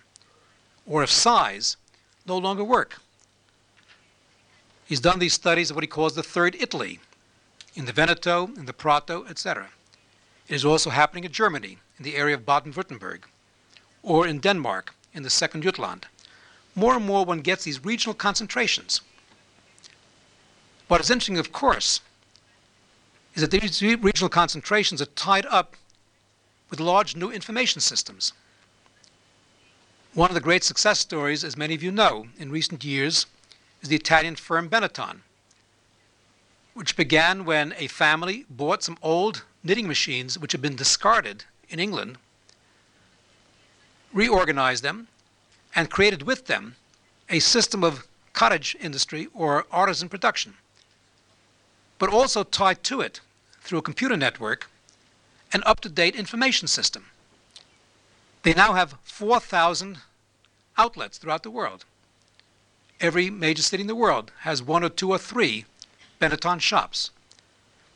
or 0.86 1.04
of 1.04 1.12
size 1.12 1.76
no 2.26 2.38
longer 2.38 2.64
work. 2.64 3.02
He's 4.86 5.02
done 5.02 5.20
these 5.20 5.34
studies 5.34 5.70
of 5.70 5.76
what 5.76 5.84
he 5.84 5.88
calls 5.88 6.16
the 6.16 6.24
third 6.24 6.56
Italy, 6.58 7.02
in 7.76 7.86
the 7.86 7.94
Veneto, 7.94 8.48
in 8.58 8.66
the 8.66 8.74
Prato, 8.74 9.26
etc. 9.26 9.70
It 10.48 10.56
is 10.56 10.66
also 10.66 10.90
happening 10.90 11.24
in 11.24 11.32
Germany, 11.32 11.78
in 11.98 12.04
the 12.04 12.16
area 12.16 12.36
of 12.36 12.46
Baden-Württemberg, 12.46 13.24
or 14.04 14.28
in 14.28 14.40
Denmark, 14.40 14.96
in 15.14 15.24
the 15.24 15.30
second 15.30 15.64
Jutland 15.64 16.08
more 16.76 16.96
and 16.96 17.06
more 17.06 17.26
one 17.26 17.42
gets 17.42 17.64
these 17.64 17.84
regional 17.84 18.14
concentrations. 18.14 19.02
What 20.88 21.02
is 21.02 21.10
interesting, 21.10 21.38
of 21.38 21.52
course, 21.52 22.02
is 23.34 23.42
that 23.42 23.52
these 23.52 23.82
regional 23.82 24.30
concentrations 24.30 25.02
are 25.02 25.06
tied 25.06 25.46
up 25.48 25.76
with 26.70 26.80
large 26.80 27.16
new 27.16 27.32
information 27.32 27.82
systems. 27.82 28.34
One 30.14 30.30
of 30.30 30.34
the 30.34 30.42
great 30.42 30.64
success 30.64 31.00
stories, 31.00 31.44
as 31.44 31.56
many 31.56 31.74
of 31.74 31.84
you 31.84 31.92
know, 31.92 32.28
in 32.38 32.52
recent 32.52 32.84
years 32.84 33.26
is 33.82 33.90
the 33.90 33.96
Italian 33.96 34.36
firm 34.36 34.70
Benetton, 34.70 35.22
which 36.74 36.96
began 36.96 37.46
when 37.46 37.74
a 37.78 37.88
family 37.88 38.46
bought 38.50 38.84
some 38.84 38.98
old 39.02 39.44
knitting 39.64 39.88
machines 39.88 40.40
which 40.40 40.52
had 40.52 40.62
been 40.62 40.76
discarded 40.76 41.44
in 41.70 41.80
England, 41.80 42.18
reorganized 44.14 44.84
them, 44.84 45.08
and 45.76 45.90
created 45.90 46.24
with 46.24 46.48
them 46.48 46.76
a 47.30 47.40
system 47.40 47.84
of 47.84 48.08
cottage 48.34 48.76
industry 48.80 49.28
or 49.34 49.66
artisan 49.72 50.10
production, 50.10 50.56
but 52.00 52.10
also 52.10 52.44
tied 52.44 52.84
to 52.84 53.02
it 53.02 53.22
through 53.62 53.80
a 53.80 53.84
computer 53.84 54.18
network 54.18 54.68
an 55.54 55.64
up 55.66 55.82
to 55.82 55.90
date 55.90 56.16
information 56.16 56.68
system. 56.68 57.08
They 58.44 58.54
now 58.54 58.74
have 58.74 58.96
4,000 59.04 60.00
outlets 60.78 61.18
throughout 61.18 61.44
the 61.44 61.52
world. 61.52 61.86
Every 63.00 63.30
major 63.30 63.62
city 63.62 63.82
in 63.82 63.88
the 63.88 63.96
world 63.96 64.32
has 64.40 64.64
one 64.64 64.84
or 64.84 64.90
two 64.90 65.10
or 65.10 65.18
three 65.18 65.66
Benetton 66.22 66.62
shops. 66.62 67.10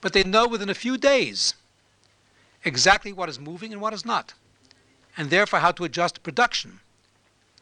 But 0.01 0.13
they 0.13 0.23
know 0.23 0.47
within 0.47 0.69
a 0.69 0.73
few 0.73 0.97
days 0.97 1.53
exactly 2.65 3.13
what 3.13 3.29
is 3.29 3.39
moving 3.39 3.71
and 3.71 3.81
what 3.81 3.93
is 3.93 4.05
not, 4.05 4.33
and 5.15 5.29
therefore 5.29 5.59
how 5.59 5.71
to 5.71 5.85
adjust 5.85 6.23
production 6.23 6.79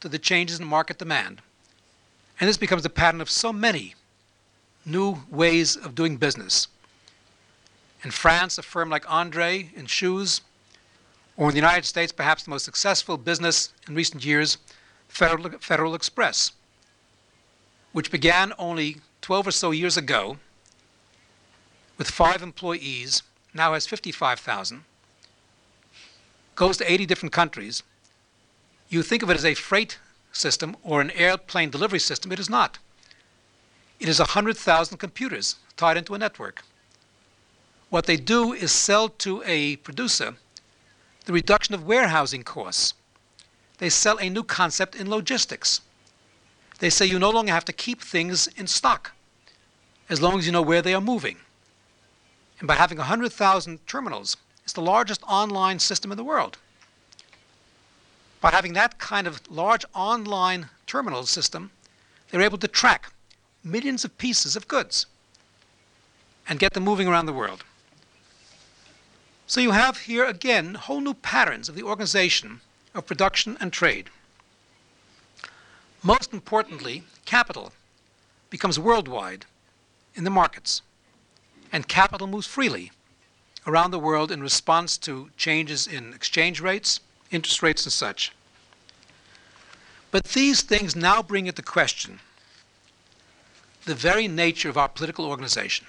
to 0.00 0.08
the 0.08 0.18
changes 0.18 0.58
in 0.58 0.66
market 0.66 0.98
demand. 0.98 1.42
And 2.40 2.48
this 2.48 2.56
becomes 2.56 2.82
the 2.82 2.90
pattern 2.90 3.20
of 3.20 3.30
so 3.30 3.52
many 3.52 3.94
new 4.84 5.18
ways 5.30 5.76
of 5.76 5.94
doing 5.94 6.16
business. 6.16 6.68
In 8.02 8.10
France, 8.10 8.58
a 8.58 8.62
firm 8.62 8.90
like 8.90 9.10
Andre 9.10 9.70
in 9.76 9.86
shoes, 9.86 10.40
or 11.36 11.48
in 11.48 11.54
the 11.54 11.60
United 11.60 11.84
States, 11.84 12.12
perhaps 12.12 12.44
the 12.44 12.50
most 12.50 12.64
successful 12.64 13.16
business 13.16 13.70
in 13.88 13.94
recent 13.94 14.24
years, 14.24 14.58
Federal, 15.08 15.50
Federal 15.58 15.94
Express, 15.94 16.52
which 17.92 18.10
began 18.10 18.52
only 18.58 18.96
12 19.22 19.46
or 19.46 19.50
so 19.52 19.70
years 19.70 19.96
ago 19.96 20.38
with 21.96 22.10
five 22.10 22.42
employees, 22.42 23.22
now 23.52 23.74
has 23.74 23.86
55,000, 23.86 24.84
goes 26.54 26.76
to 26.76 26.92
80 26.92 27.06
different 27.06 27.32
countries, 27.32 27.82
you 28.88 29.02
think 29.02 29.22
of 29.22 29.30
it 29.30 29.36
as 29.36 29.44
a 29.44 29.54
freight 29.54 29.98
system 30.32 30.76
or 30.82 31.00
an 31.00 31.10
airplane 31.12 31.70
delivery 31.70 31.98
system. 31.98 32.32
It 32.32 32.38
is 32.38 32.50
not. 32.50 32.78
It 34.00 34.08
is 34.08 34.18
100,000 34.18 34.98
computers 34.98 35.56
tied 35.76 35.96
into 35.96 36.14
a 36.14 36.18
network. 36.18 36.62
What 37.90 38.06
they 38.06 38.16
do 38.16 38.52
is 38.52 38.72
sell 38.72 39.08
to 39.08 39.42
a 39.46 39.76
producer 39.76 40.34
the 41.26 41.32
reduction 41.32 41.74
of 41.74 41.84
warehousing 41.84 42.42
costs. 42.42 42.94
They 43.78 43.88
sell 43.88 44.18
a 44.18 44.28
new 44.28 44.42
concept 44.42 44.94
in 44.94 45.08
logistics. 45.08 45.80
they 46.80 46.90
say 46.90 47.06
you 47.06 47.18
no 47.18 47.30
longer 47.30 47.52
have 47.52 47.64
to 47.64 47.72
keep 47.72 48.02
things 48.02 48.46
in 48.56 48.66
stock 48.66 49.12
as 50.10 50.20
long 50.20 50.38
as 50.38 50.44
you 50.44 50.52
know 50.52 50.60
where 50.60 50.82
they 50.82 50.92
are 50.92 51.00
moving. 51.00 51.38
And 52.58 52.68
by 52.68 52.74
having 52.74 52.98
100,000 52.98 53.86
terminals, 53.86 54.36
it's 54.62 54.72
the 54.72 54.80
largest 54.80 55.22
online 55.24 55.78
system 55.78 56.10
in 56.10 56.16
the 56.16 56.24
world. 56.24 56.58
By 58.40 58.50
having 58.50 58.74
that 58.74 58.98
kind 58.98 59.26
of 59.26 59.40
large 59.50 59.84
online 59.94 60.68
terminal 60.86 61.24
system, 61.26 61.70
they're 62.30 62.42
able 62.42 62.58
to 62.58 62.68
track 62.68 63.12
millions 63.62 64.04
of 64.04 64.18
pieces 64.18 64.56
of 64.56 64.68
goods 64.68 65.06
and 66.48 66.58
get 66.58 66.74
them 66.74 66.84
moving 66.84 67.08
around 67.08 67.26
the 67.26 67.32
world. 67.32 67.64
So 69.46 69.60
you 69.60 69.72
have 69.72 69.98
here 69.98 70.24
again 70.24 70.74
whole 70.74 71.00
new 71.00 71.14
patterns 71.14 71.68
of 71.68 71.74
the 71.74 71.82
organization 71.82 72.60
of 72.94 73.06
production 73.06 73.56
and 73.60 73.72
trade. 73.72 74.08
Most 76.02 76.32
importantly, 76.32 77.04
capital 77.24 77.72
becomes 78.50 78.78
worldwide 78.78 79.46
in 80.14 80.24
the 80.24 80.30
markets, 80.30 80.82
and 81.74 81.88
capital 81.88 82.28
moves 82.28 82.46
freely 82.46 82.92
around 83.66 83.90
the 83.90 83.98
world 83.98 84.30
in 84.30 84.40
response 84.40 84.96
to 84.96 85.28
changes 85.36 85.88
in 85.88 86.14
exchange 86.14 86.60
rates, 86.60 87.00
interest 87.32 87.64
rates, 87.64 87.84
and 87.84 87.92
such. 87.92 88.30
But 90.12 90.22
these 90.22 90.62
things 90.62 90.94
now 90.94 91.20
bring 91.20 91.48
into 91.48 91.62
question 91.62 92.20
the 93.86 93.94
very 93.96 94.28
nature 94.28 94.68
of 94.68 94.78
our 94.78 94.88
political 94.88 95.26
organization. 95.26 95.84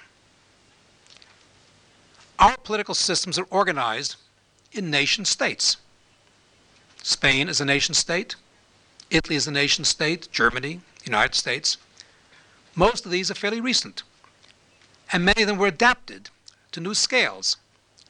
Our 2.40 2.56
political 2.56 2.96
systems 2.96 3.38
are 3.38 3.46
organized 3.48 4.16
in 4.72 4.90
nation 4.90 5.24
states. 5.24 5.76
Spain 7.04 7.48
is 7.48 7.60
a 7.60 7.64
nation 7.64 7.94
state, 7.94 8.34
Italy 9.08 9.36
is 9.36 9.46
a 9.46 9.52
nation 9.52 9.84
state, 9.84 10.26
Germany, 10.32 10.80
United 11.04 11.36
States. 11.36 11.76
Most 12.74 13.06
of 13.06 13.12
these 13.12 13.30
are 13.30 13.34
fairly 13.34 13.60
recent, 13.60 14.02
and 15.12 15.24
many 15.24 15.42
of 15.42 15.48
them 15.48 15.58
were 15.58 15.66
adapted 15.66 16.30
to 16.72 16.80
new 16.80 16.94
scales. 16.94 17.56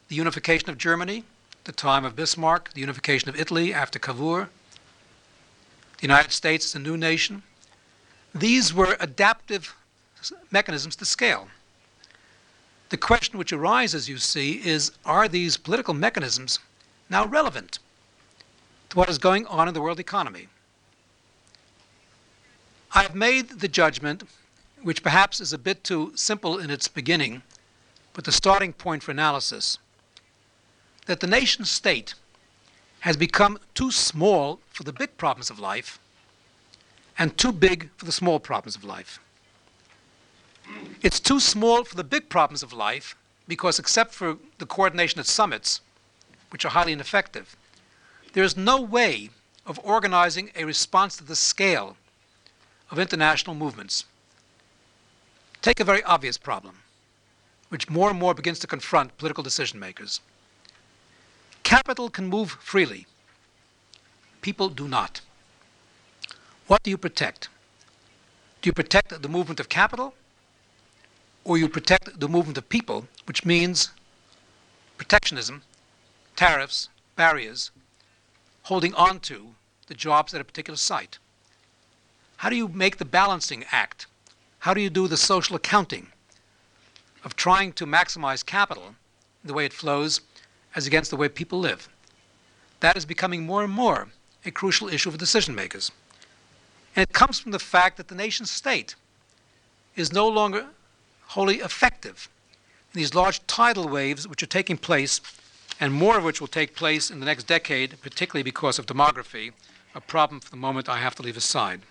The 0.09 0.17
unification 0.17 0.71
of 0.71 0.79
Germany, 0.79 1.25
the 1.65 1.73
time 1.73 2.05
of 2.05 2.17
Bismarck, 2.17 2.73
the 2.75 2.81
unification 2.81 3.29
of 3.29 3.39
Italy 3.39 3.75
after 3.75 3.99
Cavour, 3.99 4.49
the 5.99 6.03
United 6.03 6.33
States 6.33 6.67
is 6.67 6.75
a 6.75 6.79
new 6.79 6.97
nation. 6.97 7.43
These 8.35 8.73
were 8.75 8.97
adaptive 9.01 9.75
mechanisms 10.51 10.97
to 10.97 11.05
scale. 11.05 11.49
The 12.89 12.97
question 12.97 13.39
which 13.39 13.53
arises, 13.53 14.09
you 14.09 14.19
see, 14.19 14.65
is 14.65 14.93
are 15.05 15.27
these 15.27 15.57
political 15.57 15.95
mechanisms 15.95 16.59
now 17.11 17.27
relevant 17.27 17.79
to 18.91 18.97
what 18.97 19.09
is 19.09 19.19
going 19.19 19.47
on 19.47 19.69
in 19.69 19.75
the 19.75 19.81
world 19.81 19.99
economy? 19.99 20.49
I 22.93 23.03
have 23.03 23.15
made 23.15 23.61
the 23.61 23.69
judgment, 23.69 24.23
which 24.87 25.03
perhaps 25.03 25.41
is 25.41 25.53
a 25.53 25.59
bit 25.59 25.83
too 25.83 26.13
simple 26.15 26.61
in 26.61 26.71
its 26.71 26.87
beginning, 26.87 27.43
but 28.13 28.25
the 28.25 28.31
starting 28.31 28.73
point 28.73 29.03
for 29.03 29.11
analysis, 29.11 29.79
that 31.07 31.19
the 31.19 31.27
nation 31.27 31.65
state 31.65 32.15
has 33.01 33.17
become 33.17 33.59
too 33.75 33.91
small 33.91 34.61
for 34.71 34.85
the 34.85 34.93
big 34.93 35.17
problems 35.17 35.51
of 35.51 35.59
life 35.59 35.99
and 37.19 37.37
too 37.37 37.51
big 37.51 37.91
for 37.97 38.05
the 38.05 38.13
small 38.13 38.39
problems 38.39 38.77
of 38.77 38.85
life. 38.85 39.19
It's 41.03 41.19
too 41.19 41.41
small 41.41 41.83
for 41.83 41.97
the 41.97 42.05
big 42.05 42.29
problems 42.29 42.63
of 42.63 42.73
life 42.73 43.17
because, 43.49 43.81
except 43.81 44.15
for 44.15 44.39
the 44.59 44.67
coordination 44.67 45.19
at 45.19 45.27
summits, 45.27 45.81
which 46.51 46.65
are 46.65 46.71
highly 46.71 46.93
ineffective, 46.93 47.57
there 48.35 48.45
is 48.45 48.57
no 48.57 48.81
way 48.81 49.31
of 49.67 49.81
organizing 49.83 50.53
a 50.55 50.63
response 50.63 51.17
to 51.17 51.25
the 51.25 51.35
scale 51.35 51.97
of 52.93 53.01
international 53.01 53.57
movements. 53.57 54.05
Take 55.67 55.81
a 55.81 55.85
very 55.85 56.05
obvious 56.05 56.39
problem, 56.39 56.83
which 57.71 57.91
more 57.91 58.09
and 58.09 58.17
more 58.21 58.35
begins 58.35 58.61
to 58.61 58.69
confront 58.69 59.19
political 59.19 59.43
decision 59.43 59.81
makers. 59.81 60.21
Capital 61.65 62.09
can 62.09 62.29
move 62.29 62.53
freely, 62.61 63.09
people 64.43 64.69
do 64.69 64.87
not. 64.87 65.23
What 66.69 66.85
do 66.85 66.91
you 66.91 66.97
protect? 66.97 67.49
Do 68.63 68.69
you 68.69 68.73
protect 68.73 69.21
the 69.21 69.29
movement 69.29 69.59
of 69.59 69.69
capital? 69.69 70.15
or 71.43 71.59
you 71.59 71.69
protect 71.69 72.21
the 72.21 72.29
movement 72.29 72.59
of 72.59 72.69
people, 72.69 73.09
which 73.25 73.45
means 73.45 73.91
protectionism, 74.97 75.63
tariffs, 76.37 76.91
barriers, 77.17 77.73
holding 78.71 78.95
on 78.95 79.19
to 79.19 79.57
the 79.89 79.95
jobs 79.95 80.33
at 80.33 80.41
a 80.41 80.45
particular 80.45 80.77
site. 80.77 81.19
How 82.37 82.51
do 82.51 82.55
you 82.55 82.69
make 82.69 82.99
the 82.99 83.05
balancing 83.05 83.65
act? 83.73 84.07
How 84.67 84.75
do 84.75 84.81
you 84.81 84.91
do 84.91 85.07
the 85.07 85.17
social 85.17 85.55
accounting 85.55 86.09
of 87.23 87.37
trying 87.37 87.73
to 87.75 87.87
maximize 87.87 88.45
capital, 88.45 88.97
the 89.45 89.55
way 89.55 89.65
it 89.65 89.73
flows, 89.73 90.23
as 90.75 90.89
against 90.89 91.13
the 91.13 91.17
way 91.17 91.29
people 91.29 91.61
live? 91.61 91.89
That 92.81 92.97
is 92.97 93.07
becoming 93.07 93.47
more 93.47 93.63
and 93.63 93.73
more 93.73 94.09
a 94.45 94.51
crucial 94.51 94.89
issue 94.89 95.13
for 95.13 95.19
decision 95.19 95.55
makers. 95.55 95.93
And 96.97 97.05
it 97.05 97.13
comes 97.13 97.39
from 97.39 97.53
the 97.53 97.61
fact 97.61 97.97
that 97.97 98.09
the 98.09 98.17
nation 98.17 98.45
state 98.45 98.97
is 99.95 100.13
no 100.13 100.27
longer 100.27 100.67
wholly 101.27 101.59
effective 101.61 102.29
in 102.93 102.99
these 102.99 103.15
large 103.15 103.47
tidal 103.47 103.89
waves 103.89 104.27
which 104.27 104.43
are 104.43 104.47
taking 104.47 104.79
place, 104.79 105.21
and 105.79 105.93
more 105.93 106.19
of 106.19 106.25
which 106.25 106.41
will 106.41 106.49
take 106.49 106.75
place 106.75 107.09
in 107.09 107.21
the 107.21 107.27
next 107.27 107.45
decade, 107.45 108.01
particularly 108.03 108.43
because 108.43 108.81
of 108.81 108.87
demography, 108.87 109.53
a 109.95 110.01
problem 110.01 110.41
for 110.41 110.51
the 110.51 110.57
moment 110.57 110.89
I 110.89 110.99
have 110.99 111.15
to 111.15 111.23
leave 111.23 111.37
aside. 111.37 111.83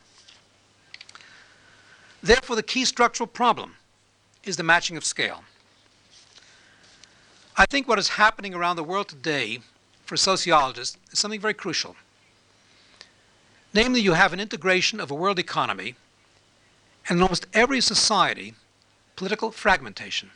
Therefore, 2.26 2.56
the 2.56 2.64
key 2.64 2.86
structural 2.86 3.28
problem 3.28 3.76
is 4.44 4.58
the 4.58 4.64
matching 4.64 4.98
of 4.98 5.06
scale. 5.06 5.44
I 7.56 7.68
think 7.68 7.88
what 7.88 8.00
is 8.00 8.10
happening 8.10 8.56
around 8.56 8.78
the 8.78 8.84
world 8.84 9.08
today 9.08 9.60
for 10.06 10.18
sociologists 10.18 10.98
is 11.12 11.20
something 11.20 11.40
very 11.40 11.54
crucial. 11.54 11.96
Namely, 13.76 14.02
you 14.02 14.14
have 14.14 14.34
an 14.34 14.40
integration 14.40 15.00
of 15.00 15.12
a 15.12 15.14
world 15.14 15.38
economy, 15.38 15.98
and 17.08 17.20
in 17.20 17.22
almost 17.22 17.46
every 17.54 17.80
society, 17.80 18.56
political 19.16 19.52
fragmentation. 19.52 20.32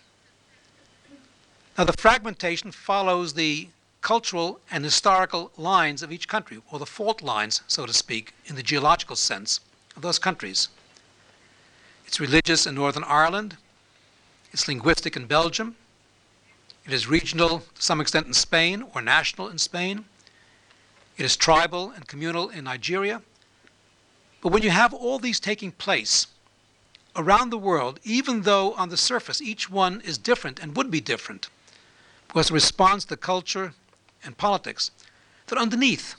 Now, 1.76 1.86
the 1.86 1.94
fragmentation 1.94 2.72
follows 2.72 3.34
the 3.34 3.70
cultural 4.02 4.60
and 4.70 4.84
historical 4.84 5.52
lines 5.58 6.04
of 6.04 6.12
each 6.12 6.28
country, 6.28 6.62
or 6.72 6.78
the 6.78 6.86
fault 6.86 7.24
lines, 7.24 7.64
so 7.66 7.88
to 7.88 7.94
speak, 7.94 8.36
in 8.46 8.56
the 8.56 8.62
geological 8.62 9.16
sense 9.16 9.60
of 9.96 10.04
those 10.04 10.20
countries. 10.20 10.68
It's 12.10 12.20
religious 12.20 12.66
in 12.66 12.74
Northern 12.74 13.04
Ireland, 13.04 13.58
it's 14.52 14.68
linguistic 14.68 15.16
in 15.16 15.28
Belgium, 15.28 15.76
it 16.84 16.92
is 16.92 17.06
regional 17.06 17.60
to 17.76 17.82
some 17.82 18.02
extent 18.02 18.26
in 18.26 18.34
Spain 18.34 18.84
or 18.96 19.02
national 19.04 19.48
in 19.48 19.60
Spain, 19.60 20.06
it 21.18 21.24
is 21.24 21.38
tribal 21.38 21.92
and 21.92 22.08
communal 22.08 22.50
in 22.50 22.64
Nigeria. 22.64 23.22
But 24.42 24.52
when 24.52 24.64
you 24.64 24.72
have 24.72 24.92
all 24.92 25.20
these 25.20 25.40
taking 25.40 25.72
place, 25.72 26.26
around 27.16 27.52
the 27.52 27.60
world, 27.60 28.00
even 28.04 28.42
though 28.42 28.74
on 28.74 28.90
the 28.90 28.98
surface 28.98 29.40
each 29.40 29.70
one 29.70 30.02
is 30.02 30.18
different 30.18 30.58
and 30.58 30.76
would 30.76 30.90
be 30.90 31.00
different, 31.02 31.48
because 32.28 32.50
it 32.50 32.54
responds 32.56 33.06
to 33.06 33.18
culture 33.18 33.76
and 34.24 34.36
politics, 34.36 34.90
that 35.46 35.60
underneath 35.60 36.16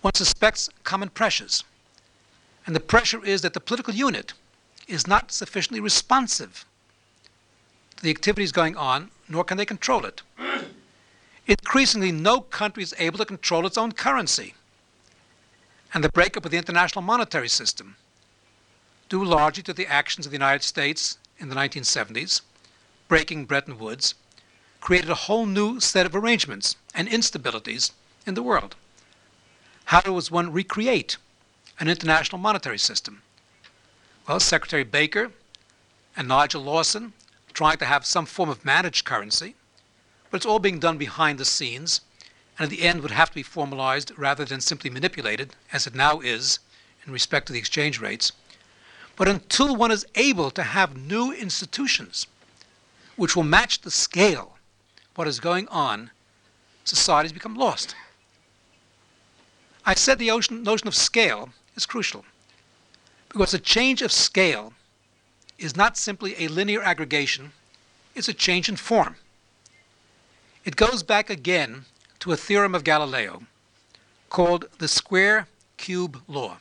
one 0.00 0.14
suspects 0.14 0.68
common 0.82 1.10
pressures. 1.10 1.62
And 2.66 2.74
the 2.74 2.80
pressure 2.80 3.24
is 3.24 3.42
that 3.42 3.52
the 3.52 3.60
political 3.60 3.94
unit 3.94 4.32
is 4.86 5.06
not 5.06 5.32
sufficiently 5.32 5.80
responsive 5.80 6.64
to 7.96 8.02
the 8.02 8.10
activities 8.10 8.52
going 8.52 8.76
on, 8.76 9.10
nor 9.28 9.44
can 9.44 9.56
they 9.56 9.66
control 9.66 10.04
it. 10.04 10.22
Increasingly, 11.46 12.12
no 12.12 12.40
country 12.40 12.82
is 12.82 12.94
able 12.98 13.18
to 13.18 13.24
control 13.24 13.66
its 13.66 13.78
own 13.78 13.92
currency. 13.92 14.54
And 15.92 16.02
the 16.02 16.08
breakup 16.08 16.44
of 16.44 16.50
the 16.50 16.56
international 16.56 17.02
monetary 17.02 17.48
system 17.48 17.96
due 19.08 19.24
largely 19.24 19.62
to 19.62 19.72
the 19.72 19.86
actions 19.86 20.26
of 20.26 20.32
the 20.32 20.36
United 20.36 20.62
States 20.62 21.18
in 21.38 21.48
the 21.48 21.54
1970s, 21.54 22.40
breaking 23.08 23.44
Bretton 23.44 23.78
Woods, 23.78 24.14
created 24.80 25.10
a 25.10 25.14
whole 25.14 25.46
new 25.46 25.80
set 25.80 26.06
of 26.06 26.16
arrangements 26.16 26.76
and 26.94 27.08
instabilities 27.08 27.92
in 28.26 28.34
the 28.34 28.42
world. 28.42 28.76
How 29.86 30.00
does 30.00 30.30
one 30.30 30.52
recreate 30.52 31.16
an 31.78 31.88
international 31.88 32.38
monetary 32.38 32.78
system? 32.78 33.22
Well, 34.26 34.40
Secretary 34.40 34.84
Baker 34.84 35.32
and 36.16 36.26
Nigel 36.26 36.62
Lawson 36.62 37.12
trying 37.52 37.76
to 37.76 37.84
have 37.84 38.06
some 38.06 38.24
form 38.24 38.48
of 38.48 38.64
managed 38.64 39.04
currency, 39.04 39.54
but 40.30 40.38
it's 40.38 40.46
all 40.46 40.58
being 40.58 40.80
done 40.80 40.96
behind 40.96 41.38
the 41.38 41.44
scenes, 41.44 42.00
and 42.58 42.64
at 42.64 42.70
the 42.70 42.82
end 42.84 43.02
would 43.02 43.10
have 43.10 43.28
to 43.28 43.34
be 43.34 43.42
formalized 43.42 44.12
rather 44.16 44.46
than 44.46 44.62
simply 44.62 44.88
manipulated, 44.88 45.54
as 45.74 45.86
it 45.86 45.94
now 45.94 46.20
is 46.20 46.58
in 47.06 47.12
respect 47.12 47.48
to 47.48 47.52
the 47.52 47.58
exchange 47.58 48.00
rates. 48.00 48.32
But 49.14 49.28
until 49.28 49.76
one 49.76 49.90
is 49.90 50.06
able 50.14 50.50
to 50.52 50.62
have 50.62 50.96
new 50.96 51.30
institutions 51.30 52.26
which 53.16 53.36
will 53.36 53.44
match 53.44 53.82
the 53.82 53.90
scale 53.90 54.56
what 55.16 55.28
is 55.28 55.38
going 55.38 55.68
on, 55.68 56.10
societies 56.82 57.32
become 57.32 57.56
lost. 57.56 57.94
I 59.84 59.94
said 59.94 60.18
the 60.18 60.30
notion 60.50 60.88
of 60.88 60.94
scale 60.94 61.50
is 61.76 61.84
crucial. 61.84 62.24
Because 63.34 63.52
a 63.52 63.58
change 63.58 64.00
of 64.00 64.12
scale 64.12 64.74
is 65.58 65.74
not 65.74 65.96
simply 65.96 66.36
a 66.38 66.46
linear 66.46 66.80
aggregation, 66.80 67.50
it's 68.14 68.28
a 68.28 68.32
change 68.32 68.68
in 68.68 68.76
form. 68.76 69.16
It 70.64 70.76
goes 70.76 71.02
back 71.02 71.30
again 71.30 71.86
to 72.20 72.30
a 72.30 72.36
theorem 72.36 72.76
of 72.76 72.84
Galileo 72.84 73.42
called 74.30 74.66
the 74.78 74.86
square 74.86 75.48
cube 75.78 76.22
law. 76.28 76.58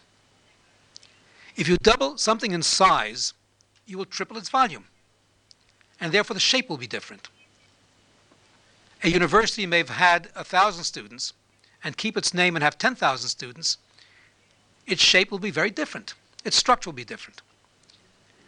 If 1.55 1.67
you 1.67 1.78
double 1.78 2.17
something 2.17 2.51
in 2.51 2.63
size, 2.63 3.36
you 3.86 3.99
will 3.99 4.05
triple 4.05 4.39
its 4.39 4.49
volume, 4.49 4.86
and 6.01 6.11
therefore 6.11 6.34
the 6.34 6.39
shape 6.39 6.69
will 6.69 6.78
be 6.78 6.88
different. 6.88 7.30
A 9.03 9.09
university 9.09 9.67
may 9.67 9.78
have 9.78 9.89
had 9.89 10.32
1,000 10.34 10.84
students 10.86 11.34
and 11.84 11.97
keep 11.97 12.17
its 12.17 12.34
name 12.34 12.55
and 12.55 12.63
have 12.63 12.80
10,000 12.80 13.30
students, 13.30 13.78
its 14.88 15.03
shape 15.03 15.30
will 15.30 15.38
be 15.38 15.51
very 15.51 15.69
different. 15.69 16.15
Its 16.44 16.58
structure 16.58 16.89
will 16.89 16.96
be 16.96 17.06
different. 17.06 17.41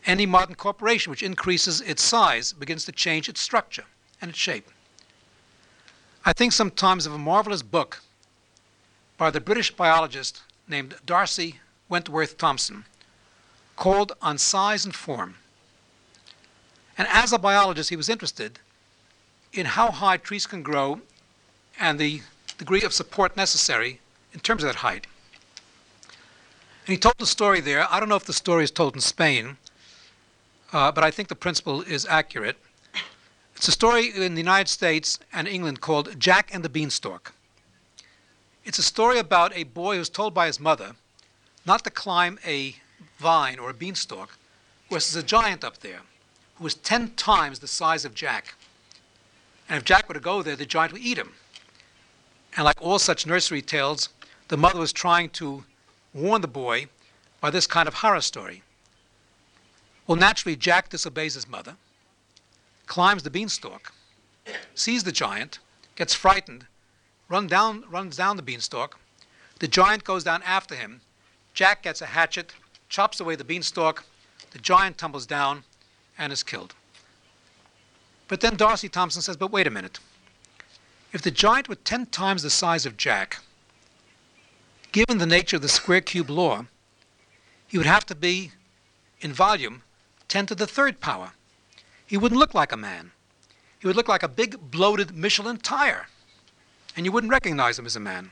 Any 0.05 0.25
modern 0.25 0.55
corporation 0.55 1.09
which 1.09 1.23
increases 1.23 1.81
its 1.81 2.03
size 2.03 2.53
begins 2.53 2.85
to 2.85 2.91
change 2.91 3.27
its 3.27 3.41
structure 3.41 3.85
and 4.21 4.29
its 4.29 4.39
shape. 4.39 4.69
I 6.23 6.33
think 6.33 6.51
sometimes 6.51 7.05
of 7.05 7.13
a 7.13 7.17
marvelous 7.17 7.61
book 7.61 8.01
by 9.17 9.29
the 9.29 9.41
British 9.41 9.71
biologist 9.71 10.41
named 10.67 10.95
D'Arcy 11.05 11.59
Wentworth 11.89 12.37
Thompson 12.37 12.85
called 13.75 14.13
On 14.21 14.37
Size 14.37 14.85
and 14.85 14.95
Form. 14.95 15.35
And 16.97 17.07
as 17.09 17.33
a 17.33 17.37
biologist, 17.37 17.89
he 17.89 17.95
was 17.95 18.09
interested 18.09 18.59
in 19.53 19.65
how 19.65 19.91
high 19.91 20.17
trees 20.17 20.47
can 20.47 20.63
grow 20.63 21.01
and 21.79 21.99
the 21.99 22.21
degree 22.57 22.83
of 22.83 22.93
support 22.93 23.35
necessary 23.35 23.99
in 24.33 24.39
terms 24.39 24.63
of 24.63 24.69
that 24.69 24.77
height. 24.77 25.07
And 26.85 26.91
he 26.91 26.97
told 26.97 27.15
the 27.17 27.25
story 27.25 27.61
there. 27.61 27.91
I 27.91 27.99
don't 27.99 28.09
know 28.09 28.15
if 28.15 28.25
the 28.25 28.33
story 28.33 28.63
is 28.63 28.69
told 28.69 28.93
in 28.93 29.01
Spain, 29.01 29.57
uh, 30.71 30.91
but 30.91 31.03
I 31.03 31.09
think 31.09 31.29
the 31.29 31.35
principle 31.35 31.81
is 31.81 32.05
accurate. 32.05 32.57
It's 33.55 33.67
a 33.67 33.71
story 33.71 34.11
in 34.15 34.35
the 34.35 34.41
United 34.41 34.69
States 34.69 35.17
and 35.33 35.47
England 35.47 35.81
called 35.81 36.19
Jack 36.19 36.53
and 36.53 36.63
the 36.63 36.69
Beanstalk. 36.69 37.33
It's 38.63 38.77
a 38.77 38.83
story 38.83 39.17
about 39.17 39.55
a 39.55 39.63
boy 39.63 39.95
who's 39.95 40.09
told 40.09 40.35
by 40.35 40.45
his 40.45 40.59
mother 40.59 40.95
not 41.65 41.83
to 41.85 41.89
climb 41.89 42.37
a 42.45 42.75
vine 43.17 43.57
or 43.57 43.71
a 43.71 43.73
beanstalk, 43.73 44.37
because 44.87 45.11
there's 45.11 45.23
a 45.23 45.27
giant 45.27 45.63
up 45.63 45.79
there 45.79 46.01
who 46.59 46.67
is 46.67 46.75
10 46.75 47.15
times 47.15 47.59
the 47.59 47.67
size 47.67 48.05
of 48.05 48.13
Jack. 48.13 48.53
And 49.67 49.77
if 49.77 49.85
Jack 49.85 50.07
were 50.07 50.13
to 50.13 50.19
go 50.19 50.43
there, 50.43 50.55
the 50.55 50.67
giant 50.67 50.93
would 50.93 51.01
eat 51.01 51.17
him. 51.17 51.33
And 52.55 52.65
like 52.65 52.79
all 52.79 52.99
such 52.99 53.25
nursery 53.25 53.63
tales, 53.63 54.09
the 54.49 54.57
mother 54.57 54.79
was 54.79 54.93
trying 54.93 55.29
to 55.29 55.63
warn 56.15 56.41
the 56.41 56.47
boy 56.47 56.87
by 57.41 57.51
this 57.51 57.67
kind 57.67 57.87
of 57.87 57.95
horror 57.95 58.21
story. 58.21 58.63
Well, 60.07 60.15
naturally, 60.15 60.55
Jack 60.55 60.89
disobeys 60.89 61.33
his 61.33 61.47
mother, 61.47 61.75
climbs 62.87 63.23
the 63.23 63.29
beanstalk, 63.29 63.91
sees 64.73 65.03
the 65.03 65.11
giant, 65.11 65.59
gets 65.95 66.13
frightened, 66.13 66.65
run 67.27 67.47
down, 67.47 67.83
runs 67.89 68.15
down 68.15 68.37
the 68.37 68.41
beanstalk. 68.41 68.97
The 69.59 69.67
giant 69.67 70.03
goes 70.03 70.23
down 70.23 70.41
after 70.43 70.75
him. 70.75 71.01
Jack 71.53 71.83
gets 71.83 72.01
a 72.01 72.07
hatchet, 72.07 72.53
chops 72.89 73.19
away 73.19 73.35
the 73.35 73.43
beanstalk. 73.43 74.03
The 74.51 74.59
giant 74.59 74.97
tumbles 74.97 75.25
down 75.25 75.63
and 76.17 76.31
is 76.31 76.43
killed. 76.43 76.75
But 78.27 78.41
then 78.41 78.55
D'Arcy 78.55 78.89
Thompson 78.89 79.21
says, 79.21 79.37
but 79.37 79.51
wait 79.51 79.67
a 79.67 79.71
minute. 79.71 79.99
If 81.13 81.21
the 81.21 81.31
giant 81.31 81.69
were 81.69 81.75
10 81.75 82.07
times 82.07 82.43
the 82.43 82.49
size 82.49 82.85
of 82.85 82.97
Jack, 82.97 83.39
given 84.95 85.17
the 85.17 85.25
nature 85.25 85.57
of 85.57 85.61
the 85.61 85.67
square 85.67 85.99
cube 85.99 86.29
law, 86.29 86.65
he 87.67 87.77
would 87.77 87.85
have 87.85 88.05
to 88.05 88.15
be, 88.15 88.51
in 89.19 89.33
volume, 89.33 89.83
10 90.29 90.45
to 90.45 90.55
the 90.55 90.65
third 90.65 91.01
power. 91.01 91.33
He 92.07 92.15
wouldn't 92.15 92.39
look 92.39 92.53
like 92.53 92.71
a 92.71 92.77
man. 92.77 93.11
He 93.77 93.87
would 93.87 93.97
look 93.97 94.07
like 94.07 94.23
a 94.23 94.29
big, 94.29 94.71
bloated 94.71 95.13
Michelin 95.13 95.57
tire, 95.57 96.07
and 96.95 97.05
you 97.05 97.11
wouldn't 97.11 97.33
recognize 97.33 97.77
him 97.77 97.85
as 97.85 97.97
a 97.97 97.99
man. 97.99 98.31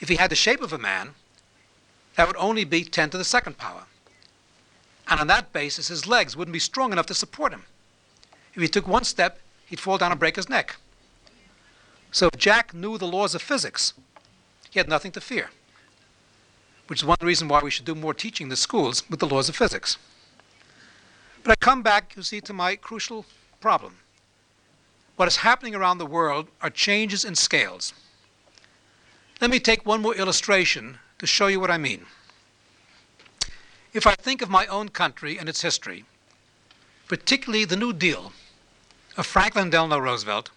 If 0.00 0.08
he 0.08 0.16
had 0.16 0.30
the 0.30 0.34
shape 0.34 0.62
of 0.62 0.72
a 0.72 0.78
man, 0.78 1.10
that 2.16 2.26
would 2.26 2.38
only 2.38 2.64
be 2.64 2.82
10 2.82 3.10
to 3.10 3.18
the 3.18 3.22
second 3.22 3.58
power. 3.58 3.84
And 5.08 5.20
on 5.20 5.26
that 5.26 5.52
basis, 5.52 5.88
his 5.88 6.06
legs 6.06 6.38
wouldn't 6.38 6.54
be 6.54 6.58
strong 6.58 6.90
enough 6.90 7.04
to 7.06 7.14
support 7.14 7.52
him. 7.52 7.64
If 8.54 8.62
he 8.62 8.68
took 8.68 8.88
one 8.88 9.04
step, 9.04 9.40
he'd 9.66 9.78
fall 9.78 9.98
down 9.98 10.10
and 10.10 10.18
break 10.18 10.36
his 10.36 10.48
neck. 10.48 10.76
So 12.12 12.30
if 12.32 12.40
Jack 12.40 12.72
knew 12.72 12.96
the 12.96 13.06
laws 13.06 13.34
of 13.34 13.42
physics, 13.42 13.92
he 14.70 14.78
had 14.78 14.88
nothing 14.88 15.12
to 15.12 15.20
fear, 15.20 15.50
which 16.86 17.00
is 17.00 17.04
one 17.04 17.18
reason 17.20 17.48
why 17.48 17.60
we 17.60 17.70
should 17.70 17.84
do 17.84 17.94
more 17.94 18.14
teaching 18.14 18.46
in 18.46 18.48
the 18.48 18.56
schools 18.56 19.02
with 19.10 19.20
the 19.20 19.26
laws 19.26 19.48
of 19.48 19.56
physics. 19.56 19.98
But 21.42 21.52
I 21.52 21.56
come 21.56 21.82
back, 21.82 22.14
you 22.16 22.22
see, 22.22 22.40
to 22.42 22.52
my 22.52 22.76
crucial 22.76 23.26
problem. 23.60 23.96
What 25.16 25.28
is 25.28 25.36
happening 25.36 25.74
around 25.74 25.98
the 25.98 26.06
world 26.06 26.48
are 26.62 26.70
changes 26.70 27.24
in 27.24 27.34
scales. 27.34 27.92
Let 29.40 29.50
me 29.50 29.58
take 29.58 29.84
one 29.84 30.02
more 30.02 30.14
illustration 30.14 30.98
to 31.18 31.26
show 31.26 31.48
you 31.48 31.60
what 31.60 31.70
I 31.70 31.78
mean. 31.78 32.06
If 33.92 34.06
I 34.06 34.14
think 34.14 34.40
of 34.40 34.48
my 34.48 34.66
own 34.66 34.90
country 34.90 35.38
and 35.38 35.48
its 35.48 35.62
history, 35.62 36.04
particularly 37.08 37.64
the 37.64 37.76
New 37.76 37.92
Deal 37.92 38.32
of 39.16 39.26
Franklin 39.26 39.68
Delano 39.68 39.98
Roosevelt, 39.98 40.50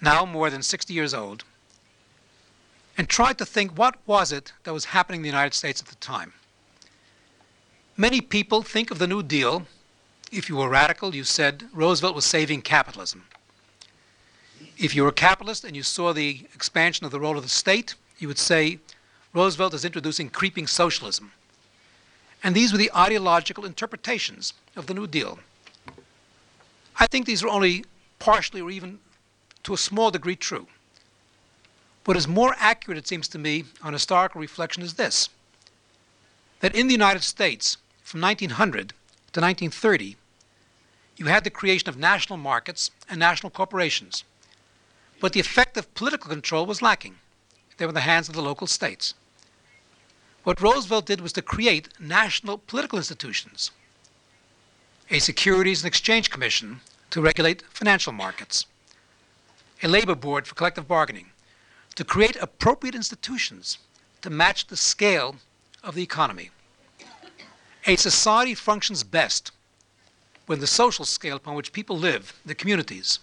now 0.00 0.26
more 0.26 0.50
than 0.50 0.62
60 0.62 0.92
years 0.92 1.14
old, 1.14 1.44
and 2.96 3.08
try 3.08 3.32
to 3.32 3.44
think 3.44 3.72
what 3.72 3.96
was 4.06 4.32
it 4.32 4.52
that 4.64 4.72
was 4.72 4.86
happening 4.86 5.20
in 5.20 5.22
the 5.22 5.28
United 5.28 5.54
States 5.54 5.80
at 5.80 5.88
the 5.88 5.94
time. 5.96 6.32
Many 7.96 8.20
people 8.20 8.62
think 8.62 8.90
of 8.90 8.98
the 8.98 9.06
New 9.06 9.22
Deal, 9.22 9.66
if 10.30 10.48
you 10.48 10.56
were 10.56 10.68
radical, 10.68 11.14
you 11.14 11.24
said 11.24 11.64
Roosevelt 11.72 12.14
was 12.14 12.24
saving 12.24 12.62
capitalism. 12.62 13.24
If 14.78 14.94
you 14.94 15.02
were 15.02 15.10
a 15.10 15.12
capitalist 15.12 15.64
and 15.64 15.76
you 15.76 15.82
saw 15.82 16.12
the 16.12 16.46
expansion 16.54 17.04
of 17.04 17.12
the 17.12 17.20
role 17.20 17.36
of 17.36 17.42
the 17.42 17.48
state, 17.48 17.94
you 18.18 18.28
would 18.28 18.38
say 18.38 18.78
Roosevelt 19.34 19.74
is 19.74 19.84
introducing 19.84 20.30
creeping 20.30 20.66
socialism. 20.66 21.32
And 22.42 22.54
these 22.54 22.72
were 22.72 22.78
the 22.78 22.90
ideological 22.96 23.64
interpretations 23.64 24.54
of 24.74 24.86
the 24.86 24.94
New 24.94 25.06
Deal. 25.06 25.38
I 26.98 27.06
think 27.06 27.26
these 27.26 27.42
are 27.42 27.48
only 27.48 27.84
partially 28.18 28.60
or 28.60 28.70
even 28.70 28.98
to 29.64 29.74
a 29.74 29.78
small 29.78 30.10
degree 30.10 30.36
true. 30.36 30.66
What 32.04 32.16
is 32.16 32.26
more 32.26 32.56
accurate, 32.58 32.98
it 32.98 33.06
seems 33.06 33.28
to 33.28 33.38
me, 33.38 33.64
on 33.82 33.92
historical 33.92 34.40
reflection 34.40 34.82
is 34.82 34.94
this 34.94 35.28
that 36.60 36.76
in 36.76 36.86
the 36.86 36.94
United 36.94 37.22
States, 37.24 37.76
from 38.04 38.20
1900 38.20 38.90
to 39.32 39.40
1930, 39.40 40.16
you 41.16 41.26
had 41.26 41.42
the 41.42 41.50
creation 41.50 41.88
of 41.88 41.96
national 41.96 42.36
markets 42.36 42.92
and 43.10 43.18
national 43.18 43.50
corporations. 43.50 44.22
But 45.20 45.32
the 45.32 45.40
effective 45.40 45.92
political 45.94 46.30
control 46.30 46.64
was 46.64 46.80
lacking. 46.80 47.16
They 47.76 47.84
were 47.84 47.90
in 47.90 47.94
the 47.94 48.00
hands 48.02 48.28
of 48.28 48.36
the 48.36 48.42
local 48.42 48.68
states. 48.68 49.14
What 50.44 50.60
Roosevelt 50.60 51.06
did 51.06 51.20
was 51.20 51.32
to 51.32 51.42
create 51.42 51.88
national 51.98 52.58
political 52.58 52.98
institutions, 52.98 53.72
a 55.10 55.18
Securities 55.18 55.82
and 55.82 55.88
Exchange 55.88 56.30
Commission 56.30 56.80
to 57.10 57.20
regulate 57.20 57.62
financial 57.70 58.12
markets, 58.12 58.66
a 59.82 59.88
labor 59.88 60.14
board 60.14 60.46
for 60.46 60.54
collective 60.54 60.86
bargaining, 60.86 61.31
to 61.94 62.04
create 62.04 62.36
appropriate 62.40 62.94
institutions 62.94 63.78
to 64.22 64.30
match 64.30 64.66
the 64.66 64.76
scale 64.76 65.36
of 65.82 65.94
the 65.94 66.02
economy. 66.02 66.50
A 67.86 67.96
society 67.96 68.54
functions 68.54 69.02
best 69.02 69.50
when 70.46 70.60
the 70.60 70.66
social 70.66 71.04
scale 71.04 71.36
upon 71.36 71.54
which 71.54 71.72
people 71.72 71.98
live, 71.98 72.32
the 72.44 72.54
communities, 72.54 73.18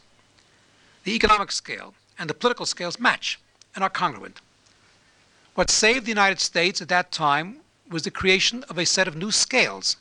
the 1.04 1.16
economic 1.16 1.52
scale, 1.52 1.94
and 2.18 2.30
the 2.30 2.34
political 2.34 2.66
scales 2.66 3.00
match 3.00 3.40
and 3.76 3.84
are 3.84 3.90
congruent. 3.90 4.42
What 5.56 5.70
saved 5.70 6.06
the 6.06 6.12
United 6.12 6.40
States 6.40 6.82
at 6.82 6.90
that 6.90 7.12
time 7.12 7.62
was 7.90 8.04
the 8.04 8.12
creation 8.12 8.64
of 8.70 8.78
a 8.78 8.86
set 8.86 9.08
of 9.08 9.16
new 9.16 9.32
scales. 9.32 9.96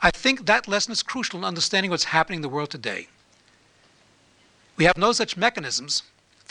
I 0.00 0.10
think 0.10 0.46
that 0.46 0.68
lesson 0.68 0.92
is 0.92 1.02
crucial 1.02 1.38
in 1.38 1.44
understanding 1.44 1.90
what's 1.90 2.04
happening 2.04 2.38
in 2.38 2.42
the 2.42 2.48
world 2.48 2.70
today. 2.70 3.08
We 4.76 4.84
have 4.84 4.96
no 4.96 5.12
such 5.12 5.36
mechanisms 5.36 6.02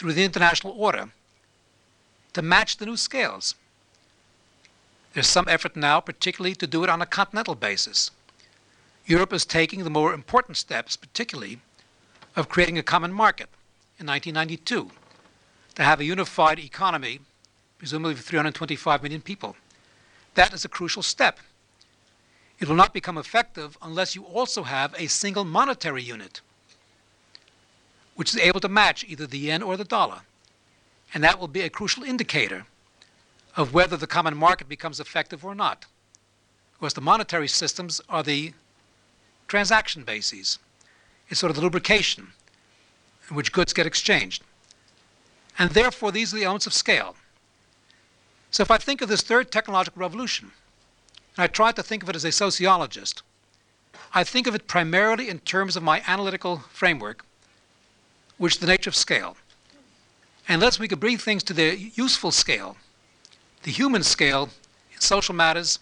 through 0.04 0.12
the 0.12 0.26
international 0.26 0.74
order 0.76 1.08
to 2.34 2.42
match 2.42 2.76
the 2.76 2.86
new 2.86 2.98
scales. 2.98 3.56
There's 5.14 5.28
some 5.28 5.48
effort 5.48 5.78
now, 5.78 6.02
particularly 6.02 6.56
to 6.56 6.68
do 6.68 6.84
it 6.84 6.90
on 6.90 7.02
a 7.02 7.06
continental 7.06 7.56
basis. 7.56 8.12
Europe 9.06 9.32
is 9.32 9.46
taking 9.46 9.86
the 9.86 9.90
more 9.90 10.14
important 10.14 10.58
steps, 10.58 10.98
particularly 10.98 11.62
of 12.36 12.50
creating 12.50 12.78
a 12.78 12.84
common 12.84 13.14
market 13.14 13.48
in 13.98 14.06
1992, 14.08 14.92
to 15.76 15.84
have 15.84 16.02
a 16.02 16.04
unified 16.04 16.60
economy 16.60 17.22
presumably 17.78 18.16
325 18.16 19.04
million 19.04 19.22
people. 19.22 19.56
That 20.34 20.54
is 20.54 20.66
a 20.66 20.70
crucial 20.70 21.02
step. 21.02 21.40
It 22.60 22.68
will 22.68 22.76
not 22.76 22.94
become 22.94 23.18
effective 23.18 23.78
unless 23.82 24.16
you 24.16 24.26
also 24.26 24.64
have 24.64 24.94
a 24.98 25.08
single 25.08 25.46
monetary 25.46 26.04
unit, 26.04 26.42
which 28.16 28.34
is 28.34 28.40
able 28.40 28.60
to 28.60 28.70
match 28.70 29.04
either 29.08 29.26
the 29.26 29.40
yen 29.40 29.64
or 29.64 29.78
the 29.78 29.84
dollar. 29.84 30.22
And 31.14 31.24
that 31.24 31.40
will 31.40 31.48
be 31.48 31.62
a 31.62 31.70
crucial 31.70 32.04
indicator 32.04 32.66
of 33.56 33.74
whether 33.74 33.98
the 33.98 34.08
common 34.08 34.36
market 34.36 34.68
becomes 34.68 35.00
effective 35.00 35.46
or 35.46 35.56
not. 35.56 35.86
Because 36.74 36.94
the 36.94 37.02
monetary 37.02 37.48
systems 37.48 38.02
are 38.10 38.24
the 38.24 38.54
transaction 39.48 40.04
bases. 40.04 40.60
It's 41.30 41.40
sort 41.40 41.52
of 41.52 41.56
the 41.56 41.62
lubrication 41.62 42.30
in 43.30 43.36
which 43.36 43.52
goods 43.52 43.74
get 43.74 43.86
exchanged. 43.86 44.44
And 45.58 45.72
therefore, 45.72 46.12
these 46.12 46.34
are 46.34 46.38
the 46.38 46.44
elements 46.44 46.68
of 46.68 46.74
scale. 46.74 47.16
So 48.52 48.62
if 48.62 48.72
I 48.72 48.78
think 48.78 49.02
of 49.02 49.10
this 49.10 49.22
third 49.22 49.52
technological 49.52 50.00
revolution, 50.00 50.52
and 51.36 51.44
I 51.44 51.48
try 51.48 51.72
to 51.72 51.84
think 51.84 52.04
of 52.04 52.10
it 52.10 52.16
as 52.16 52.26
a 52.26 52.32
sociologist, 52.32 53.24
I 54.14 54.24
think 54.24 54.48
of 54.48 54.56
it 54.56 54.68
primarily 54.68 55.30
in 55.30 55.40
terms 55.40 55.76
of 55.76 55.84
my 55.84 56.04
analytical 56.08 56.60
framework, 56.72 57.26
which 58.44 58.56
is 58.56 58.60
the 58.60 58.68
nature 58.68 58.90
of 58.90 58.96
scale. 58.96 59.38
Unless 60.50 60.78
we 60.78 60.90
could 60.90 61.00
bring 61.00 61.18
things 61.18 61.44
to 61.44 61.54
their 61.54 61.74
useful 61.74 62.30
scale, 62.30 62.76
the 63.62 63.72
human 63.72 64.04
scale 64.04 64.50
in 64.94 65.00
social 65.00 65.34
matters, 65.34 65.80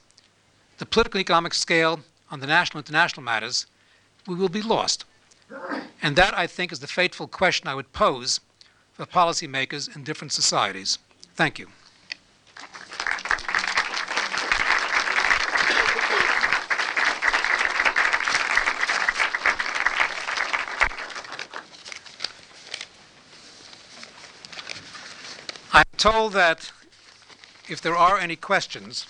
the 0.77 0.85
political 0.85 1.19
economic 1.19 1.55
scale 1.55 2.01
on 2.29 2.39
the 2.39 2.45
national 2.45 2.77
and 2.77 2.87
international 2.87 3.23
matters, 3.23 3.65
we 4.27 4.35
will 4.35 4.47
be 4.47 4.61
lost. 4.61 5.05
And 6.03 6.15
that, 6.17 6.37
I 6.37 6.45
think, 6.45 6.71
is 6.71 6.81
the 6.81 6.85
fateful 6.85 7.27
question 7.27 7.67
I 7.67 7.73
would 7.73 7.93
pose 7.93 8.41
for 8.93 9.07
policymakers 9.07 9.95
in 9.95 10.03
different 10.03 10.31
societies. 10.31 10.99
Thank 11.33 11.57
you. 11.57 11.67
Told 26.01 26.33
that 26.33 26.71
if 27.69 27.79
there 27.79 27.95
are 27.95 28.17
any 28.17 28.35
questions, 28.35 29.05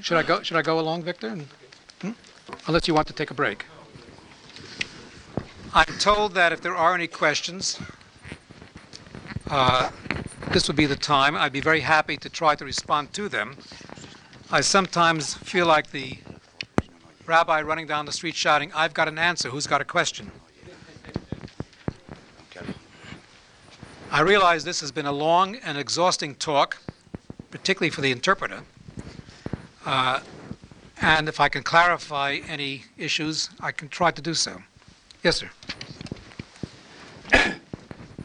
should 0.00 0.16
I 0.16 0.22
go, 0.22 0.40
should 0.40 0.56
I 0.56 0.62
go 0.62 0.78
along, 0.78 1.02
Victor? 1.02 1.26
And- 1.26 1.48
hmm? 2.00 2.12
Unless 2.68 2.86
you 2.86 2.94
want 2.94 3.08
to 3.08 3.12
take 3.12 3.32
a 3.32 3.34
break. 3.34 3.64
I'm 5.74 5.98
told 5.98 6.34
that 6.34 6.52
if 6.52 6.60
there 6.60 6.76
are 6.76 6.94
any 6.94 7.08
questions, 7.08 7.80
uh, 9.50 9.90
this 10.52 10.68
would 10.68 10.76
be 10.76 10.86
the 10.86 10.94
time. 10.94 11.34
I'd 11.34 11.52
be 11.52 11.60
very 11.60 11.80
happy 11.80 12.16
to 12.16 12.28
try 12.28 12.54
to 12.54 12.64
respond 12.64 13.12
to 13.14 13.28
them. 13.28 13.56
I 14.52 14.60
sometimes 14.60 15.34
feel 15.34 15.66
like 15.66 15.90
the 15.90 16.18
rabbi 17.26 17.60
running 17.60 17.88
down 17.88 18.06
the 18.06 18.12
street 18.12 18.36
shouting, 18.36 18.70
I've 18.72 18.94
got 18.94 19.08
an 19.08 19.18
answer, 19.18 19.48
who's 19.48 19.66
got 19.66 19.80
a 19.80 19.84
question? 19.84 20.30
I 24.16 24.20
realize 24.20 24.64
this 24.64 24.80
has 24.80 24.92
been 24.92 25.04
a 25.04 25.12
long 25.12 25.56
and 25.56 25.76
exhausting 25.76 26.36
talk, 26.36 26.78
particularly 27.50 27.90
for 27.90 28.00
the 28.00 28.10
interpreter. 28.10 28.62
Uh, 29.84 30.20
and 31.02 31.28
if 31.28 31.38
I 31.38 31.50
can 31.50 31.62
clarify 31.62 32.38
any 32.48 32.84
issues, 32.96 33.50
I 33.60 33.72
can 33.72 33.90
try 33.90 34.10
to 34.10 34.22
do 34.22 34.32
so. 34.32 34.62
Yes, 35.22 35.36
sir. 35.36 35.50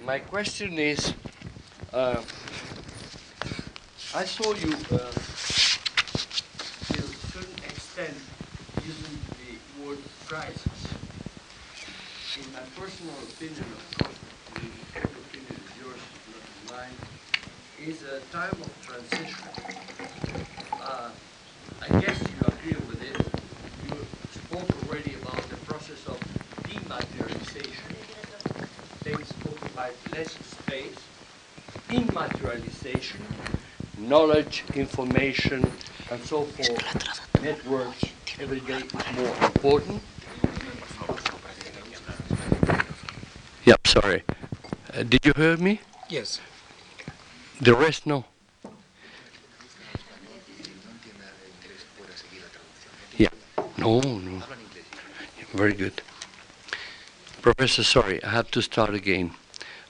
My 0.06 0.20
question 0.20 0.80
is, 0.80 1.14
uh, 1.92 2.22
I 4.16 4.24
saw 4.24 4.54
you 4.54 4.72
uh, 4.94 4.98
to 4.98 5.10
a 7.00 7.12
certain 7.34 7.64
extent 7.66 8.16
using 8.86 9.20
the 9.42 9.86
word 9.86 10.00
crisis. 10.26 10.70
In 12.38 12.54
my 12.54 12.62
personal 12.80 13.14
opinion, 13.28 13.66
of 13.76 13.98
course, 13.98 14.16
the 14.56 15.00
own 15.00 15.12
opinion 15.26 15.56
is 15.66 15.74
yours, 15.84 16.02
not 16.32 16.78
mine, 16.78 16.98
is 17.88 18.04
a 18.04 18.20
time 18.32 18.52
of 18.62 18.72
transition. 18.86 19.44
Uh, 20.82 21.10
I 21.82 22.00
guess 22.00 22.20
you 22.22 22.38
agree 22.46 22.76
with 22.88 23.02
it. 23.02 23.18
You 23.90 23.98
spoke 24.32 24.70
already 24.88 25.16
about 25.16 25.42
the 25.50 25.56
process 25.66 26.06
of 26.06 26.20
dematerialization. 26.64 27.92
Things 29.04 29.34
occupy 29.48 29.90
less 30.12 30.32
space. 30.32 30.98
Immaterialization, 31.90 33.20
knowledge, 33.98 34.64
information, 34.76 35.72
and 36.12 36.22
so 36.24 36.44
forth, 36.44 37.42
networks, 37.42 38.04
every 38.40 38.60
day 38.60 38.78
is 38.78 39.18
more 39.18 39.36
important. 39.42 40.02
Yep, 43.66 43.88
sorry. 43.88 44.24
Uh, 44.94 45.04
did 45.04 45.26
you 45.26 45.34
hear 45.36 45.58
me? 45.58 45.82
Yes. 46.10 46.40
The 47.62 47.76
rest, 47.76 48.08
no. 48.08 48.26
Yeah. 53.20 53.30
No, 53.78 54.00
no. 54.02 54.42
Very 55.54 55.74
good. 55.74 56.02
Professor, 57.44 57.84
sorry, 57.84 58.24
I 58.24 58.30
have 58.30 58.50
to 58.52 58.64
start 58.64 58.96
again. 58.96 59.36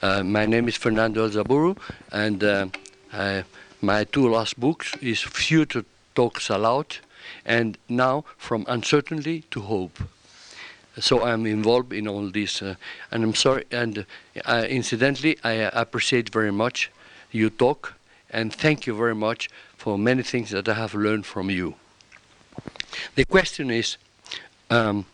Uh, 0.01 0.21
my 0.21 0.45
name 0.45 0.67
is 0.67 0.75
Fernando 0.75 1.29
Zaburu, 1.29 1.77
and 2.11 2.43
uh, 2.43 2.67
uh, 3.13 3.43
my 3.81 4.03
two 4.03 4.29
last 4.29 4.59
books 4.59 4.93
is 5.01 5.21
Future 5.21 5.85
Talks 6.13 6.49
Aloud, 6.49 6.97
and 7.45 7.77
now 7.87 8.25
From 8.37 8.65
Uncertainty 8.67 9.45
to 9.49 9.61
Hope. 9.61 9.97
So 10.99 11.23
I'm 11.23 11.45
involved 11.45 11.93
in 11.93 12.05
all 12.05 12.29
this, 12.29 12.61
uh, 12.61 12.75
and 13.11 13.23
I'm 13.23 13.33
sorry. 13.33 13.63
And 13.71 14.05
uh, 14.43 14.65
incidentally, 14.67 15.37
I 15.41 15.53
appreciate 15.53 16.33
very 16.33 16.51
much 16.51 16.91
you 17.31 17.49
talk, 17.49 17.95
and 18.29 18.53
thank 18.53 18.87
you 18.87 18.95
very 18.95 19.15
much 19.15 19.49
for 19.77 19.97
many 19.97 20.23
things 20.23 20.51
that 20.51 20.67
I 20.69 20.73
have 20.73 20.93
learned 20.93 21.25
from 21.25 21.49
you. 21.49 21.75
The 23.15 23.25
question 23.25 23.71
is, 23.71 23.97
um, 24.69 25.05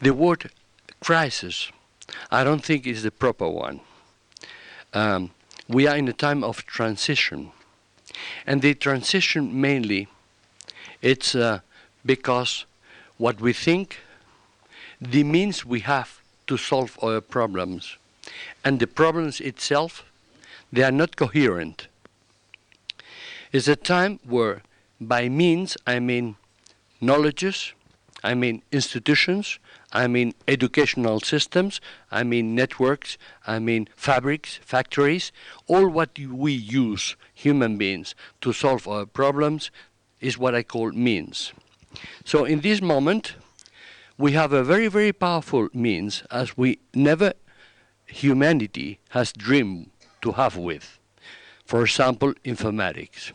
the 0.00 0.12
word 0.12 0.50
crisis, 1.00 1.70
I 2.30 2.44
don't 2.44 2.64
think 2.64 2.86
is 2.86 3.02
the 3.02 3.10
proper 3.10 3.48
one. 3.48 3.80
Um, 4.92 5.30
we 5.68 5.86
are 5.86 5.96
in 5.96 6.08
a 6.08 6.12
time 6.12 6.42
of 6.42 6.66
transition, 6.66 7.52
and 8.46 8.60
the 8.60 8.74
transition 8.74 9.60
mainly, 9.60 10.08
it's 11.00 11.34
uh, 11.34 11.60
because 12.04 12.66
what 13.18 13.40
we 13.40 13.52
think, 13.52 13.98
the 15.00 15.24
means 15.24 15.64
we 15.64 15.80
have 15.80 16.20
to 16.46 16.56
solve 16.56 16.98
our 17.02 17.20
problems, 17.20 17.96
and 18.64 18.80
the 18.80 18.86
problems 18.86 19.40
itself, 19.40 20.04
they 20.72 20.82
are 20.82 20.92
not 20.92 21.16
coherent. 21.16 21.88
It's 23.52 23.68
a 23.68 23.76
time 23.76 24.20
where, 24.24 24.62
by 25.00 25.28
means, 25.28 25.76
I 25.86 25.98
mean 25.98 26.36
knowledges, 27.00 27.72
I 28.22 28.34
mean 28.34 28.62
institutions, 28.70 29.58
I 29.92 30.06
mean 30.06 30.34
educational 30.46 31.20
systems, 31.20 31.80
I 32.10 32.22
mean 32.22 32.54
networks, 32.54 33.18
I 33.46 33.58
mean 33.58 33.88
fabrics, 33.96 34.60
factories, 34.62 35.32
all 35.66 35.88
what 35.88 36.18
we 36.18 36.52
use, 36.52 37.16
human 37.34 37.76
beings, 37.76 38.14
to 38.42 38.52
solve 38.52 38.86
our 38.86 39.06
problems 39.06 39.70
is 40.20 40.38
what 40.38 40.54
I 40.54 40.62
call 40.62 40.92
means. 40.92 41.52
So 42.24 42.44
in 42.44 42.60
this 42.60 42.80
moment, 42.80 43.34
we 44.16 44.32
have 44.32 44.52
a 44.52 44.62
very, 44.62 44.86
very 44.88 45.12
powerful 45.12 45.68
means 45.72 46.22
as 46.30 46.56
we 46.56 46.78
never 46.94 47.32
humanity 48.06 48.98
has 49.10 49.32
dreamed 49.32 49.90
to 50.22 50.32
have 50.32 50.56
with. 50.56 50.98
For 51.64 51.82
example, 51.82 52.34
informatics. 52.44 53.32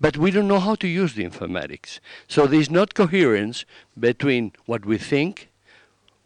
But 0.00 0.16
we 0.16 0.30
don't 0.30 0.48
know 0.48 0.60
how 0.60 0.74
to 0.76 0.88
use 0.88 1.14
the 1.14 1.24
informatics. 1.24 2.00
So 2.26 2.46
there's 2.46 2.70
not 2.70 2.94
coherence 2.94 3.64
between 3.98 4.52
what 4.66 4.84
we 4.84 4.98
think, 4.98 5.48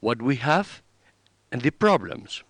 what 0.00 0.20
we 0.20 0.36
have, 0.36 0.82
and 1.50 1.62
the 1.62 1.70
problems. 1.70 2.42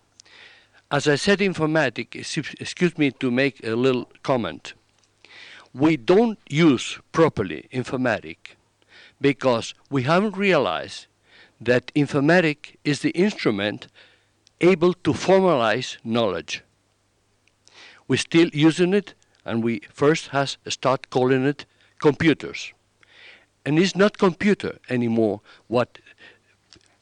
As 0.91 1.07
I 1.07 1.15
said, 1.15 1.39
informatics, 1.39 2.37
excuse 2.59 2.97
me 2.97 3.11
to 3.11 3.31
make 3.31 3.65
a 3.65 3.75
little 3.75 4.09
comment. 4.21 4.73
We 5.73 5.97
don't 5.97 6.37
use 6.49 6.99
properly 7.11 7.67
informatic 7.73 8.37
because 9.19 9.73
we 9.89 10.03
haven't 10.03 10.37
realized 10.37 11.07
that 11.59 11.91
informatic 11.95 12.75
is 12.83 12.99
the 12.99 13.09
instrument 13.11 13.87
able 14.61 14.93
to 14.93 15.13
formalize 15.13 15.97
knowledge. 16.03 16.63
We're 18.07 18.17
still 18.17 18.49
using 18.53 18.93
it 18.93 19.13
and 19.45 19.63
we 19.63 19.81
first 19.91 20.27
has 20.27 20.57
start 20.67 21.09
calling 21.09 21.45
it 21.45 21.65
computers. 22.01 22.73
And 23.65 23.79
it's 23.79 23.95
not 23.95 24.17
computer 24.17 24.79
anymore 24.89 25.41
what 25.67 25.99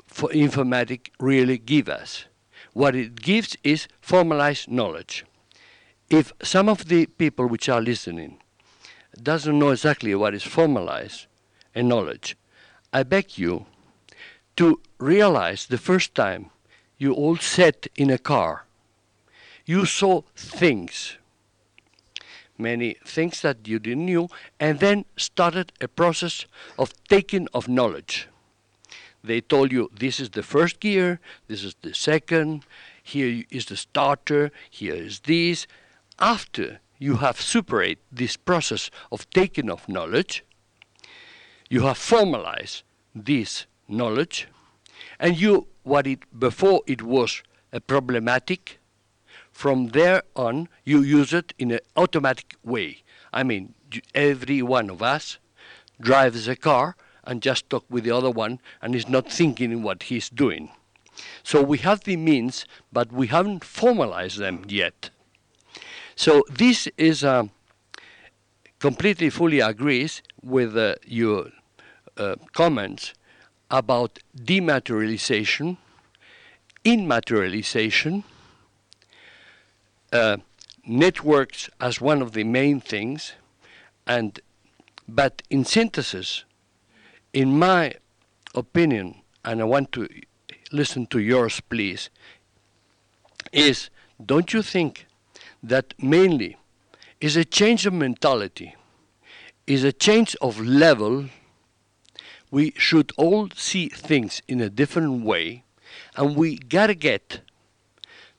for 0.06 0.30
informatic 0.30 1.10
really 1.20 1.58
give 1.58 1.90
us. 1.90 2.26
What 2.74 2.96
it 2.96 3.22
gives 3.22 3.58
is 3.64 3.88
formalized 4.02 4.70
knowledge. 4.70 5.26
If 6.10 6.34
some 6.44 6.70
of 6.70 6.88
the 6.90 7.06
people 7.06 7.48
which 7.48 7.70
are 7.70 7.82
listening 7.82 8.38
doesn't 9.22 9.58
know 9.58 9.70
exactly 9.70 10.14
what 10.16 10.34
is 10.34 10.44
formalized 10.44 11.28
and 11.74 11.88
knowledge, 11.88 12.38
I 12.94 13.04
beg 13.04 13.38
you 13.38 13.66
to 14.58 14.82
realize 15.00 15.66
the 15.66 15.78
first 15.78 16.14
time 16.14 16.50
you 16.98 17.14
all 17.14 17.38
sat 17.38 17.88
in 17.96 18.10
a 18.10 18.18
car, 18.18 18.66
you 19.66 19.86
saw 19.86 20.22
things 20.36 21.18
many 22.62 22.96
things 23.04 23.42
that 23.42 23.68
you 23.68 23.80
didn't 23.80 24.06
knew, 24.06 24.30
and 24.60 24.80
then 24.80 25.04
started 25.18 25.74
a 25.82 25.88
process 25.88 26.46
of 26.78 26.94
taking 27.10 27.48
of 27.54 27.68
knowledge. 27.68 28.28
They 29.24 29.42
told 29.42 29.72
you 29.72 29.90
this 30.00 30.20
is 30.20 30.30
the 30.30 30.44
first 30.44 30.80
gear, 30.80 31.20
this 31.48 31.64
is 31.64 31.76
the 31.82 31.94
second, 31.94 32.66
here 33.04 33.44
is 33.50 33.66
the 33.66 33.78
starter, 33.78 34.52
here 34.70 34.96
is 34.96 35.22
this. 35.22 35.68
After 36.20 36.80
you 37.00 37.18
have 37.18 37.38
superate 37.38 37.98
this 38.12 38.38
process 38.38 38.90
of 39.12 39.30
taking 39.32 39.70
of 39.70 39.90
knowledge, 39.90 40.44
you 41.70 41.82
have 41.82 41.98
formalized 41.98 42.84
this 43.16 43.66
knowledge, 43.88 44.48
and 45.20 45.40
you 45.40 45.68
what 45.84 46.06
it 46.06 46.20
before 46.38 46.82
it 46.86 47.02
was 47.02 47.42
a 47.74 47.80
problematic 47.80 48.80
from 49.62 49.90
there 49.90 50.24
on, 50.36 50.68
you 50.84 51.02
use 51.02 51.34
it 51.34 51.54
in 51.60 51.70
an 51.70 51.82
automatic 51.96 52.56
way. 52.64 53.04
I 53.32 53.44
mean, 53.44 53.76
every 54.16 54.64
one 54.64 54.90
of 54.90 55.04
us 55.04 55.38
drives 56.00 56.48
a 56.48 56.56
car 56.56 56.96
and 57.24 57.44
just 57.44 57.70
talk 57.70 57.86
with 57.88 58.04
the 58.04 58.10
other 58.10 58.32
one 58.32 58.60
and 58.82 58.96
is 58.96 59.08
not 59.08 59.32
thinking 59.32 59.84
what 59.84 60.10
he's 60.10 60.32
doing. 60.32 60.72
So 61.44 61.62
we 61.62 61.78
have 61.78 62.00
the 62.06 62.18
means, 62.18 62.66
but 62.92 63.12
we 63.12 63.28
haven't 63.28 63.64
formalized 63.64 64.40
them 64.40 64.66
yet. 64.68 65.12
So 66.16 66.42
this 66.50 66.88
is 66.98 67.24
uh, 67.24 67.44
completely 68.80 69.30
fully 69.30 69.60
agrees 69.60 70.24
with 70.42 70.76
uh, 70.76 70.96
your 71.06 71.50
uh, 72.18 72.36
comments 72.54 73.14
about 73.70 74.18
dematerialization, 74.36 75.78
immaterialization, 76.84 78.24
uh, 80.12 80.38
networks 80.86 81.70
as 81.80 82.02
one 82.02 82.22
of 82.22 82.34
the 82.34 82.44
main 82.44 82.80
things, 82.82 83.34
and 84.06 84.40
but 85.08 85.42
in 85.50 85.66
synthesis, 85.66 86.46
in 87.34 87.58
my 87.58 87.94
opinion, 88.56 89.22
and 89.44 89.62
I 89.62 89.66
want 89.66 89.92
to 89.94 90.08
listen 90.72 91.06
to 91.08 91.20
yours, 91.20 91.60
please, 91.62 92.10
is 93.52 93.90
don't 94.24 94.54
you 94.54 94.62
think 94.62 95.06
that 95.64 95.94
mainly 96.02 96.58
is 97.20 97.36
a 97.36 97.46
change 97.46 97.86
of 97.86 97.94
mentality, 97.94 98.76
is 99.68 99.84
a 99.84 99.92
change 99.92 100.36
of 100.42 100.60
level. 100.60 101.26
We 102.50 102.74
should 102.78 103.12
all 103.18 103.50
see 103.56 103.88
things 103.90 104.42
in 104.48 104.60
a 104.60 104.70
different 104.70 105.24
way, 105.24 105.64
and 106.16 106.36
we 106.36 106.58
gotta 106.58 106.96
get 106.96 107.42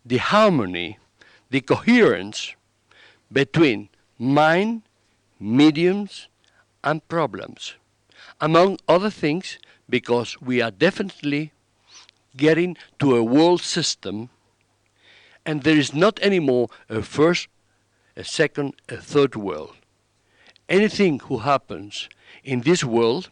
the 0.04 0.18
harmony 0.18 0.98
the 1.52 1.60
coherence 1.60 2.54
between 3.30 3.90
mind, 4.18 4.82
mediums, 5.38 6.28
and 6.82 7.06
problems. 7.08 7.74
Among 8.40 8.78
other 8.88 9.10
things, 9.10 9.58
because 9.88 10.40
we 10.40 10.62
are 10.62 10.70
definitely 10.70 11.52
getting 12.36 12.76
to 13.00 13.16
a 13.16 13.22
world 13.22 13.60
system 13.60 14.30
and 15.44 15.62
there 15.62 15.76
is 15.76 15.92
not 15.92 16.18
anymore 16.20 16.68
a 16.88 17.02
first, 17.02 17.48
a 18.16 18.24
second, 18.24 18.74
a 18.88 18.96
third 18.96 19.36
world. 19.36 19.76
Anything 20.68 21.18
who 21.18 21.38
happens 21.38 22.08
in 22.44 22.62
this 22.62 22.82
world, 22.82 23.30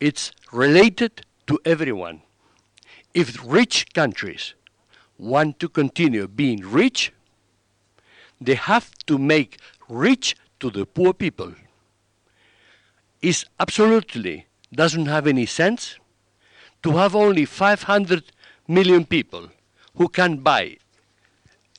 it's 0.00 0.32
related 0.52 1.26
to 1.48 1.58
everyone. 1.66 2.22
If 3.12 3.38
rich 3.44 3.92
countries 3.92 4.54
want 5.18 5.58
to 5.60 5.68
continue 5.68 6.26
being 6.26 6.60
rich, 6.60 7.12
they 8.40 8.54
have 8.54 8.90
to 9.06 9.18
make 9.18 9.58
rich 9.88 10.36
to 10.60 10.70
the 10.70 10.86
poor 10.86 11.12
people. 11.12 11.54
It 13.22 13.44
absolutely 13.58 14.46
doesn't 14.72 15.06
have 15.06 15.26
any 15.26 15.46
sense 15.46 15.98
to 16.82 16.92
have 16.92 17.14
only 17.14 17.44
500 17.44 18.32
million 18.68 19.04
people 19.06 19.48
who 19.96 20.08
can 20.08 20.38
buy, 20.38 20.76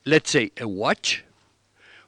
let's 0.06 0.32
say, 0.32 0.52
a 0.60 0.68
watch, 0.68 1.24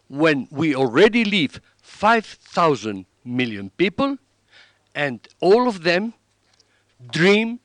when 0.08 0.48
we 0.50 0.74
already 0.74 1.26
live 1.26 1.60
5,000 1.82 3.06
million 3.26 3.70
people 3.72 4.18
and 4.96 5.28
all 5.42 5.68
of 5.68 5.84
them 5.84 6.14
dream 7.12 7.60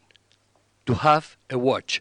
to 0.86 0.94
have 0.94 1.36
a 1.48 1.58
watch. 1.58 2.00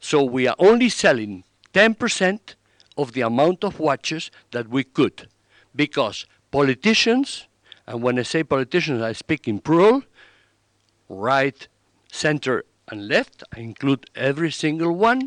So 0.00 0.24
we 0.24 0.48
are 0.48 0.56
only 0.58 0.88
selling 0.88 1.44
10% 1.74 2.54
of 2.96 3.12
the 3.12 3.20
amount 3.20 3.62
of 3.62 3.78
watches 3.78 4.30
that 4.50 4.68
we 4.68 4.82
could 4.82 5.28
because 5.76 6.26
politicians, 6.50 7.46
and 7.86 8.02
when 8.02 8.18
I 8.18 8.22
say 8.22 8.42
politicians, 8.42 9.02
I 9.02 9.12
speak 9.12 9.46
in 9.46 9.60
plural, 9.60 10.02
right, 11.08 11.68
center, 12.10 12.64
and 12.88 13.06
left, 13.06 13.44
I 13.54 13.60
include 13.60 14.10
every 14.16 14.50
single 14.50 14.92
one 14.92 15.22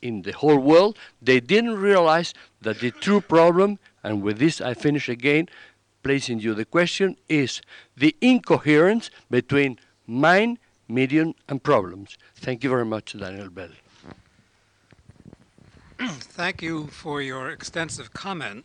in 0.00 0.22
the 0.22 0.32
whole 0.32 0.58
world, 0.58 0.96
they 1.20 1.40
didn't 1.40 1.76
realize 1.76 2.32
that 2.62 2.80
the 2.80 2.90
true 2.90 3.20
problem, 3.20 3.78
and 4.02 4.22
with 4.22 4.38
this 4.38 4.60
I 4.60 4.72
finish 4.72 5.08
again, 5.10 5.48
placing 6.02 6.40
you 6.40 6.54
the 6.54 6.64
question, 6.64 7.16
is 7.28 7.60
the 7.96 8.16
incoherence 8.22 9.10
between 9.28 9.78
mind 10.06 10.58
medium, 10.90 11.34
and 11.48 11.62
problems. 11.62 12.18
Thank 12.34 12.64
you 12.64 12.70
very 12.70 12.84
much, 12.84 13.18
Daniel 13.18 13.48
Bell. 13.48 13.70
Thank 16.08 16.62
you 16.62 16.86
for 16.86 17.20
your 17.20 17.50
extensive 17.50 18.14
comment, 18.14 18.64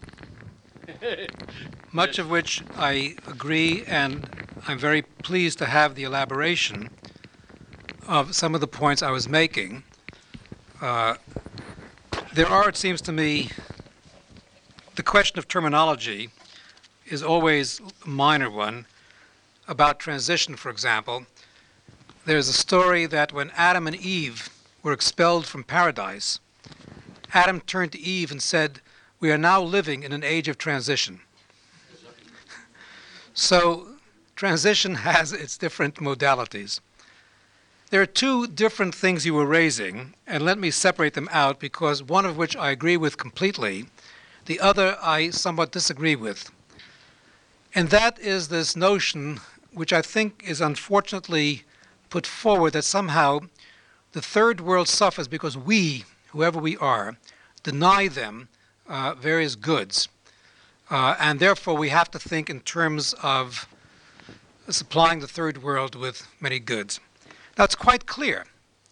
much 1.91 2.17
of 2.17 2.29
which 2.29 2.63
I 2.77 3.15
agree, 3.27 3.83
and 3.87 4.29
I'm 4.69 4.77
very 4.77 5.01
pleased 5.01 5.57
to 5.57 5.65
have 5.65 5.95
the 5.95 6.03
elaboration 6.03 6.89
of 8.07 8.35
some 8.35 8.55
of 8.55 8.61
the 8.61 8.67
points 8.67 9.01
I 9.01 9.11
was 9.11 9.27
making. 9.27 9.83
Uh, 10.79 11.15
there 12.33 12.47
are, 12.47 12.69
it 12.69 12.77
seems 12.77 13.01
to 13.01 13.11
me, 13.11 13.49
the 14.95 15.03
question 15.03 15.37
of 15.37 15.49
terminology 15.49 16.29
is 17.05 17.21
always 17.21 17.81
a 18.05 18.07
minor 18.07 18.49
one. 18.49 18.85
About 19.67 19.99
transition, 19.99 20.55
for 20.55 20.69
example, 20.69 21.25
there's 22.25 22.47
a 22.47 22.53
story 22.53 23.05
that 23.07 23.33
when 23.33 23.51
Adam 23.57 23.87
and 23.87 23.95
Eve 23.97 24.49
were 24.83 24.93
expelled 24.93 25.45
from 25.45 25.65
paradise, 25.65 26.39
Adam 27.35 27.59
turned 27.59 27.91
to 27.91 27.99
Eve 27.99 28.31
and 28.31 28.41
said, 28.41 28.79
We 29.19 29.29
are 29.29 29.37
now 29.37 29.61
living 29.61 30.03
in 30.03 30.13
an 30.13 30.23
age 30.23 30.47
of 30.47 30.57
transition. 30.57 31.19
so, 33.33 33.89
transition 34.37 34.95
has 35.09 35.33
its 35.33 35.57
different 35.57 35.95
modalities. 35.95 36.79
There 37.89 38.01
are 38.01 38.05
two 38.05 38.47
different 38.47 38.95
things 38.95 39.25
you 39.25 39.33
were 39.33 39.45
raising, 39.45 40.13
and 40.25 40.45
let 40.45 40.57
me 40.57 40.71
separate 40.71 41.13
them 41.13 41.27
out 41.29 41.59
because 41.59 42.01
one 42.01 42.25
of 42.25 42.37
which 42.37 42.55
I 42.55 42.71
agree 42.71 42.95
with 42.95 43.17
completely, 43.17 43.87
the 44.45 44.61
other 44.61 44.97
I 45.01 45.29
somewhat 45.31 45.73
disagree 45.73 46.15
with. 46.15 46.49
And 47.75 47.89
that 47.89 48.17
is 48.17 48.47
this 48.47 48.77
notion, 48.77 49.41
which 49.73 49.91
I 49.91 50.01
think 50.01 50.41
is 50.47 50.61
unfortunately 50.61 51.63
put 52.09 52.25
forward 52.25 52.71
that 52.73 52.83
somehow 52.83 53.41
the 54.13 54.21
third 54.21 54.61
world 54.61 54.87
suffers 54.87 55.27
because 55.27 55.57
we, 55.57 56.05
whoever 56.35 56.59
we 56.59 56.75
are, 56.77 57.17
deny 57.63 58.09
them 58.09 58.49
uh, 58.89 59.13
various 59.13 59.55
goods. 59.55 60.09
Uh, 60.91 61.15
and 61.17 61.39
therefore, 61.39 61.77
we 61.77 61.89
have 61.89 62.11
to 62.11 62.19
think 62.19 62.49
in 62.49 62.59
terms 62.59 63.15
of 63.23 63.67
supplying 64.69 65.19
the 65.19 65.27
third 65.27 65.63
world 65.63 65.95
with 65.95 66.27
many 66.41 66.59
goods. 66.59 66.99
Now, 67.57 67.63
it's 67.63 67.75
quite 67.75 68.05
clear, 68.05 68.45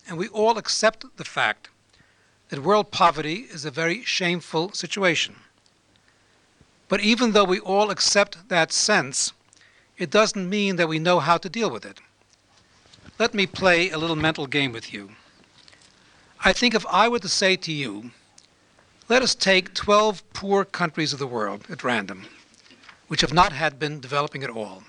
and 0.08 0.18
we 0.18 0.30
all 0.30 0.58
accept 0.58 1.06
the 1.18 1.26
fact 1.26 1.68
that 2.48 2.64
world 2.64 2.92
poverty 2.92 3.46
is 3.52 3.66
a 3.66 3.72
very 3.72 4.04
shameful 4.04 4.72
situation. 4.72 5.36
But 6.88 7.02
even 7.02 7.34
though 7.34 7.44
we 7.44 7.60
all 7.60 7.90
accept 7.90 8.48
that 8.48 8.72
sense, 8.72 9.34
it 9.98 10.10
doesn't 10.10 10.50
mean 10.50 10.78
that 10.78 10.88
we 10.88 10.98
know 10.98 11.20
how 11.20 11.38
to 11.38 11.50
deal 11.50 11.70
with 11.70 11.86
it. 11.86 12.00
Let 13.20 13.34
me 13.34 13.46
play 13.48 13.90
a 13.90 13.98
little 13.98 14.16
mental 14.16 14.48
game 14.48 14.72
with 14.72 14.94
you. 14.94 15.10
I 16.46 16.52
think 16.52 16.76
if 16.76 16.86
I 16.88 17.08
were 17.08 17.20
to 17.20 17.30
say 17.30 17.56
to 17.56 17.72
you, 17.72 18.12
let 19.08 19.22
us 19.22 19.34
take 19.34 19.74
12 19.74 20.24
poor 20.34 20.66
countries 20.66 21.14
of 21.14 21.20
the 21.20 21.28
world 21.28 21.66
at 21.70 21.86
random, 21.86 22.26
which 23.08 23.22
have 23.22 23.32
not 23.32 23.54
had 23.54 23.80
been 23.80 24.02
developing 24.02 24.44
at 24.44 24.50
all, 24.50 24.84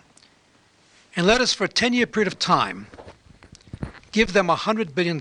and 1.15 1.29
let 1.29 1.41
us, 1.41 1.55
for 1.55 1.65
a 1.65 1.69
10 1.69 1.93
year 1.93 2.07
period 2.07 2.27
of 2.27 2.41
time, 2.41 2.89
give 4.11 4.33
them 4.33 4.49
$100 4.49 4.97
billion 4.97 5.21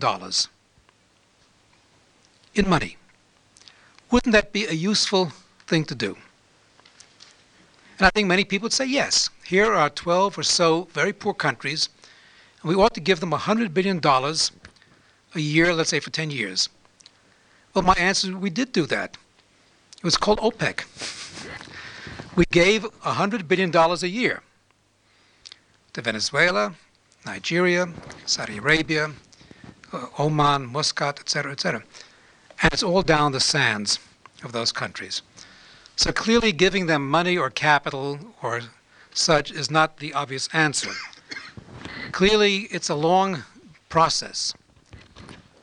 in 2.56 2.70
money. 2.70 2.98
Wouldn't 4.10 4.34
that 4.34 4.52
be 4.52 4.66
a 4.66 4.74
useful 4.74 5.32
thing 5.68 5.86
to 5.86 5.94
do? 5.94 6.18
And 8.00 8.08
I 8.08 8.10
think 8.10 8.28
many 8.28 8.44
people 8.44 8.66
would 8.66 8.74
say 8.74 8.86
yes. 8.86 9.30
Here 9.46 9.72
are 9.72 9.90
12 9.90 10.40
or 10.40 10.44
so 10.44 10.88
very 10.94 11.14
poor 11.14 11.36
countries 11.36 11.90
and 12.64 12.70
we 12.70 12.76
ought 12.76 12.94
to 12.96 13.02
give 13.02 13.20
them 13.20 13.32
$100 13.32 13.74
billion 13.74 14.02
a 15.36 15.40
year, 15.40 15.74
let's 15.74 15.90
say 15.90 16.00
for 16.00 16.10
10 16.10 16.32
years. 16.32 16.70
Well, 17.74 17.84
my 17.84 17.96
answer 17.96 18.30
is 18.30 18.36
we 18.36 18.50
did 18.50 18.72
do 18.72 18.86
that. 18.88 19.18
It 19.98 20.04
was 20.04 20.18
called 20.18 20.40
OPEC. 20.40 20.86
We 22.36 22.46
gave 22.52 22.84
$100 22.84 23.48
billion 23.48 23.76
a 23.76 23.96
year 24.08 24.42
to 25.94 26.02
Venezuela, 26.02 26.74
Nigeria, 27.26 27.88
Saudi 28.26 28.58
Arabia, 28.58 29.12
uh, 29.92 30.08
Oman, 30.20 30.66
Muscat, 30.72 31.20
etc., 31.20 31.52
etc. 31.52 31.84
And 32.62 32.74
it's 32.74 32.84
all 32.84 33.02
down 33.02 33.32
the 33.32 33.40
sands 33.40 34.00
of 34.44 34.52
those 34.52 34.72
countries. 34.72 35.22
So 35.96 36.12
clearly, 36.12 36.52
giving 36.52 36.88
them 36.88 37.08
money 37.10 37.38
or 37.38 37.50
capital 37.50 38.20
or 38.42 38.62
such 39.14 39.52
is 39.52 39.70
not 39.70 39.98
the 39.98 40.14
obvious 40.14 40.50
answer. 40.54 40.92
Clearly, 42.12 42.68
it's 42.72 42.90
a 42.90 42.96
long 42.96 43.44
process. 43.90 44.54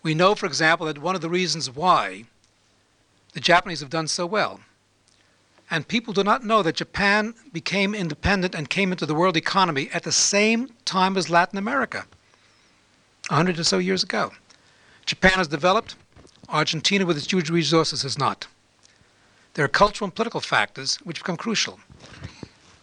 We 0.02 0.14
know, 0.14 0.34
for 0.34 0.46
example, 0.46 0.86
that 0.86 0.98
one 0.98 1.14
of 1.14 1.20
the 1.20 1.28
reasons 1.28 1.70
why 1.70 2.24
the 3.32 3.40
Japanese 3.40 3.80
have 3.80 3.90
done 3.90 4.08
so 4.08 4.26
well, 4.26 4.60
and 5.70 5.86
people 5.86 6.12
do 6.12 6.24
not 6.24 6.44
know 6.44 6.62
that 6.62 6.76
Japan 6.76 7.34
became 7.52 7.94
independent 7.94 8.54
and 8.54 8.68
came 8.68 8.90
into 8.90 9.06
the 9.06 9.14
world 9.14 9.36
economy 9.36 9.88
at 9.92 10.02
the 10.02 10.12
same 10.12 10.70
time 10.84 11.16
as 11.16 11.30
Latin 11.30 11.58
America, 11.58 12.06
100 13.28 13.58
or 13.58 13.64
so 13.64 13.78
years 13.78 14.02
ago. 14.02 14.32
Japan 15.06 15.32
has 15.32 15.48
developed, 15.48 15.94
Argentina, 16.48 17.06
with 17.06 17.16
its 17.16 17.30
huge 17.30 17.50
resources, 17.50 18.02
has 18.02 18.18
not. 18.18 18.48
There 19.54 19.64
are 19.64 19.68
cultural 19.68 20.06
and 20.06 20.14
political 20.14 20.40
factors 20.40 20.96
which 20.96 21.18
become 21.18 21.36
crucial. 21.36 21.78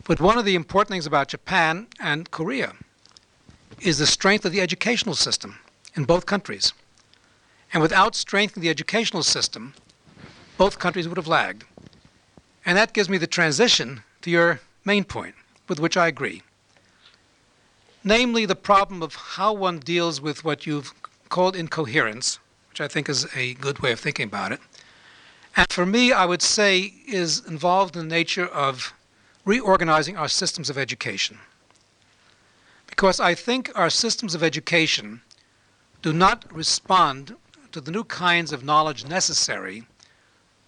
But 0.05 0.21
one 0.21 0.37
of 0.37 0.45
the 0.45 0.55
important 0.55 0.89
things 0.89 1.05
about 1.05 1.27
Japan 1.27 1.87
and 1.99 2.31
Korea 2.31 2.73
is 3.81 3.97
the 3.97 4.05
strength 4.05 4.45
of 4.45 4.53
the 4.53 4.61
educational 4.61 5.15
system 5.15 5.59
in 5.95 6.05
both 6.05 6.25
countries. 6.25 6.73
And 7.73 7.81
without 7.81 8.15
strengthening 8.15 8.63
the 8.63 8.69
educational 8.69 9.23
system, 9.23 9.73
both 10.57 10.79
countries 10.79 11.07
would 11.07 11.17
have 11.17 11.27
lagged. 11.27 11.65
And 12.65 12.77
that 12.77 12.93
gives 12.93 13.09
me 13.09 13.17
the 13.17 13.27
transition 13.27 14.03
to 14.21 14.29
your 14.29 14.59
main 14.85 15.03
point, 15.03 15.35
with 15.67 15.79
which 15.79 15.97
I 15.97 16.07
agree. 16.07 16.41
Namely, 18.03 18.45
the 18.45 18.55
problem 18.55 19.03
of 19.03 19.15
how 19.15 19.53
one 19.53 19.79
deals 19.79 20.21
with 20.21 20.43
what 20.43 20.65
you've 20.65 20.93
called 21.29 21.55
incoherence, 21.55 22.39
which 22.69 22.81
I 22.81 22.87
think 22.87 23.09
is 23.09 23.27
a 23.35 23.53
good 23.55 23.79
way 23.79 23.91
of 23.91 23.99
thinking 23.99 24.25
about 24.25 24.51
it. 24.51 24.61
And 25.55 25.67
for 25.71 25.85
me, 25.85 26.13
I 26.13 26.25
would 26.25 26.41
say 26.41 26.93
is 27.07 27.43
involved 27.45 27.95
in 27.95 28.07
the 28.07 28.15
nature 28.15 28.45
of 28.45 28.93
reorganizing 29.43 30.15
our 30.15 30.27
systems 30.27 30.69
of 30.69 30.77
education. 30.77 31.39
Because 32.85 33.19
I 33.19 33.33
think 33.33 33.71
our 33.75 33.89
systems 33.89 34.35
of 34.35 34.43
education 34.43 35.21
do 36.01 36.13
not 36.13 36.45
respond 36.53 37.35
to 37.77 37.81
the 37.81 37.91
new 37.91 38.03
kinds 38.03 38.51
of 38.51 38.63
knowledge 38.63 39.05
necessary 39.05 39.83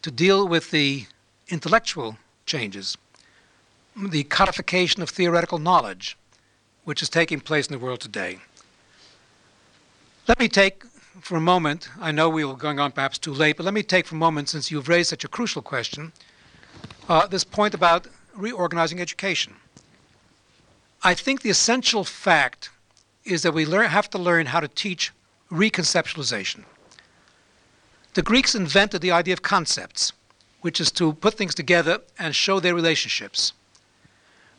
to 0.03 0.11
deal 0.11 0.48
with 0.48 0.69
the 0.69 1.07
intellectual 1.48 2.15
changes, 2.45 2.95
the 3.98 4.23
codification 4.26 5.02
of 5.02 5.10
theoretical 5.10 5.57
knowledge, 5.57 6.15
which 6.84 7.02
is 7.02 7.10
taking 7.10 7.40
place 7.40 7.65
in 7.65 7.73
the 7.73 7.84
world 7.84 7.99
today. 7.99 8.38
Let 10.27 10.38
me 10.38 10.48
take 10.48 10.84
for 11.19 11.36
a 11.36 11.41
moment, 11.41 11.90
I 11.99 12.11
know 12.11 12.30
we 12.30 12.45
were 12.45 12.53
going 12.53 12.80
on 12.80 12.91
perhaps 12.91 13.18
too 13.18 13.34
late, 13.34 13.57
but 13.57 13.65
let 13.65 13.73
me 13.73 13.81
take 13.81 14.06
for 14.06 14.14
a 14.14 14.19
moment, 14.19 14.48
since 14.49 14.69
you've 14.69 14.88
raised 14.88 15.10
such 15.10 15.23
a 15.23 15.27
crucial 15.27 15.64
question, 15.64 16.11
uh, 17.07 17.26
this 17.26 17.44
point 17.44 17.73
about 17.73 18.06
reorganizing 18.36 19.02
education. 19.02 19.56
I 21.02 21.15
think 21.15 21.41
the 21.41 21.49
essential 21.49 22.03
fact 22.03 22.69
is 23.26 23.41
that 23.41 23.56
we 23.56 23.65
learn, 23.65 23.90
have 23.90 24.11
to 24.11 24.19
learn 24.19 24.45
how 24.45 24.60
to 24.60 24.68
teach 24.68 25.11
reconceptualization. 25.52 26.65
The 28.15 28.23
Greeks 28.23 28.56
invented 28.56 29.02
the 29.02 29.11
idea 29.11 29.34
of 29.34 29.44
concepts, 29.44 30.14
which 30.61 30.81
is 30.81 30.91
to 30.94 31.14
put 31.14 31.36
things 31.36 31.53
together 31.53 32.02
and 32.18 32.36
show 32.36 32.60
their 32.60 32.73
relationships. 32.73 33.53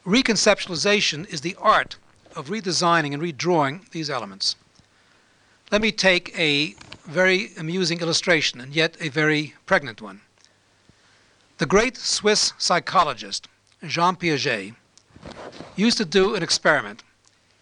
Reconceptualization 0.06 1.28
is 1.28 1.40
the 1.40 1.56
art 1.58 1.96
of 2.36 2.48
redesigning 2.48 3.12
and 3.12 3.22
redrawing 3.22 3.90
these 3.90 4.08
elements. 4.08 4.54
Let 5.72 5.82
me 5.82 5.90
take 5.90 6.36
a 6.38 6.74
very 7.04 7.50
amusing 7.58 8.00
illustration, 8.00 8.60
and 8.60 8.74
yet 8.74 8.96
a 9.00 9.08
very 9.08 9.54
pregnant 9.66 10.00
one. 10.00 10.20
The 11.58 11.66
great 11.66 11.96
Swiss 11.96 12.52
psychologist, 12.56 13.48
Jean 13.84 14.16
Piaget, 14.16 14.74
used 15.76 15.98
to 15.98 16.04
do 16.04 16.34
an 16.34 16.42
experiment. 16.42 17.02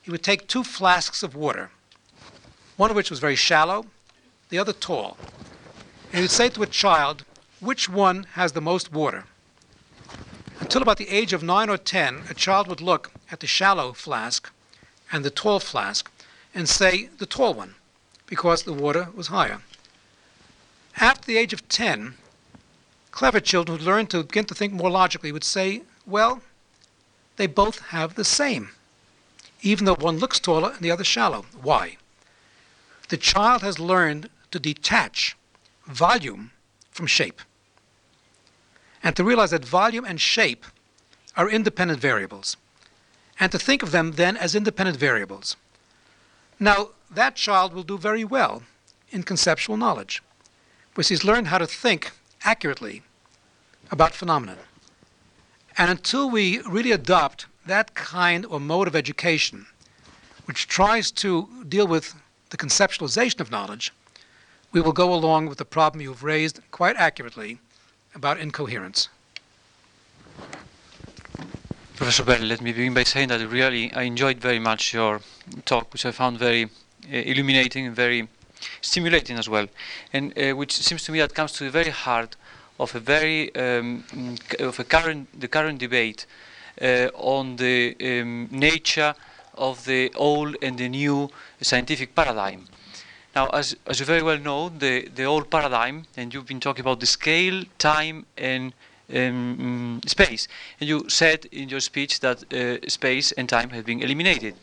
He 0.03 0.11
would 0.11 0.23
take 0.23 0.49
two 0.49 0.65
flasks 0.65 1.23
of 1.23 1.35
water, 1.35 1.71
one 2.77 2.91
of 2.91 2.97
which 2.97 3.11
was 3.11 3.21
very 3.21 3.37
shallow, 3.37 3.87
the 4.51 4.59
other 4.59 4.73
tall. 4.73 5.17
And 6.13 6.23
would 6.23 6.31
say 6.31 6.49
to 6.49 6.63
a 6.63 6.67
child, 6.67 7.25
which 7.61 7.89
one 7.89 8.25
has 8.33 8.53
the 8.53 8.61
most 8.61 8.93
water? 8.93 9.25
Until 10.61 10.83
about 10.83 10.97
the 10.97 11.09
age 11.09 11.33
of 11.33 11.43
nine 11.43 11.69
or 11.69 11.77
ten, 11.77 12.23
a 12.29 12.35
child 12.35 12.67
would 12.67 12.81
look 12.81 13.13
at 13.31 13.41
the 13.41 13.47
shallow 13.47 13.93
flask 13.93 14.51
and 15.13 15.25
the 15.25 15.31
tall 15.31 15.61
flask 15.61 16.11
and 16.55 16.69
say, 16.69 17.09
the 17.19 17.27
tall 17.27 17.55
one, 17.55 17.75
because 18.27 18.63
the 18.63 18.73
water 18.73 19.09
was 19.15 19.29
higher. 19.29 19.61
After 20.97 21.27
the 21.27 21.37
age 21.37 21.53
of 21.53 21.69
10, 21.69 22.15
clever 23.11 23.41
children 23.41 23.79
who 23.79 23.85
learn 23.85 24.07
to 24.09 24.25
begin 24.25 24.47
to 24.47 24.55
think 24.55 24.73
more 24.73 24.91
logically 24.91 25.31
would 25.31 25.45
say, 25.45 25.83
well, 26.07 26.43
they 27.37 27.47
both 27.47 27.79
have 27.89 28.15
the 28.15 28.25
same, 28.25 28.71
even 29.63 29.85
though 29.85 29.95
one 29.95 30.19
looks 30.19 30.41
taller 30.41 30.73
and 30.73 30.81
the 30.81 30.91
other 30.91 31.05
shallow. 31.05 31.47
Why? 31.63 31.97
The 33.09 33.17
child 33.17 33.63
has 33.63 33.79
learned 33.79 34.29
to 34.51 34.59
detach 34.59 35.37
volume 35.89 36.53
from 36.91 37.07
shape 37.07 37.41
and 39.03 39.17
to 39.17 39.25
realize 39.25 39.51
that 39.51 39.65
volume 39.65 40.05
and 40.05 40.21
shape 40.21 40.65
are 41.37 41.49
independent 41.49 42.01
variables 42.01 42.57
and 43.41 43.51
to 43.53 43.59
think 43.59 43.83
of 43.83 43.91
them 43.91 44.13
then 44.13 44.37
as 44.37 44.55
independent 44.55 44.99
variables. 44.99 45.57
Now, 46.59 46.91
that 47.11 47.37
child 47.37 47.73
will 47.73 47.85
do 47.85 47.97
very 47.97 48.25
well 48.25 48.63
in 49.11 49.23
conceptual 49.23 49.77
knowledge 49.77 50.23
because 50.91 51.09
he's 51.09 51.25
learned 51.25 51.47
how 51.47 51.59
to 51.59 51.67
think 51.67 52.11
accurately 52.43 53.03
about 53.91 54.15
phenomena. 54.15 54.57
And 55.77 55.91
until 55.91 56.29
we 56.29 56.59
really 56.69 56.93
adopt 56.93 57.47
that 57.65 57.95
kind 57.95 58.45
or 58.45 58.59
mode 58.59 58.89
of 58.89 58.97
education, 58.97 59.67
which 60.47 60.67
tries 60.67 61.11
to 61.13 61.65
deal 61.69 61.87
with 61.87 62.15
the 62.51 62.57
conceptualization 62.57 63.41
of 63.41 63.51
knowledge, 63.51 63.93
we 64.73 64.81
will 64.81 64.93
go 64.93 65.13
along 65.13 65.47
with 65.47 65.59
the 65.59 65.65
problem 65.65 66.01
you've 66.01 66.23
raised 66.23 66.61
quite 66.71 66.97
accurately 66.97 67.59
about 68.15 68.39
incoherence. 68.39 69.09
Professor 71.97 72.23
Bell, 72.23 72.41
let 72.41 72.61
me 72.61 72.73
begin 72.73 72.95
by 72.95 73.03
saying 73.03 73.29
that 73.29 73.45
really 73.49 73.93
I 73.93 74.03
enjoyed 74.03 74.39
very 74.39 74.59
much 74.59 74.95
your 74.95 75.21
talk, 75.65 75.93
which 75.93 76.07
I 76.07 76.13
found 76.13 76.39
very 76.39 76.65
uh, 76.65 76.69
illuminating 77.11 77.87
and 77.87 77.97
very 77.97 78.29
stimulating 78.81 79.37
as 79.37 79.49
well, 79.49 79.67
and 80.13 80.33
uh, 80.39 80.55
which 80.55 80.73
seems 80.73 81.03
to 81.05 81.13
me 81.13 81.19
that 81.19 81.35
comes 81.35 81.53
to 81.53 81.65
the 81.65 81.71
very 81.71 81.91
heart 81.91 82.37
of 82.79 82.95
a 82.95 83.01
very 83.01 83.55
um, 83.57 84.05
of 84.61 84.79
a 84.79 84.85
current 84.85 85.41
the 85.41 85.49
current 85.49 85.79
debate 85.81 86.27
uh, 86.81 87.09
on 87.15 87.57
the 87.57 87.97
um, 88.01 88.49
nature 88.51 89.15
of 89.55 89.85
the 89.85 90.13
old 90.15 90.57
and 90.63 90.79
the 90.79 90.89
new 90.89 91.29
scientific 91.61 92.15
paradigm. 92.15 92.67
Now, 93.39 93.47
as, 93.51 93.77
as 93.87 94.01
you 94.01 94.07
very 94.07 94.21
well 94.21 94.41
know, 94.41 94.69
the, 94.69 95.09
the 95.15 95.23
old 95.23 95.49
paradigm, 95.49 96.07
and 96.17 96.35
you've 96.35 96.49
been 96.53 96.59
talking 96.59 96.81
about 96.81 96.99
the 96.99 97.07
scale, 97.07 97.63
time, 97.79 98.27
and 98.37 98.73
um, 99.15 100.01
space. 100.07 100.49
And 100.81 100.89
you 100.89 101.09
said 101.09 101.47
in 101.53 101.69
your 101.69 101.79
speech 101.79 102.19
that 102.19 102.39
uh, 102.53 102.89
space 102.89 103.31
and 103.31 103.49
time 103.49 103.71
have 103.71 103.87
been 103.87 104.03
eliminated. 104.03 104.55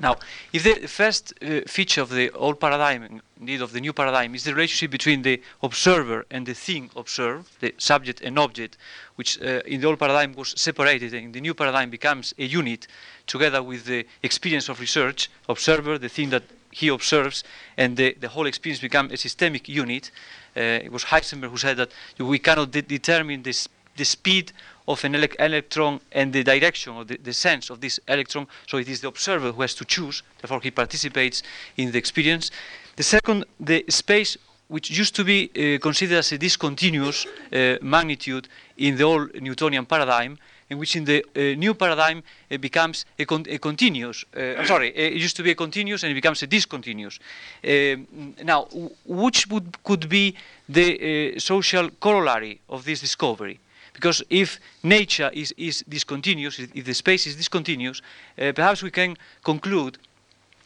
Now, 0.00 0.16
if 0.52 0.64
the 0.64 0.88
first 0.88 1.34
uh, 1.40 1.60
feature 1.68 2.02
of 2.02 2.10
the 2.10 2.32
old 2.32 2.58
paradigm, 2.58 3.20
indeed 3.38 3.62
of 3.62 3.70
the 3.70 3.80
new 3.80 3.92
paradigm, 3.92 4.34
is 4.34 4.42
the 4.42 4.52
relationship 4.52 4.90
between 4.90 5.22
the 5.22 5.40
observer 5.62 6.26
and 6.32 6.46
the 6.46 6.54
thing 6.54 6.90
observed, 6.96 7.60
the 7.60 7.74
subject 7.78 8.20
and 8.22 8.36
object, 8.40 8.76
which 9.14 9.40
uh, 9.40 9.60
in 9.66 9.80
the 9.80 9.86
old 9.86 10.00
paradigm 10.00 10.34
was 10.34 10.52
separated, 10.60 11.14
and 11.14 11.26
in 11.26 11.32
the 11.32 11.40
new 11.40 11.54
paradigm 11.54 11.90
becomes 11.90 12.34
a 12.40 12.44
unit 12.44 12.88
together 13.28 13.62
with 13.62 13.84
the 13.84 14.04
experience 14.24 14.68
of 14.68 14.80
research, 14.80 15.30
observer, 15.48 15.96
the 15.96 16.08
thing 16.08 16.30
that 16.30 16.42
he 16.74 16.88
observes, 16.88 17.44
and 17.76 17.96
the, 17.96 18.16
the 18.20 18.28
whole 18.28 18.46
experience 18.46 18.80
becomes 18.80 19.12
a 19.12 19.16
systemic 19.16 19.68
unit. 19.68 20.10
Uh, 20.56 20.86
it 20.86 20.92
was 20.92 21.04
Heisenberg 21.04 21.50
who 21.50 21.56
said 21.56 21.76
that 21.76 21.90
we 22.18 22.38
cannot 22.38 22.72
de 22.72 22.82
determine 22.82 23.42
this, 23.42 23.68
the 23.96 24.04
speed 24.04 24.52
of 24.88 25.04
an 25.04 25.14
ele 25.14 25.28
electron 25.38 26.00
and 26.12 26.32
the 26.32 26.42
direction 26.42 26.92
or 26.94 27.04
the, 27.04 27.16
the, 27.16 27.32
sense 27.32 27.70
of 27.70 27.80
this 27.80 28.00
electron, 28.08 28.46
so 28.66 28.78
it 28.78 28.88
is 28.88 29.00
the 29.00 29.08
observer 29.08 29.52
who 29.52 29.62
has 29.62 29.74
to 29.74 29.84
choose, 29.84 30.22
therefore 30.40 30.60
he 30.60 30.70
participates 30.70 31.42
in 31.76 31.92
the 31.92 31.98
experience. 31.98 32.50
The 32.96 33.04
second, 33.04 33.44
the 33.60 33.84
space 33.88 34.36
which 34.68 34.90
used 34.90 35.14
to 35.14 35.24
be 35.24 35.50
uh, 35.50 35.78
considered 35.78 36.18
as 36.18 36.32
a 36.32 36.38
discontinuous 36.38 37.26
uh, 37.26 37.76
magnitude 37.82 38.48
in 38.76 38.96
the 38.96 39.04
old 39.04 39.34
Newtonian 39.40 39.86
paradigm, 39.86 40.38
in 40.70 40.78
which 40.78 40.96
in 40.96 41.04
the 41.04 41.24
uh, 41.36 41.58
new 41.58 41.74
paradigm 41.74 42.22
it 42.48 42.60
becomes 42.60 43.04
a, 43.18 43.24
con 43.24 43.44
a 43.48 43.58
continuous. 43.58 44.24
Uh, 44.36 44.58
I'm 44.58 44.66
sorry, 44.66 44.88
it 44.90 45.14
used 45.14 45.36
to 45.36 45.42
be 45.42 45.50
a 45.50 45.54
continuous 45.54 46.02
and 46.02 46.10
it 46.10 46.14
becomes 46.14 46.42
a 46.42 46.46
discontinuous. 46.46 47.18
Um, 47.62 48.34
now, 48.42 48.68
which 49.04 49.46
would, 49.48 49.82
could 49.82 50.08
be 50.08 50.34
the 50.68 51.34
uh, 51.36 51.38
social 51.38 51.90
corollary 52.00 52.60
of 52.68 52.84
this 52.84 53.00
discovery? 53.00 53.60
Because 53.92 54.24
if 54.28 54.58
nature 54.82 55.30
is, 55.32 55.54
is 55.56 55.84
discontinuous, 55.88 56.58
if 56.58 56.84
the 56.84 56.94
space 56.94 57.26
is 57.26 57.36
discontinuous, 57.36 58.02
uh, 58.38 58.52
perhaps 58.52 58.82
we 58.82 58.90
can 58.90 59.16
conclude 59.44 59.98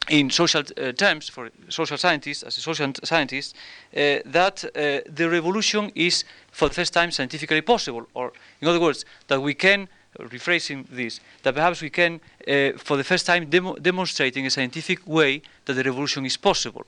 in 0.09 0.31
social 0.31 0.63
uh, 0.63 0.93
terms, 0.93 1.29
for 1.29 1.51
social 1.69 1.99
scientists, 1.99 2.43
as 2.43 2.57
a 2.57 2.61
social 2.61 2.93
scientist, 3.05 3.55
uh, 3.55 4.19
that 4.25 4.65
uh, 4.65 5.01
the 5.15 5.29
revolution 5.29 5.93
is 5.95 6.25
for 6.59 6.69
the 6.69 6.75
first 6.75 6.93
time 6.93 7.13
scientifically 7.13 7.61
possible, 7.61 8.09
or 8.15 8.33
in 8.61 8.67
other 8.67 8.81
words, 8.81 9.05
that 9.29 9.41
we 9.41 9.55
can, 9.55 9.89
rephrasing 10.19 10.85
this, 10.91 11.21
that 11.45 11.55
perhaps 11.55 11.81
we 11.81 11.89
can, 11.89 12.21
uh, 12.49 12.73
for 12.77 12.97
the 12.97 13.05
first 13.05 13.25
time, 13.27 13.49
demo 13.49 13.77
demonstrate 13.77 14.37
in 14.37 14.45
a 14.45 14.51
scientific 14.51 15.07
way 15.07 15.41
that 15.67 15.75
the 15.75 15.85
revolution 15.85 16.27
is 16.27 16.37
possible. 16.37 16.85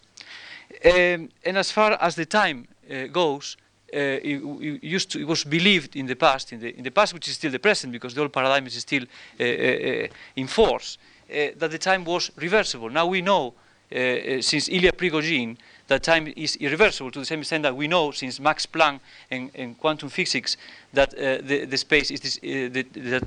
Um, 0.84 1.28
and 1.44 1.56
as 1.56 1.70
far 1.70 1.92
as 2.00 2.16
the 2.16 2.26
time 2.26 2.66
uh, 2.90 3.06
goes, 3.12 3.56
uh, 3.94 3.96
it, 3.96 4.42
it, 4.60 4.82
used 4.82 5.08
to, 5.12 5.20
it 5.20 5.28
was 5.28 5.44
believed 5.44 5.94
in 5.94 6.06
the 6.06 6.16
past, 6.16 6.52
in 6.52 6.58
the, 6.58 6.76
in 6.76 6.82
the 6.82 6.90
past, 6.90 7.14
which 7.14 7.28
is 7.28 7.34
still 7.34 7.52
the 7.52 7.60
present, 7.60 7.92
because 7.92 8.12
the 8.12 8.22
old 8.22 8.32
paradigm 8.32 8.66
is 8.66 8.74
still 8.74 9.04
in 9.38 10.48
force, 10.48 10.98
uh, 11.30 11.54
that 11.56 11.70
the 11.70 11.78
time 11.78 12.04
was 12.04 12.32
reversible. 12.36 12.90
Now 12.90 13.06
we 13.06 13.22
know, 13.22 13.46
uh, 13.46 13.50
uh, 13.50 13.54
Eh, 13.92 14.36
eh, 14.36 14.42
since 14.42 14.68
Ilya 14.68 14.92
Prigogine, 14.92 15.56
that 15.88 16.04
time 16.04 16.32
is 16.36 16.54
irreversible 16.56 17.10
to 17.10 17.18
the 17.18 17.24
same 17.24 17.40
extent 17.40 17.64
that 17.64 17.74
we 17.74 17.88
know, 17.88 18.12
since 18.12 18.38
Max 18.38 18.64
Planck 18.64 19.00
and, 19.32 19.50
and 19.56 19.76
quantum 19.76 20.08
physics, 20.08 20.56
that 20.92 21.12
eh, 21.18 21.38
the, 21.42 21.64
the, 21.64 21.76
space 21.76 22.12
is 22.12 22.20
this, 22.20 22.36
the, 22.36 22.68
that 22.94 23.24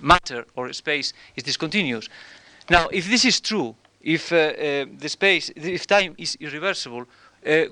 matter 0.00 0.46
or 0.56 0.72
space 0.72 1.12
is 1.36 1.42
discontinuous. 1.42 2.08
Now, 2.70 2.88
if 2.88 3.10
this 3.10 3.26
is 3.26 3.40
true, 3.40 3.74
if 4.00 4.30
the 4.30 5.08
space, 5.08 5.50
if 5.54 5.86
time 5.86 6.14
is 6.16 6.36
irreversible, 6.40 7.06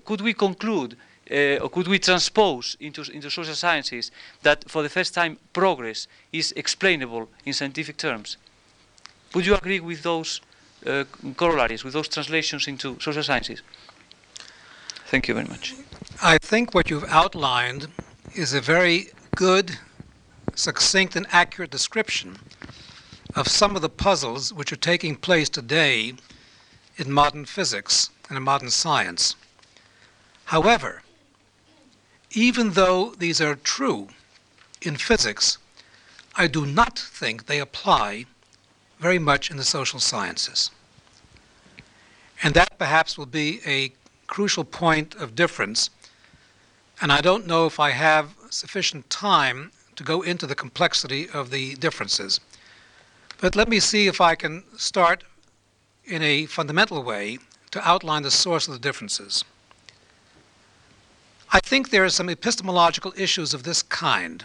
could 0.05 0.21
we 0.21 0.35
conclude 0.35 0.97
uh, 1.31 1.57
or 1.63 1.71
could 1.71 1.89
we 1.89 1.99
transpose 1.99 2.77
into, 2.81 3.03
into 3.13 3.31
social 3.31 3.55
sciences 3.55 4.11
that 4.43 4.69
for 4.69 4.83
the 4.83 4.89
first 4.89 5.15
time 5.15 5.39
progress 5.53 6.09
is 6.33 6.53
explainable 6.57 7.29
in 7.47 7.55
scientific 7.55 7.97
terms? 7.97 8.37
Would 9.35 9.47
you 9.47 9.55
agree 9.55 9.81
with 9.81 10.03
those 10.03 10.43
uh, 10.87 11.05
corollaries, 11.37 11.85
with 11.85 11.93
those 11.93 12.09
translations 12.09 12.69
into 12.69 12.99
social 13.01 13.23
sciences? 13.23 13.63
Thank 15.07 15.29
you 15.29 15.35
very 15.35 15.47
much. 15.47 15.75
I 16.23 16.39
think 16.39 16.75
what 16.75 16.91
you've 16.91 17.05
outlined 17.05 17.89
is 18.35 18.55
a 18.55 18.61
very 18.61 19.09
good, 19.37 19.79
succinct, 20.55 21.17
and 21.17 21.27
accurate 21.31 21.71
description 21.71 22.39
of 23.35 23.49
some 23.49 23.77
of 23.77 23.83
the 23.83 23.89
puzzles 23.89 24.53
which 24.53 24.73
are 24.73 24.77
taking 24.77 25.17
place 25.17 25.49
today 25.49 26.15
in 26.97 27.13
modern 27.13 27.45
physics 27.45 28.11
and 28.29 28.37
in 28.37 28.43
modern 28.43 28.71
science. 28.71 29.37
However, 30.47 31.03
even 32.33 32.71
though 32.71 33.15
these 33.19 33.41
are 33.41 33.55
true 33.55 34.09
in 34.81 34.97
physics, 34.97 35.59
I 36.35 36.47
do 36.47 36.67
not 36.67 36.99
think 36.99 37.47
they 37.47 37.59
apply 37.59 38.27
very 39.03 39.19
much 39.19 39.51
in 39.51 39.57
the 39.57 39.65
social 39.65 39.99
sciences. 39.99 40.71
And 42.41 42.55
that 42.55 42.79
perhaps 42.79 43.19
will 43.19 43.27
be 43.27 43.61
a 43.67 43.93
crucial 44.29 44.65
point 44.65 45.17
of 45.17 45.35
difference. 45.35 45.91
And 47.01 47.11
I 47.11 47.21
don't 47.21 47.47
know 47.47 47.67
if 47.67 47.81
I 47.81 47.91
have 47.91 48.37
sufficient 48.49 49.11
time 49.11 49.73
to 49.97 50.05
go 50.05 50.23
into 50.23 50.47
the 50.47 50.55
complexity 50.55 51.29
of 51.29 51.51
the 51.51 51.75
differences. 51.75 52.39
But 53.41 53.57
let 53.57 53.69
me 53.69 53.81
see 53.81 54.07
if 54.07 54.21
I 54.21 54.37
can 54.37 54.63
start 54.77 55.25
in 56.05 56.23
a 56.23 56.47
fundamental 56.47 57.03
way 57.03 57.39
to 57.73 57.89
outline 57.89 58.23
the 58.23 58.31
source 58.31 58.69
of 58.69 58.75
the 58.75 58.79
differences. 58.89 59.45
I 61.53 61.59
think 61.59 61.91
there 61.91 62.05
are 62.05 62.09
some 62.09 62.31
epistemological 62.31 63.13
issues 63.17 63.53
of 63.53 63.65
this 63.65 63.83
kind. 63.83 64.45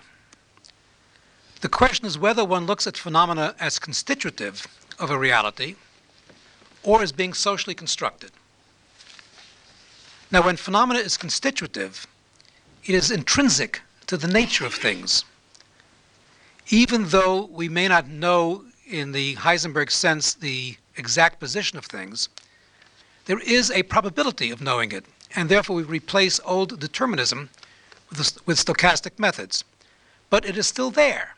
The 1.61 1.69
question 1.69 2.05
is 2.05 2.19
whether 2.19 2.45
one 2.45 2.67
looks 2.67 2.85
at 2.85 2.97
phenomena 2.97 3.55
as 3.59 3.79
constitutive 3.79 4.67
of 4.99 5.09
a 5.09 5.17
reality 5.17 5.75
or 6.84 7.01
as 7.01 7.11
being 7.11 7.34
socially 7.34 7.73
constructed. 7.73 8.31
Now, 10.31 10.43
when 10.43 10.57
phenomena 10.57 10.99
is 10.99 11.17
constitutive, 11.17 12.05
it 12.85 12.93
is 12.93 13.09
intrinsic 13.09 13.81
to 14.05 14.17
the 14.17 14.27
nature 14.27 14.65
of 14.65 14.75
things. 14.75 15.25
Even 16.69 17.05
though 17.05 17.45
we 17.45 17.69
may 17.69 17.88
not 17.88 18.07
know 18.07 18.65
in 18.85 19.11
the 19.11 19.35
Heisenberg 19.38 19.89
sense 19.89 20.34
the 20.34 20.77
exact 20.95 21.39
position 21.39 21.77
of 21.77 21.85
things, 21.85 22.29
there 23.25 23.39
is 23.39 23.71
a 23.71 23.84
probability 23.84 24.51
of 24.51 24.61
knowing 24.61 24.91
it, 24.91 25.05
and 25.35 25.49
therefore 25.49 25.77
we 25.77 25.84
replace 25.84 26.39
old 26.45 26.79
determinism 26.79 27.49
with, 28.09 28.45
with 28.45 28.63
stochastic 28.63 29.17
methods. 29.17 29.63
But 30.29 30.45
it 30.45 30.57
is 30.57 30.67
still 30.67 30.91
there 30.91 31.36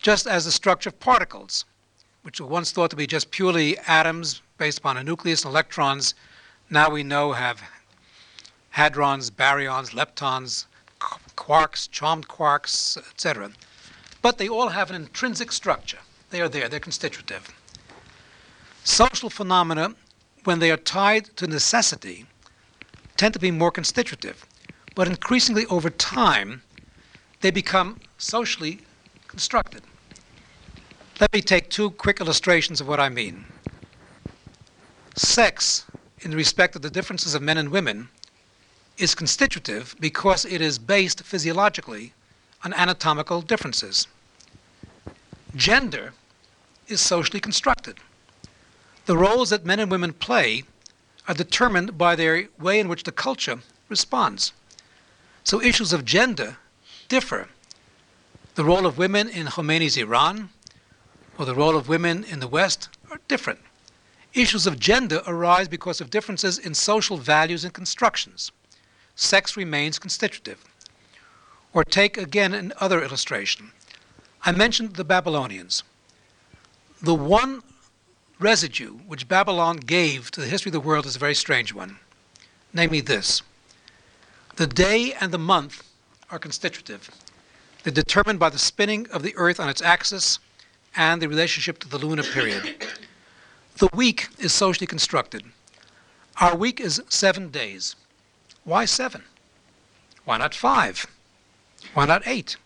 just 0.00 0.26
as 0.26 0.44
the 0.44 0.52
structure 0.52 0.90
of 0.90 1.00
particles, 1.00 1.64
which 2.22 2.40
were 2.40 2.46
once 2.46 2.70
thought 2.70 2.90
to 2.90 2.96
be 2.96 3.06
just 3.06 3.30
purely 3.30 3.76
atoms 3.86 4.42
based 4.56 4.78
upon 4.78 4.96
a 4.96 5.04
nucleus 5.04 5.44
and 5.44 5.50
electrons, 5.50 6.14
now 6.70 6.90
we 6.90 7.02
know 7.02 7.32
have 7.32 7.62
hadrons, 8.74 9.30
baryons, 9.30 9.90
leptons, 9.90 10.66
quarks, 11.36 11.90
charmed 11.90 12.28
quarks, 12.28 12.96
etc. 12.96 13.50
But 14.22 14.38
they 14.38 14.48
all 14.48 14.68
have 14.68 14.90
an 14.90 14.96
intrinsic 14.96 15.52
structure. 15.52 15.98
They 16.30 16.40
are 16.40 16.48
there, 16.48 16.68
they're 16.68 16.80
constitutive. 16.80 17.48
Social 18.84 19.30
phenomena, 19.30 19.94
when 20.44 20.58
they 20.58 20.70
are 20.70 20.76
tied 20.76 21.36
to 21.36 21.46
necessity, 21.46 22.26
tend 23.16 23.34
to 23.34 23.40
be 23.40 23.50
more 23.50 23.70
constitutive. 23.70 24.46
But 24.94 25.08
increasingly 25.08 25.66
over 25.66 25.90
time, 25.90 26.62
they 27.40 27.50
become 27.50 28.00
socially 28.18 28.80
constructed. 29.28 29.82
Let 31.20 31.32
me 31.32 31.40
take 31.40 31.70
two 31.70 31.90
quick 31.90 32.20
illustrations 32.20 32.80
of 32.80 32.88
what 32.88 33.00
I 33.00 33.08
mean. 33.08 33.44
Sex, 35.14 35.84
in 36.20 36.32
respect 36.34 36.74
of 36.74 36.82
the 36.82 36.90
differences 36.90 37.34
of 37.34 37.42
men 37.42 37.58
and 37.58 37.70
women, 37.70 38.08
is 38.96 39.14
constitutive 39.14 39.94
because 40.00 40.44
it 40.44 40.60
is 40.60 40.78
based 40.78 41.22
physiologically 41.22 42.12
on 42.64 42.74
anatomical 42.74 43.42
differences. 43.42 44.06
Gender 45.54 46.12
is 46.88 47.00
socially 47.00 47.40
constructed. 47.40 47.98
The 49.06 49.16
roles 49.16 49.50
that 49.50 49.64
men 49.64 49.80
and 49.80 49.90
women 49.90 50.12
play 50.12 50.64
are 51.26 51.34
determined 51.34 51.96
by 51.96 52.16
their 52.16 52.48
way 52.58 52.80
in 52.80 52.88
which 52.88 53.04
the 53.04 53.12
culture 53.12 53.60
responds. 53.88 54.52
So 55.44 55.62
issues 55.62 55.92
of 55.92 56.04
gender 56.04 56.56
differ 57.08 57.48
the 58.58 58.64
role 58.64 58.86
of 58.86 58.98
women 58.98 59.28
in 59.28 59.46
Khomeini's 59.46 59.96
Iran 59.96 60.48
or 61.38 61.44
the 61.44 61.54
role 61.54 61.76
of 61.76 61.88
women 61.88 62.24
in 62.24 62.40
the 62.40 62.48
West 62.48 62.88
are 63.08 63.20
different. 63.28 63.60
Issues 64.34 64.66
of 64.66 64.80
gender 64.80 65.22
arise 65.28 65.68
because 65.68 66.00
of 66.00 66.10
differences 66.10 66.58
in 66.58 66.74
social 66.74 67.18
values 67.18 67.62
and 67.62 67.72
constructions. 67.72 68.50
Sex 69.14 69.56
remains 69.56 70.00
constitutive. 70.00 70.64
Or 71.72 71.84
take 71.84 72.18
again 72.18 72.52
another 72.52 73.00
illustration. 73.00 73.70
I 74.44 74.50
mentioned 74.50 74.96
the 74.96 75.04
Babylonians. 75.04 75.84
The 77.00 77.14
one 77.14 77.62
residue 78.40 78.94
which 79.06 79.28
Babylon 79.28 79.76
gave 79.76 80.32
to 80.32 80.40
the 80.40 80.48
history 80.48 80.70
of 80.70 80.72
the 80.72 80.80
world 80.80 81.06
is 81.06 81.14
a 81.14 81.20
very 81.20 81.36
strange 81.36 81.72
one, 81.72 82.00
namely 82.72 83.02
this 83.02 83.40
the 84.56 84.66
day 84.66 85.12
and 85.20 85.30
the 85.30 85.38
month 85.38 85.84
are 86.28 86.40
constitutive. 86.40 87.08
They're 87.82 87.92
determined 87.92 88.38
by 88.38 88.50
the 88.50 88.58
spinning 88.58 89.08
of 89.10 89.22
the 89.22 89.34
Earth 89.36 89.60
on 89.60 89.68
its 89.68 89.82
axis 89.82 90.38
and 90.96 91.22
the 91.22 91.28
relationship 91.28 91.78
to 91.80 91.88
the 91.88 91.98
lunar 91.98 92.24
period. 92.24 92.86
The 93.78 93.88
week 93.94 94.28
is 94.38 94.52
socially 94.52 94.86
constructed. 94.86 95.44
Our 96.40 96.56
week 96.56 96.80
is 96.80 97.00
seven 97.08 97.50
days. 97.50 97.94
Why 98.64 98.84
seven? 98.84 99.22
Why 100.24 100.38
not 100.38 100.54
five? 100.54 101.06
Why 101.94 102.04
not 102.04 102.26
eight? 102.26 102.56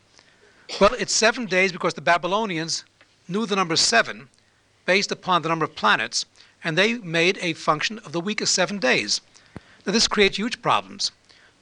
Well, 0.81 0.95
it's 0.99 1.13
seven 1.13 1.47
days 1.47 1.73
because 1.73 1.95
the 1.95 2.01
Babylonians 2.01 2.85
knew 3.29 3.45
the 3.47 3.57
number 3.57 3.77
seven 3.77 4.29
based 4.87 5.13
upon 5.13 5.43
the 5.43 5.49
number 5.49 5.65
of 5.65 5.77
planets, 5.77 6.25
and 6.65 6.77
they 6.77 6.95
made 6.95 7.39
a 7.41 7.53
function 7.53 7.99
of 8.01 8.13
the 8.13 8.21
week 8.21 8.41
as 8.41 8.51
seven 8.51 8.79
days. 8.79 9.21
Now, 9.87 9.93
this 9.93 10.09
creates 10.09 10.39
huge 10.39 10.63
problems. 10.63 11.13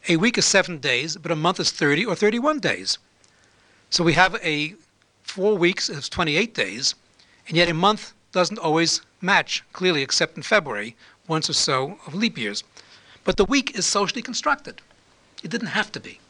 A 0.08 0.16
week 0.16 0.38
is 0.38 0.44
seven 0.44 0.78
days, 0.78 1.16
but 1.16 1.32
a 1.32 1.36
month 1.36 1.60
is 1.60 1.70
30 1.70 2.06
or 2.06 2.14
31 2.14 2.60
days. 2.60 2.98
So 3.90 4.04
we 4.04 4.12
have 4.12 4.36
a 4.36 4.76
four 5.24 5.58
weeks 5.58 5.88
is 5.88 6.08
28 6.08 6.54
days, 6.54 6.94
and 7.48 7.56
yet 7.56 7.68
a 7.68 7.74
month 7.74 8.12
doesn't 8.30 8.58
always 8.58 9.02
match 9.20 9.64
clearly, 9.72 10.00
except 10.00 10.36
in 10.36 10.44
February, 10.44 10.94
once 11.26 11.50
or 11.50 11.54
so 11.54 11.98
of 12.06 12.14
leap 12.14 12.38
years. 12.38 12.62
But 13.24 13.36
the 13.36 13.44
week 13.44 13.76
is 13.76 13.86
socially 13.86 14.22
constructed. 14.22 14.80
It 15.42 15.50
didn't 15.50 15.68
have 15.68 15.90
to 15.92 16.00
be. 16.00 16.20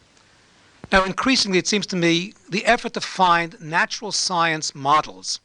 Now, 0.90 1.04
increasingly, 1.04 1.58
it 1.58 1.68
seems 1.68 1.86
to 1.88 1.96
me 1.96 2.32
the 2.48 2.64
effort 2.64 2.94
to 2.94 3.00
find 3.02 3.60
natural 3.60 4.10
science 4.10 4.74
models 4.74 5.38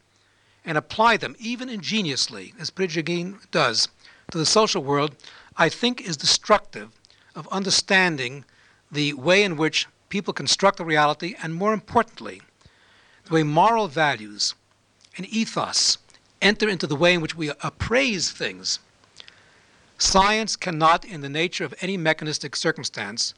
and 0.63 0.77
apply 0.77 1.17
them, 1.17 1.35
even 1.37 1.67
ingeniously, 1.67 2.53
as 2.57 2.71
Prigogine 2.71 3.39
does, 3.51 3.89
to 4.31 4.37
the 4.37 4.45
social 4.45 4.81
world, 4.81 5.17
I 5.57 5.67
think 5.67 5.99
is 5.99 6.15
destructive 6.15 6.91
of 7.35 7.47
understanding 7.49 8.45
the 8.89 9.13
way 9.13 9.43
in 9.43 9.57
which 9.57 9.87
people 10.09 10.33
construct 10.33 10.79
a 10.79 10.85
reality, 10.85 11.35
and 11.41 11.53
more 11.53 11.73
importantly, 11.73 12.41
the 13.25 13.33
way 13.33 13.43
moral 13.43 13.87
values 13.87 14.53
and 15.17 15.25
ethos 15.27 15.97
enter 16.41 16.69
into 16.69 16.87
the 16.87 16.95
way 16.95 17.13
in 17.13 17.21
which 17.21 17.35
we 17.35 17.49
appraise 17.61 18.31
things. 18.31 18.79
Science 19.97 20.55
cannot, 20.55 21.05
in 21.05 21.21
the 21.21 21.29
nature 21.29 21.63
of 21.63 21.73
any 21.81 21.97
mechanistic 21.97 22.55
circumstance, 22.55 23.33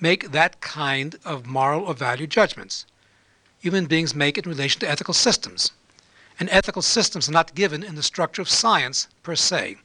make 0.00 0.30
that 0.32 0.60
kind 0.60 1.16
of 1.24 1.46
moral 1.46 1.84
or 1.84 1.94
value 1.94 2.26
judgments. 2.26 2.86
Human 3.60 3.86
beings 3.86 4.14
make 4.14 4.38
it 4.38 4.46
in 4.46 4.52
relation 4.52 4.80
to 4.80 4.88
ethical 4.88 5.14
systems. 5.14 5.72
And 6.40 6.48
ethical 6.50 6.82
systems 6.82 7.28
are 7.28 7.32
not 7.32 7.54
given 7.54 7.82
in 7.82 7.94
the 7.94 8.02
structure 8.02 8.42
of 8.42 8.48
science 8.48 9.08
per 9.22 9.34
se. 9.34 9.76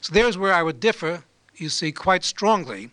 So 0.00 0.12
there's 0.12 0.38
where 0.38 0.54
I 0.54 0.62
would 0.62 0.80
differ, 0.80 1.24
you 1.54 1.68
see, 1.68 1.92
quite 1.92 2.24
strongly, 2.24 2.90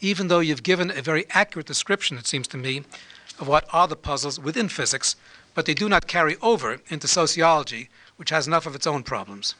even 0.00 0.28
though 0.28 0.40
you've 0.40 0.62
given 0.62 0.90
a 0.90 1.02
very 1.02 1.26
accurate 1.30 1.66
description, 1.66 2.16
it 2.16 2.26
seems 2.26 2.48
to 2.48 2.56
me, 2.56 2.82
of 3.38 3.48
what 3.48 3.66
are 3.72 3.88
the 3.88 3.96
puzzles 3.96 4.40
within 4.40 4.68
physics, 4.68 5.16
but 5.54 5.66
they 5.66 5.74
do 5.74 5.88
not 5.88 6.06
carry 6.06 6.36
over 6.40 6.80
into 6.88 7.08
sociology, 7.08 7.88
which 8.16 8.30
has 8.30 8.46
enough 8.46 8.66
of 8.66 8.74
its 8.74 8.86
own 8.86 9.02
problems. 9.02 9.54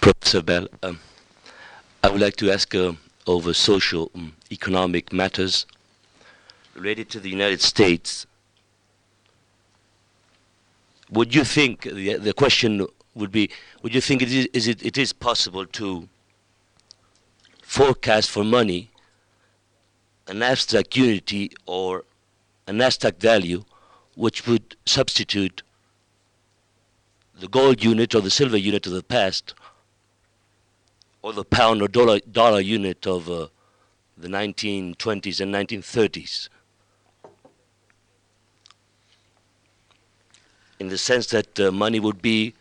Professor 0.00 0.42
Bell, 0.42 0.68
um, 0.82 1.00
I 2.04 2.10
would 2.10 2.20
like 2.20 2.36
to 2.36 2.50
ask 2.50 2.74
uh, 2.74 2.92
over 3.28 3.52
social, 3.52 4.10
um, 4.14 4.32
economic 4.50 5.12
matters 5.12 5.66
related 6.74 7.10
to 7.10 7.20
the 7.20 7.28
United 7.28 7.60
States. 7.60 8.26
Would 11.10 11.34
you 11.34 11.44
think 11.44 11.82
the, 11.82 12.14
the 12.14 12.32
question 12.32 12.86
would 13.14 13.30
be: 13.30 13.50
Would 13.82 13.94
you 13.94 14.00
think 14.00 14.22
it 14.22 14.32
is, 14.32 14.48
is 14.52 14.66
it, 14.66 14.84
it 14.84 14.98
is 14.98 15.12
possible 15.12 15.66
to 15.66 16.08
forecast 17.62 18.30
for 18.30 18.42
money 18.44 18.90
an 20.26 20.42
abstract 20.42 20.96
unity 20.96 21.50
or 21.66 22.04
an 22.66 22.80
abstract 22.80 23.20
value 23.20 23.64
which 24.14 24.46
would 24.46 24.76
substitute 24.84 25.62
the 27.38 27.48
gold 27.48 27.82
unit 27.82 28.14
or 28.14 28.20
the 28.20 28.30
silver 28.30 28.56
unit 28.56 28.86
of 28.86 28.92
the 28.92 29.02
past 29.02 29.54
or 31.28 31.34
the 31.34 31.44
pound 31.44 31.82
or 31.82 31.88
dollar, 31.88 32.18
dollar 32.20 32.58
unit 32.60 33.06
of 33.06 33.28
uh, 33.28 33.48
the 34.16 34.28
1920s 34.28 35.40
and 35.42 35.54
1930s. 35.54 36.48
In 40.80 40.88
the 40.88 40.96
sense 40.96 41.26
that 41.26 41.60
uh, 41.60 41.70
money 41.70 42.00
would 42.00 42.22
be 42.22 42.54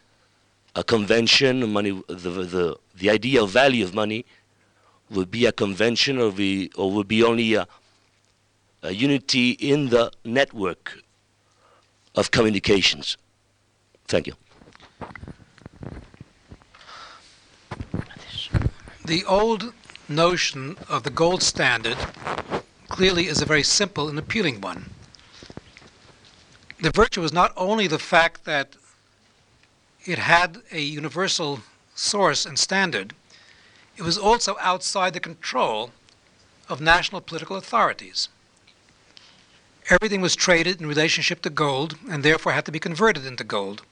a 0.76 0.84
convention, 0.84 1.72
money, 1.72 1.91
the, 2.10 2.30
the, 2.56 2.77
the 2.94 3.10
idea 3.10 3.41
of 3.41 3.52
value 3.52 3.85
of 3.85 3.94
money 3.94 4.26
would 5.10 5.31
be 5.31 5.45
a 5.45 5.53
convention 5.53 6.19
or, 6.19 6.34
be, 6.34 6.69
or 6.76 6.91
would 6.91 7.07
be 7.07 7.23
only 7.23 7.53
a, 7.53 7.65
a 8.84 8.91
unity 8.91 9.52
in 9.52 9.88
the 9.88 10.11
network 10.26 11.03
of 12.15 12.31
communications. 12.31 13.15
Thank 14.10 14.27
you. 14.27 14.34
The 19.07 19.23
old 19.23 19.73
notion 20.09 20.75
of 20.89 21.03
the 21.03 21.09
gold 21.09 21.41
standard 21.41 21.95
clearly 22.89 23.27
is 23.27 23.39
a 23.39 23.45
very 23.45 23.63
simple 23.63 24.09
and 24.09 24.19
appealing 24.19 24.59
one. 24.59 24.89
The 26.81 26.91
virtue 26.91 27.21
was 27.21 27.31
not 27.31 27.53
only 27.55 27.88
the 27.88 27.99
fact 27.99 28.43
that 28.43 28.75
it 30.03 30.19
had 30.19 30.61
a 30.73 30.81
universal 30.81 31.61
source 31.95 32.45
and 32.45 32.59
standard, 32.59 33.13
it 33.95 34.01
was 34.01 34.17
also 34.17 34.57
outside 34.59 35.13
the 35.13 35.21
control 35.21 35.91
of 36.67 36.81
national 36.81 37.21
political 37.21 37.55
authorities. 37.55 38.27
Everything 39.89 40.19
was 40.19 40.35
traded 40.35 40.81
in 40.81 40.85
relationship 40.85 41.41
to 41.43 41.49
gold 41.49 41.97
and 42.09 42.23
therefore 42.23 42.51
had 42.51 42.65
to 42.65 42.73
be 42.73 42.88
converted 42.88 43.25
into 43.25 43.45
gold. 43.45 43.84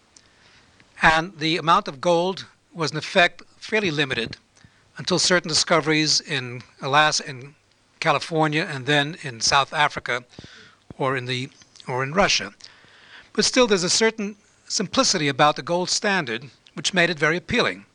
And 1.02 1.40
the 1.40 1.56
amount 1.56 1.88
of 1.88 2.02
gold 2.02 2.48
was, 2.74 2.92
in 2.92 2.98
effect, 2.98 3.44
fairly 3.62 3.92
limited 3.92 4.36
until 4.98 5.20
certain 5.20 5.50
discoveries 5.50 6.22
in 6.22 6.64
Alaska, 6.82 7.30
in 7.30 7.56
California, 8.00 8.68
and 8.70 8.86
then 8.86 9.18
in 9.24 9.42
South 9.42 9.74
Africa, 9.74 10.24
or 10.98 11.18
in 11.18 11.26
the 11.26 11.50
or 11.88 12.04
in 12.04 12.14
Russia. 12.14 12.54
But 13.34 13.46
still, 13.46 13.68
there's 13.68 13.84
a 13.84 13.90
certain 13.90 14.38
simplicity 14.68 15.28
about 15.28 15.56
the 15.56 15.62
gold 15.62 15.90
standard 15.90 16.50
which 16.74 16.94
made 16.94 17.10
it 17.10 17.20
very 17.20 17.38
appealing. 17.38 17.86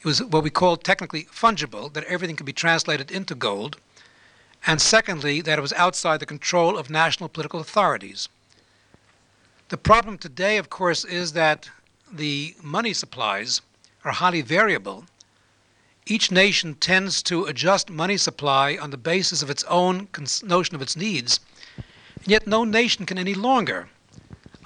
It 0.00 0.06
was 0.06 0.22
what 0.22 0.42
we 0.42 0.50
call 0.50 0.76
technically 0.76 1.24
fungible, 1.24 1.92
that 1.92 2.04
everything 2.04 2.36
could 2.36 2.46
be 2.46 2.52
translated 2.52 3.10
into 3.10 3.34
gold, 3.34 3.78
and 4.66 4.80
secondly, 4.80 5.40
that 5.40 5.58
it 5.58 5.62
was 5.62 5.72
outside 5.74 6.20
the 6.20 6.26
control 6.26 6.76
of 6.78 6.90
national 6.90 7.28
political 7.28 7.60
authorities. 7.60 8.28
The 9.68 9.76
problem 9.76 10.18
today, 10.18 10.58
of 10.58 10.70
course, 10.70 11.04
is 11.04 11.32
that 11.32 11.70
the 12.12 12.54
money 12.62 12.92
supplies 12.92 13.60
are 14.04 14.12
highly 14.12 14.42
variable 14.42 15.04
each 16.06 16.30
nation 16.30 16.74
tends 16.74 17.22
to 17.22 17.44
adjust 17.44 17.88
money 17.88 18.16
supply 18.16 18.76
on 18.80 18.90
the 18.90 18.96
basis 18.96 19.42
of 19.42 19.50
its 19.50 19.64
own 19.64 20.08
notion 20.42 20.74
of 20.74 20.82
its 20.82 20.96
needs, 20.96 21.40
and 21.76 22.28
yet 22.28 22.46
no 22.46 22.64
nation 22.64 23.06
can 23.06 23.18
any 23.18 23.34
longer 23.34 23.88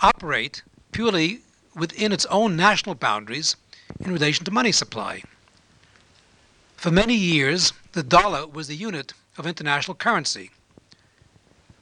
operate 0.01 0.62
purely 0.93 1.40
within 1.74 2.12
its 2.12 2.27
own 2.27 2.56
national 2.56 2.94
boundaries 2.94 3.56
in 4.01 4.12
relation 4.12 4.44
to 4.44 4.51
money 4.51 4.73
supply. 4.73 5.23
For 6.77 6.90
many 6.90 7.15
years, 7.15 7.73
the 7.93 8.02
dollar 8.02 8.47
was 8.47 8.69
the 8.69 8.77
unit 8.77 9.12
of 9.36 9.47
international 9.47 9.94
currency. 9.94 10.51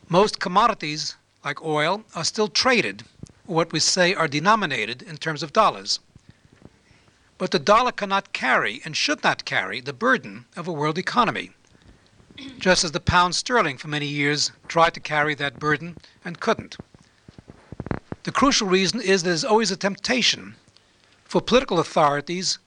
Most 0.08 0.38
commodities, 0.38 1.16
like 1.44 1.62
oil, 1.62 2.04
are 2.14 2.24
still 2.24 2.48
traded, 2.48 3.04
or 3.46 3.56
what 3.56 3.72
we 3.72 3.80
say 3.80 4.14
are 4.14 4.28
denominated 4.28 5.02
in 5.02 5.16
terms 5.16 5.42
of 5.42 5.52
dollars. 5.52 6.00
But 7.38 7.50
the 7.50 7.58
dollar 7.58 7.92
cannot 7.92 8.32
carry 8.32 8.80
and 8.84 8.96
should 8.96 9.22
not 9.22 9.44
carry 9.44 9.80
the 9.80 9.92
burden 9.92 10.46
of 10.56 10.66
a 10.66 10.72
world 10.72 10.96
economy, 10.96 11.50
just 12.58 12.82
as 12.82 12.92
the 12.92 13.00
pound 13.00 13.34
sterling 13.34 13.76
for 13.76 13.88
many 13.88 14.06
years 14.06 14.52
tried 14.68 14.94
to 14.94 15.00
carry 15.00 15.34
that 15.34 15.58
burden 15.58 15.98
and 16.24 16.40
couldn't. 16.40 16.76
The 18.22 18.32
crucial 18.32 18.66
reason 18.66 19.00
is 19.00 19.22
there's 19.22 19.44
always 19.44 19.70
a 19.70 19.76
temptation 19.76 20.56
for 21.24 21.40
political 21.40 21.78
authorities 21.78 22.58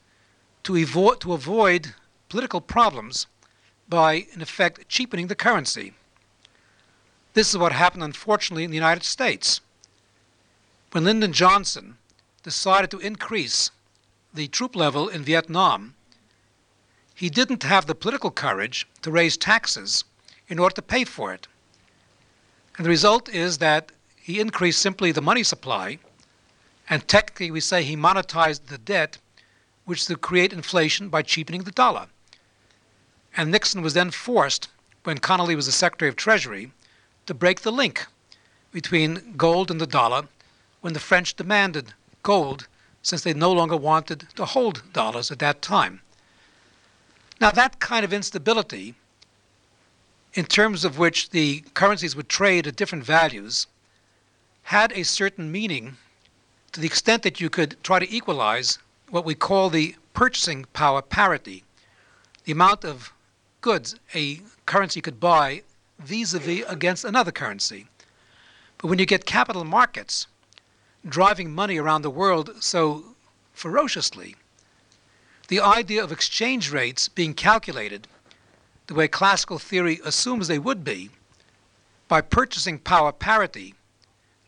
to, 0.62 0.74
evo- 0.74 1.18
to 1.20 1.32
avoid 1.32 1.94
political 2.28 2.60
problems 2.60 3.26
by, 3.88 4.26
in 4.32 4.40
effect, 4.40 4.88
cheapening 4.88 5.26
the 5.26 5.34
currency. 5.34 5.94
This 7.34 7.50
is 7.50 7.58
what 7.58 7.72
happened, 7.72 8.04
unfortunately, 8.04 8.64
in 8.64 8.70
the 8.70 8.76
United 8.76 9.02
States. 9.02 9.60
When 10.92 11.04
Lyndon 11.04 11.32
Johnson 11.32 11.98
decided 12.42 12.90
to 12.92 12.98
increase 12.98 13.70
the 14.32 14.48
troop 14.48 14.76
level 14.76 15.08
in 15.08 15.22
Vietnam, 15.22 15.94
he 17.14 17.28
didn't 17.28 17.64
have 17.64 17.86
the 17.86 17.94
political 17.94 18.30
courage 18.30 18.86
to 19.02 19.10
raise 19.10 19.36
taxes 19.36 20.04
in 20.48 20.58
order 20.58 20.74
to 20.76 20.82
pay 20.82 21.04
for 21.04 21.32
it. 21.32 21.46
And 22.76 22.86
the 22.86 22.90
result 22.90 23.28
is 23.28 23.58
that 23.58 23.92
he 24.16 24.40
increased 24.40 24.80
simply 24.80 25.12
the 25.12 25.20
money 25.20 25.42
supply, 25.42 25.98
and 26.88 27.06
technically 27.06 27.50
we 27.50 27.60
say 27.60 27.82
he 27.82 27.96
monetized 27.96 28.66
the 28.66 28.78
debt, 28.78 29.18
which 29.84 30.06
to 30.06 30.16
create 30.16 30.52
inflation 30.52 31.08
by 31.08 31.22
cheapening 31.22 31.64
the 31.64 31.70
dollar. 31.72 32.06
And 33.36 33.50
Nixon 33.50 33.82
was 33.82 33.94
then 33.94 34.10
forced, 34.10 34.68
when 35.04 35.18
Connally 35.18 35.56
was 35.56 35.66
the 35.66 35.72
Secretary 35.72 36.08
of 36.08 36.16
Treasury, 36.16 36.72
to 37.26 37.34
break 37.34 37.60
the 37.60 37.72
link 37.72 38.06
between 38.72 39.34
gold 39.36 39.70
and 39.70 39.80
the 39.80 39.86
dollar 39.86 40.28
when 40.80 40.92
the 40.92 41.00
French 41.00 41.34
demanded 41.34 41.94
gold 42.22 42.66
since 43.02 43.22
they 43.22 43.34
no 43.34 43.52
longer 43.52 43.76
wanted 43.76 44.26
to 44.36 44.44
hold 44.44 44.82
dollars 44.92 45.30
at 45.30 45.38
that 45.38 45.62
time. 45.62 46.00
Now, 47.40 47.50
that 47.50 47.80
kind 47.80 48.04
of 48.04 48.12
instability, 48.12 48.94
in 50.34 50.44
terms 50.44 50.84
of 50.84 50.98
which 50.98 51.30
the 51.30 51.64
currencies 51.74 52.14
would 52.14 52.28
trade 52.28 52.66
at 52.66 52.76
different 52.76 53.04
values, 53.04 53.66
had 54.64 54.92
a 54.92 55.04
certain 55.04 55.50
meaning 55.50 55.96
to 56.72 56.80
the 56.80 56.86
extent 56.86 57.22
that 57.22 57.40
you 57.40 57.50
could 57.50 57.76
try 57.82 57.98
to 57.98 58.14
equalize 58.14 58.78
what 59.08 59.24
we 59.24 59.34
call 59.34 59.70
the 59.70 59.96
purchasing 60.14 60.66
power 60.72 61.02
parity, 61.02 61.64
the 62.44 62.52
amount 62.52 62.84
of 62.84 63.12
goods 63.60 63.96
a 64.14 64.40
currency 64.66 65.00
could 65.00 65.18
buy 65.18 65.62
vis 65.98 66.34
a 66.34 66.38
vis 66.38 66.64
against 66.68 67.04
another 67.04 67.32
currency. 67.32 67.86
But 68.78 68.88
when 68.88 68.98
you 68.98 69.06
get 69.06 69.26
capital 69.26 69.64
markets 69.64 70.26
driving 71.08 71.54
money 71.54 71.78
around 71.78 72.02
the 72.02 72.10
world 72.10 72.50
so 72.60 73.04
ferociously, 73.52 74.36
the 75.48 75.60
idea 75.60 76.02
of 76.02 76.12
exchange 76.12 76.70
rates 76.70 77.08
being 77.08 77.34
calculated 77.34 78.06
the 78.86 78.94
way 78.94 79.08
classical 79.08 79.58
theory 79.58 80.00
assumes 80.04 80.48
they 80.48 80.58
would 80.58 80.84
be 80.84 81.10
by 82.08 82.20
purchasing 82.20 82.78
power 82.78 83.12
parity, 83.12 83.74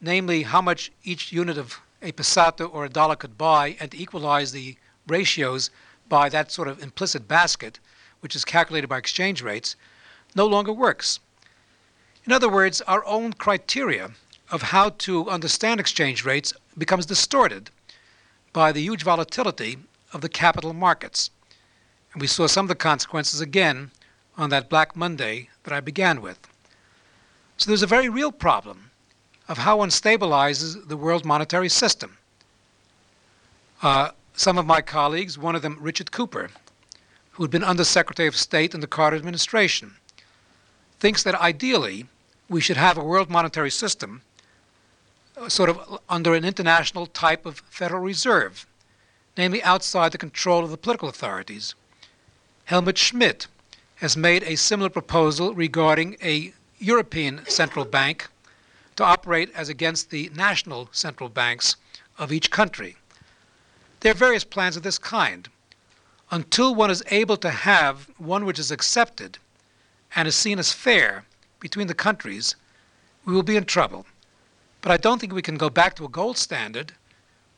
namely 0.00 0.42
how 0.42 0.60
much 0.60 0.90
each 1.04 1.32
unit 1.32 1.56
of 1.56 1.80
a 2.02 2.10
peseta 2.10 2.68
or 2.72 2.84
a 2.84 2.88
dollar 2.88 3.14
could 3.14 3.38
buy, 3.38 3.76
and 3.78 3.92
to 3.92 3.98
equalize 3.98 4.50
the 4.50 4.76
ratios 5.06 5.70
by 6.08 6.28
that 6.28 6.50
sort 6.50 6.66
of 6.66 6.82
implicit 6.82 7.28
basket, 7.28 7.78
which 8.20 8.34
is 8.34 8.44
calculated 8.44 8.88
by 8.88 8.98
exchange 8.98 9.42
rates, 9.42 9.76
no 10.34 10.46
longer 10.46 10.72
works. 10.72 11.20
In 12.24 12.32
other 12.32 12.48
words, 12.48 12.80
our 12.82 13.04
own 13.06 13.32
criteria 13.32 14.10
of 14.52 14.62
how 14.62 14.90
to 14.90 15.30
understand 15.30 15.80
exchange 15.80 16.24
rates 16.24 16.52
becomes 16.76 17.06
distorted 17.06 17.70
by 18.52 18.70
the 18.70 18.82
huge 18.82 19.02
volatility 19.02 19.78
of 20.12 20.20
the 20.20 20.28
capital 20.28 20.74
markets. 20.74 21.30
And 22.12 22.20
we 22.20 22.26
saw 22.26 22.46
some 22.46 22.66
of 22.66 22.68
the 22.68 22.74
consequences 22.74 23.40
again 23.40 23.90
on 24.36 24.50
that 24.50 24.68
Black 24.68 24.94
Monday 24.94 25.48
that 25.64 25.72
I 25.72 25.80
began 25.80 26.20
with. 26.20 26.38
So 27.56 27.70
there's 27.70 27.82
a 27.82 27.86
very 27.86 28.10
real 28.10 28.30
problem 28.30 28.90
of 29.48 29.58
how 29.58 29.78
one 29.78 29.88
stabilizes 29.88 30.86
the 30.86 30.98
world 30.98 31.24
monetary 31.24 31.70
system. 31.70 32.18
Uh, 33.80 34.10
some 34.34 34.58
of 34.58 34.66
my 34.66 34.82
colleagues, 34.82 35.38
one 35.38 35.56
of 35.56 35.62
them 35.62 35.78
Richard 35.80 36.12
Cooper, 36.12 36.50
who 37.32 37.42
had 37.42 37.50
been 37.50 37.64
Undersecretary 37.64 38.28
of 38.28 38.36
State 38.36 38.74
in 38.74 38.80
the 38.80 38.86
Carter 38.86 39.16
administration, 39.16 39.96
thinks 41.00 41.22
that 41.22 41.40
ideally 41.40 42.06
we 42.50 42.60
should 42.60 42.76
have 42.76 42.98
a 42.98 43.04
world 43.04 43.30
monetary 43.30 43.70
system 43.70 44.20
sort 45.48 45.70
of 45.70 46.00
under 46.08 46.34
an 46.34 46.44
international 46.44 47.06
type 47.06 47.46
of 47.46 47.62
Federal 47.70 48.02
Reserve, 48.02 48.66
namely 49.36 49.62
outside 49.62 50.12
the 50.12 50.18
control 50.18 50.64
of 50.64 50.70
the 50.70 50.76
political 50.76 51.08
authorities. 51.08 51.74
Helmut 52.64 52.98
Schmidt 52.98 53.46
has 53.96 54.16
made 54.16 54.42
a 54.44 54.56
similar 54.56 54.90
proposal 54.90 55.54
regarding 55.54 56.16
a 56.22 56.52
European 56.78 57.46
central 57.46 57.84
bank 57.84 58.28
to 58.96 59.04
operate 59.04 59.50
as 59.54 59.68
against 59.68 60.10
the 60.10 60.30
national 60.34 60.88
central 60.92 61.28
banks 61.28 61.76
of 62.18 62.32
each 62.32 62.50
country. 62.50 62.96
There 64.00 64.12
are 64.12 64.14
various 64.14 64.44
plans 64.44 64.76
of 64.76 64.82
this 64.82 64.98
kind. 64.98 65.48
Until 66.30 66.74
one 66.74 66.90
is 66.90 67.02
able 67.10 67.36
to 67.38 67.50
have 67.50 68.10
one 68.18 68.44
which 68.44 68.58
is 68.58 68.70
accepted 68.70 69.38
and 70.14 70.26
is 70.26 70.34
seen 70.34 70.58
as 70.58 70.72
fair 70.72 71.24
between 71.60 71.86
the 71.86 71.94
countries, 71.94 72.56
we 73.24 73.32
will 73.32 73.42
be 73.42 73.56
in 73.56 73.64
trouble. 73.64 74.06
But 74.82 74.90
I 74.90 74.96
don't 74.96 75.20
think 75.20 75.32
we 75.32 75.42
can 75.42 75.56
go 75.58 75.70
back 75.70 75.94
to 75.94 76.04
a 76.04 76.08
gold 76.08 76.36
standard, 76.36 76.94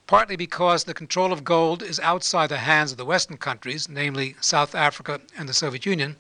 partly 0.07 0.37
because 0.37 0.85
the 0.85 0.93
control 0.93 1.33
of 1.33 1.43
gold 1.43 1.83
is 1.83 1.99
outside 2.01 2.51
the 2.51 2.59
hands 2.59 2.93
of 2.93 2.99
the 2.99 3.05
Western 3.07 3.39
countries, 3.39 3.89
namely 3.89 4.37
South 4.43 4.75
Africa 4.75 5.23
and 5.35 5.49
the 5.49 5.55
Soviet 5.55 5.87
Union, 5.87 6.17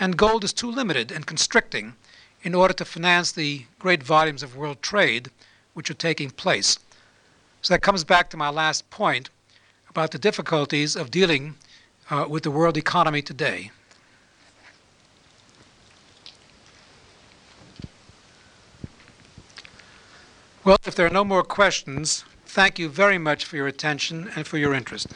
and 0.00 0.16
gold 0.16 0.42
is 0.42 0.52
too 0.52 0.68
limited 0.68 1.12
and 1.12 1.24
constricting 1.24 1.94
in 2.42 2.52
order 2.52 2.74
to 2.74 2.84
finance 2.84 3.30
the 3.30 3.66
great 3.78 4.02
volumes 4.02 4.42
of 4.42 4.56
world 4.56 4.82
trade 4.82 5.30
which 5.72 5.88
are 5.88 5.94
taking 5.94 6.30
place. 6.30 6.80
So 7.62 7.72
that 7.72 7.82
comes 7.82 8.02
back 8.02 8.28
to 8.30 8.36
my 8.36 8.48
last 8.48 8.90
point 8.90 9.30
about 9.88 10.10
the 10.10 10.18
difficulties 10.18 10.96
of 10.96 11.12
dealing 11.12 11.54
uh, 12.10 12.26
with 12.28 12.42
the 12.42 12.50
world 12.50 12.76
economy 12.76 13.22
today. 13.22 13.70
Well, 20.64 20.78
if 20.86 20.94
there 20.94 21.04
are 21.06 21.10
no 21.10 21.24
more 21.24 21.42
questions, 21.42 22.24
thank 22.46 22.78
you 22.78 22.88
very 22.88 23.18
much 23.18 23.44
for 23.44 23.56
your 23.56 23.66
attention 23.66 24.30
and 24.34 24.46
for 24.46 24.56
your 24.56 24.72
interest. 24.72 25.08